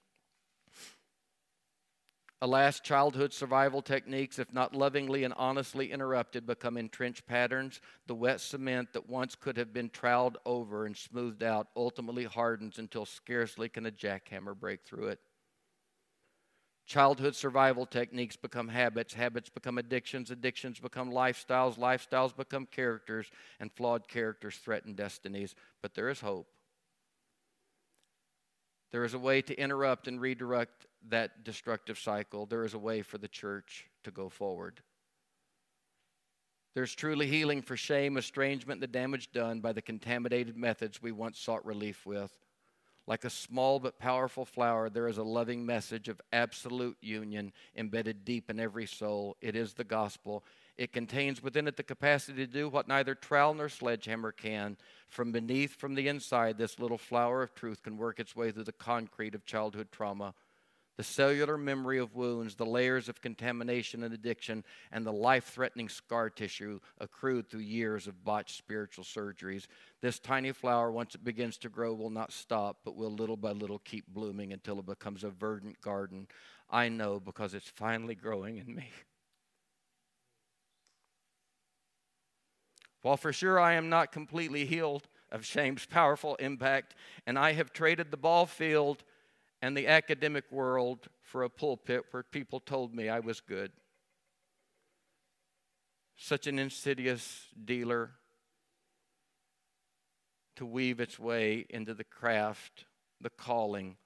Alas, 2.42 2.80
childhood 2.80 3.32
survival 3.32 3.80
techniques, 3.80 4.38
if 4.38 4.52
not 4.52 4.74
lovingly 4.74 5.24
and 5.24 5.32
honestly 5.38 5.90
interrupted, 5.90 6.46
become 6.46 6.76
entrenched 6.76 7.26
patterns. 7.26 7.80
The 8.06 8.14
wet 8.14 8.42
cement 8.42 8.92
that 8.92 9.08
once 9.08 9.34
could 9.34 9.56
have 9.56 9.72
been 9.72 9.88
troweled 9.88 10.36
over 10.44 10.84
and 10.84 10.94
smoothed 10.94 11.42
out 11.42 11.68
ultimately 11.74 12.24
hardens 12.24 12.78
until 12.78 13.06
scarcely 13.06 13.70
can 13.70 13.86
a 13.86 13.90
jackhammer 13.90 14.54
break 14.54 14.84
through 14.84 15.08
it. 15.08 15.20
Childhood 16.84 17.34
survival 17.34 17.86
techniques 17.86 18.36
become 18.36 18.68
habits, 18.68 19.14
habits 19.14 19.48
become 19.48 19.78
addictions, 19.78 20.30
addictions 20.30 20.78
become 20.78 21.10
lifestyles, 21.10 21.78
lifestyles 21.78 22.36
become 22.36 22.66
characters, 22.66 23.30
and 23.58 23.72
flawed 23.72 24.06
characters 24.08 24.56
threaten 24.58 24.94
destinies. 24.94 25.54
But 25.80 25.94
there 25.94 26.10
is 26.10 26.20
hope. 26.20 26.48
There 28.92 29.04
is 29.04 29.14
a 29.14 29.18
way 29.18 29.42
to 29.42 29.58
interrupt 29.58 30.06
and 30.06 30.20
redirect 30.20 30.85
that 31.08 31.44
destructive 31.44 31.98
cycle. 31.98 32.46
There 32.46 32.64
is 32.64 32.74
a 32.74 32.78
way 32.78 33.02
for 33.02 33.18
the 33.18 33.28
church 33.28 33.88
to 34.04 34.10
go 34.10 34.28
forward. 34.28 34.80
There's 36.74 36.94
truly 36.94 37.26
healing 37.26 37.62
for 37.62 37.74
shame, 37.76 38.18
estrangement, 38.18 38.82
the 38.82 38.86
damage 38.86 39.32
done 39.32 39.60
by 39.60 39.72
the 39.72 39.80
contaminated 39.80 40.58
methods 40.58 41.00
we 41.00 41.10
once 41.10 41.38
sought 41.38 41.64
relief 41.64 42.04
with. 42.04 42.30
Like 43.06 43.24
a 43.24 43.30
small 43.30 43.78
but 43.78 43.98
powerful 43.98 44.44
flower, 44.44 44.90
there 44.90 45.08
is 45.08 45.16
a 45.16 45.22
loving 45.22 45.64
message 45.64 46.08
of 46.08 46.20
absolute 46.32 46.98
union 47.00 47.52
embedded 47.76 48.24
deep 48.24 48.50
in 48.50 48.60
every 48.60 48.84
soul. 48.84 49.36
It 49.40 49.56
is 49.56 49.74
the 49.74 49.84
gospel. 49.84 50.44
It 50.76 50.92
contains 50.92 51.42
within 51.42 51.68
it 51.68 51.76
the 51.76 51.82
capacity 51.82 52.44
to 52.44 52.52
do 52.52 52.68
what 52.68 52.88
neither 52.88 53.14
trowel 53.14 53.54
nor 53.54 53.68
sledgehammer 53.68 54.32
can. 54.32 54.76
From 55.08 55.32
beneath, 55.32 55.76
from 55.76 55.94
the 55.94 56.08
inside, 56.08 56.58
this 56.58 56.80
little 56.80 56.98
flower 56.98 57.42
of 57.42 57.54
truth 57.54 57.82
can 57.82 57.96
work 57.96 58.20
its 58.20 58.36
way 58.36 58.50
through 58.50 58.64
the 58.64 58.72
concrete 58.72 59.34
of 59.36 59.46
childhood 59.46 59.88
trauma 59.92 60.34
the 60.96 61.02
cellular 61.02 61.58
memory 61.58 61.98
of 61.98 62.14
wounds, 62.14 62.54
the 62.54 62.64
layers 62.64 63.08
of 63.08 63.20
contamination 63.20 64.02
and 64.02 64.14
addiction, 64.14 64.64
and 64.90 65.04
the 65.04 65.12
life 65.12 65.44
threatening 65.46 65.88
scar 65.88 66.30
tissue 66.30 66.80
accrued 66.98 67.48
through 67.48 67.60
years 67.60 68.06
of 68.06 68.24
botched 68.24 68.56
spiritual 68.56 69.04
surgeries. 69.04 69.66
This 70.00 70.18
tiny 70.18 70.52
flower, 70.52 70.90
once 70.90 71.14
it 71.14 71.24
begins 71.24 71.58
to 71.58 71.68
grow, 71.68 71.92
will 71.92 72.10
not 72.10 72.32
stop, 72.32 72.78
but 72.84 72.96
will 72.96 73.10
little 73.10 73.36
by 73.36 73.52
little 73.52 73.78
keep 73.80 74.06
blooming 74.08 74.52
until 74.52 74.78
it 74.78 74.86
becomes 74.86 75.22
a 75.22 75.30
verdant 75.30 75.80
garden. 75.80 76.28
I 76.70 76.88
know 76.88 77.20
because 77.20 77.54
it's 77.54 77.68
finally 77.68 78.14
growing 78.14 78.56
in 78.56 78.74
me. 78.74 78.90
While 83.02 83.16
for 83.16 83.32
sure 83.32 83.60
I 83.60 83.74
am 83.74 83.88
not 83.88 84.10
completely 84.10 84.66
healed 84.66 85.06
of 85.30 85.44
shame's 85.44 85.86
powerful 85.86 86.34
impact, 86.36 86.94
and 87.26 87.38
I 87.38 87.52
have 87.52 87.72
traded 87.72 88.10
the 88.10 88.16
ball 88.16 88.46
field 88.46 89.04
and 89.62 89.76
the 89.76 89.86
academic 89.86 90.44
world 90.50 91.08
for 91.22 91.42
a 91.42 91.50
pulpit 91.50 92.04
where 92.10 92.22
people 92.22 92.60
told 92.60 92.94
me 92.94 93.08
I 93.08 93.20
was 93.20 93.40
good. 93.40 93.72
Such 96.16 96.46
an 96.46 96.58
insidious 96.58 97.46
dealer 97.64 98.12
to 100.56 100.64
weave 100.64 101.00
its 101.00 101.18
way 101.18 101.66
into 101.68 101.94
the 101.94 102.04
craft, 102.04 102.86
the 103.20 103.30
calling 103.30 103.96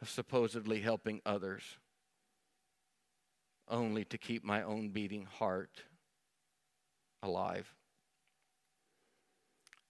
of 0.00 0.08
supposedly 0.08 0.80
helping 0.80 1.20
others, 1.26 1.62
only 3.68 4.04
to 4.04 4.18
keep 4.18 4.44
my 4.44 4.62
own 4.62 4.90
beating 4.90 5.26
heart 5.26 5.82
alive. 7.22 7.74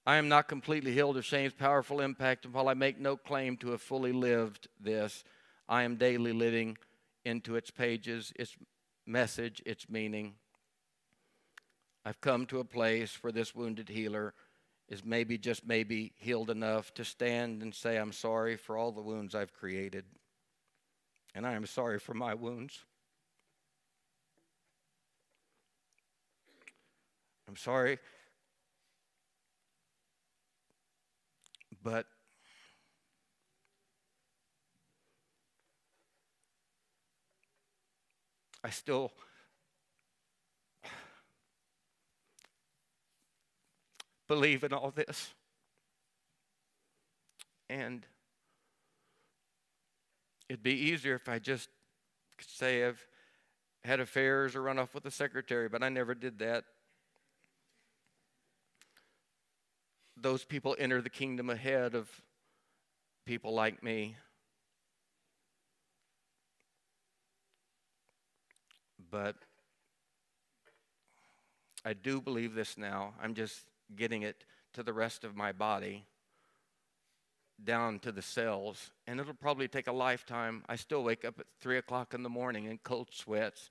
I 0.09 0.17
am 0.17 0.27
not 0.27 0.49
completely 0.49 0.95
healed 0.95 1.19
of 1.19 1.27
shame's 1.27 1.53
powerful 1.53 2.01
impact, 2.01 2.47
and 2.47 2.55
while 2.55 2.71
I 2.71 2.73
make 2.73 2.99
no 2.99 3.15
claim 3.15 3.59
to 3.59 3.73
have 3.73 3.83
fully 3.83 4.11
lived 4.11 4.67
this, 4.81 5.23
I 5.69 5.83
am 5.83 5.97
daily 5.97 6.33
living 6.33 6.79
into 7.27 7.57
its 7.57 7.71
pages, 7.71 8.33
its 8.35 8.57
message, 9.05 9.61
its 9.67 9.91
meaning. 9.91 10.37
I've 12.07 12.23
come 12.23 12.47
to 12.47 12.59
a 12.59 12.65
place 12.65 13.23
where 13.23 13.35
this 13.35 13.55
wounded 13.55 13.91
healer 13.91 14.33
is 14.89 15.05
maybe, 15.05 15.37
just 15.37 15.67
maybe, 15.67 16.15
healed 16.17 16.49
enough 16.49 16.95
to 16.95 17.05
stand 17.05 17.63
and 17.63 17.75
say, 17.75 17.99
I'm 17.99 18.13
sorry 18.13 18.57
for 18.57 18.79
all 18.79 18.93
the 18.93 19.03
wounds 19.03 19.35
I've 19.35 19.53
created, 19.53 20.07
and 21.35 21.47
I 21.47 21.53
am 21.53 21.67
sorry 21.67 21.99
for 21.99 22.15
my 22.15 22.33
wounds. 22.33 22.83
I'm 27.47 27.57
sorry 27.57 27.99
But 31.91 32.05
I 38.63 38.69
still 38.69 39.11
believe 44.27 44.65
in 44.65 44.75
all 44.75 44.91
this. 44.91 45.33
And 47.71 48.05
it'd 50.51 50.63
be 50.63 50.73
easier 50.73 51.15
if 51.15 51.27
I 51.27 51.39
just 51.39 51.71
say 52.39 52.85
I've 52.85 53.07
had 53.83 53.99
affairs 53.99 54.55
or 54.55 54.61
run 54.61 54.79
off 54.79 54.93
with 54.93 55.05
the 55.05 55.11
secretary, 55.11 55.71
but 55.71 55.83
I 55.83 55.89
never 55.89 56.15
did 56.15 56.39
that. 56.41 56.65
Those 60.23 60.45
people 60.45 60.77
enter 60.79 61.01
the 61.03 61.11
kingdom 61.11 61.51
ahead 61.51 61.95
of 61.95 62.09
people 63.25 63.55
like 63.55 63.83
me. 63.83 64.17
But 69.11 69.37
I 71.85 71.95
do 71.95 72.21
believe 72.21 72.55
this 72.55 72.77
now. 72.77 73.15
I'm 73.23 73.35
just 73.35 73.65
getting 73.97 74.23
it 74.23 74.45
to 74.75 74.83
the 74.83 74.93
rest 74.93 75.25
of 75.25 75.37
my 75.37 75.53
body. 75.53 76.05
down 77.63 77.99
to 78.01 78.13
the 78.13 78.23
cells, 78.23 78.91
and 79.07 79.19
it'll 79.21 79.35
probably 79.35 79.69
take 79.69 79.89
a 79.89 79.93
lifetime. 79.93 80.65
I 80.69 80.77
still 80.77 81.03
wake 81.03 81.25
up 81.25 81.41
at 81.41 81.47
three 81.61 81.79
o'clock 81.79 82.15
in 82.15 82.23
the 82.23 82.29
morning 82.29 82.67
in 82.67 82.79
cold 82.79 83.09
sweats, 83.13 83.69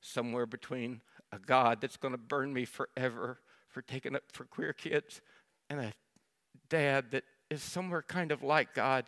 somewhere 0.00 0.46
between 0.46 1.00
a 1.32 1.38
God 1.38 1.80
that's 1.80 1.96
going 1.96 2.12
to 2.12 2.18
burn 2.18 2.52
me 2.52 2.64
forever 2.64 3.38
for 3.68 3.82
taking 3.82 4.16
up 4.16 4.24
for 4.32 4.44
queer 4.44 4.72
kids 4.72 5.20
and 5.68 5.80
a 5.80 5.92
dad 6.68 7.10
that 7.10 7.24
is 7.50 7.62
somewhere 7.62 8.02
kind 8.02 8.32
of 8.32 8.42
like 8.42 8.74
God 8.74 9.04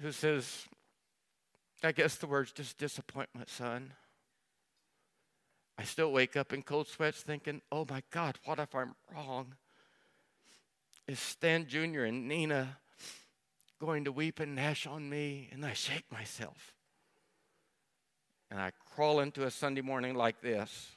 who 0.00 0.12
says, 0.12 0.66
I 1.82 1.92
guess 1.92 2.16
the 2.16 2.26
word's 2.26 2.52
just 2.52 2.78
disappointment, 2.78 3.48
son. 3.48 3.92
I 5.78 5.84
still 5.84 6.12
wake 6.12 6.36
up 6.36 6.52
in 6.52 6.62
cold 6.62 6.86
sweats 6.88 7.22
thinking, 7.22 7.60
oh 7.72 7.86
my 7.88 8.02
God, 8.10 8.38
what 8.44 8.58
if 8.58 8.74
I'm 8.74 8.94
wrong? 9.12 9.54
Is 11.08 11.18
Stan 11.18 11.66
Jr. 11.66 12.02
and 12.02 12.28
Nina 12.28 12.78
going 13.80 14.04
to 14.04 14.12
weep 14.12 14.38
and 14.38 14.54
gnash 14.54 14.86
on 14.86 15.08
me? 15.08 15.48
And 15.50 15.64
I 15.64 15.72
shake 15.72 16.04
myself. 16.12 16.72
And 18.50 18.60
I 18.60 18.70
crawl 18.94 19.20
into 19.20 19.44
a 19.44 19.50
Sunday 19.50 19.80
morning 19.80 20.14
like 20.14 20.40
this, 20.40 20.94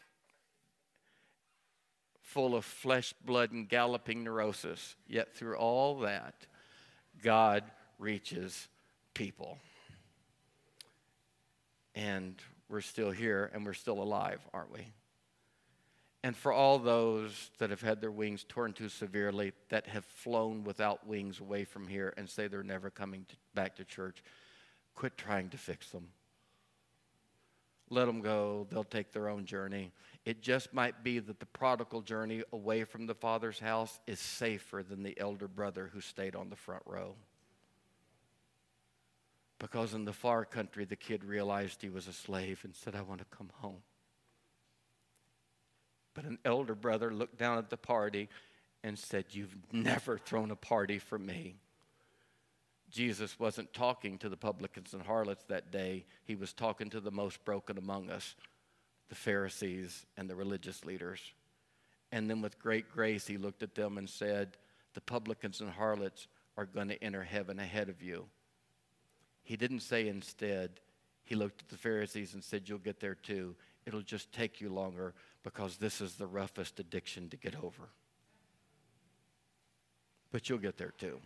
full 2.26 2.56
of 2.56 2.66
flesh, 2.66 3.14
blood, 3.24 3.52
and 3.52 3.70
galloping 3.70 4.24
neurosis. 4.24 4.96
Yet 5.08 5.34
through 5.36 5.56
all 5.56 6.00
that, 6.00 6.34
God 7.22 7.64
reaches 8.00 8.68
people. 9.14 9.60
And 11.94 12.36
we're 12.68 12.82
still 12.82 13.12
here 13.12 13.50
and 13.54 13.66
we're 13.66 13.74
still 13.74 14.02
alive, 14.02 14.42
aren't 14.54 14.74
we? 14.74 14.88
And 16.24 16.36
for 16.36 16.52
all 16.52 16.80
those 16.80 17.52
that 17.60 17.70
have 17.70 17.82
had 17.82 18.02
their 18.02 18.12
wings 18.12 18.44
torn 18.50 18.74
too 18.74 18.90
severely, 18.90 19.54
that 19.70 19.86
have 19.86 20.04
flown 20.04 20.64
without 20.64 21.06
wings 21.06 21.40
away 21.40 21.64
from 21.64 21.88
here 21.88 22.12
and 22.18 22.28
say 22.28 22.48
they're 22.48 22.64
never 22.64 22.90
coming 22.90 23.26
to, 23.30 23.36
back 23.54 23.76
to 23.76 23.86
church, 23.86 24.24
quit 24.96 25.16
trying 25.16 25.50
to 25.50 25.58
fix 25.58 25.92
them. 25.92 26.08
Let 27.92 28.06
them 28.06 28.22
go. 28.22 28.66
They'll 28.72 28.84
take 28.84 29.12
their 29.12 29.30
own 29.30 29.46
journey. 29.46 29.92
It 30.26 30.42
just 30.42 30.74
might 30.74 31.04
be 31.04 31.20
that 31.20 31.40
the 31.40 31.46
prodigal 31.46 32.02
journey 32.02 32.44
away 32.52 32.84
from 32.84 33.06
the 33.06 33.14
father's 33.14 33.60
house 33.60 34.00
is 34.08 34.20
safer 34.20 34.82
than 34.82 35.04
the 35.04 35.18
elder 35.20 35.48
brother 35.48 35.92
who 35.94 36.02
stayed 36.02 36.36
on 36.36 36.50
the 36.50 36.56
front 36.56 36.82
row. 36.88 37.16
Because 39.60 39.94
in 39.94 40.04
the 40.04 40.14
far 40.14 40.44
country, 40.44 40.84
the 40.84 40.96
kid 40.96 41.24
realized 41.24 41.82
he 41.82 41.90
was 41.90 42.08
a 42.08 42.14
slave 42.14 42.62
and 42.64 42.76
said, 42.76 42.96
I 42.96 43.02
want 43.02 43.20
to 43.20 43.38
come 43.38 43.52
home. 43.60 43.84
But 46.16 46.26
an 46.26 46.40
elder 46.44 46.76
brother 46.76 47.14
looked 47.14 47.38
down 47.38 47.60
at 47.60 47.70
the 47.70 47.78
party 47.78 48.28
and 48.84 48.98
said, 48.98 49.26
You've 49.30 49.56
never 49.72 50.18
thrown 50.18 50.50
a 50.50 50.56
party 50.56 50.98
for 50.98 51.20
me. 51.20 51.56
Jesus 52.90 53.40
wasn't 53.40 53.74
talking 53.74 54.18
to 54.20 54.30
the 54.30 54.38
publicans 54.38 54.94
and 54.94 55.04
harlots 55.04 55.44
that 55.50 55.72
day, 55.72 56.06
he 56.24 56.36
was 56.36 56.54
talking 56.54 56.90
to 56.90 57.00
the 57.00 57.12
most 57.12 57.44
broken 57.44 57.78
among 57.78 58.10
us, 58.10 58.36
the 59.10 59.16
Pharisees 59.16 60.06
and 60.18 60.30
the 60.30 60.36
religious 60.36 60.86
leaders. 60.86 61.20
And 62.12 62.30
then, 62.30 62.42
with 62.42 62.60
great 62.60 62.90
grace, 62.92 63.28
he 63.28 63.38
looked 63.38 63.64
at 63.64 63.76
them 63.76 63.98
and 63.98 64.10
said, 64.10 64.58
The 64.94 65.02
publicans 65.02 65.62
and 65.62 65.70
harlots 65.70 66.28
are 66.58 66.66
going 66.66 66.88
to 66.90 67.04
enter 67.04 67.24
heaven 67.24 67.60
ahead 67.60 67.90
of 67.90 68.02
you. 68.02 68.26
He 69.44 69.58
didn't 69.58 69.82
say 69.82 70.08
instead, 70.08 70.80
he 71.24 71.36
looked 71.36 71.62
at 71.62 71.70
the 71.70 71.78
Pharisees 71.78 72.34
and 72.34 72.44
said, 72.44 72.70
You'll 72.70 72.78
get 72.80 73.00
there 73.00 73.16
too. 73.16 73.56
It'll 73.86 74.02
just 74.02 74.32
take 74.32 74.62
you 74.62 74.70
longer 74.70 75.14
because 75.44 75.78
this 75.78 76.02
is 76.02 76.16
the 76.16 76.28
roughest 76.28 76.80
addiction 76.80 77.30
to 77.30 77.38
get 77.38 77.56
over. 77.64 77.90
But 80.32 80.50
you'll 80.50 80.58
get 80.58 80.78
there 80.78 80.94
too. 80.98 81.20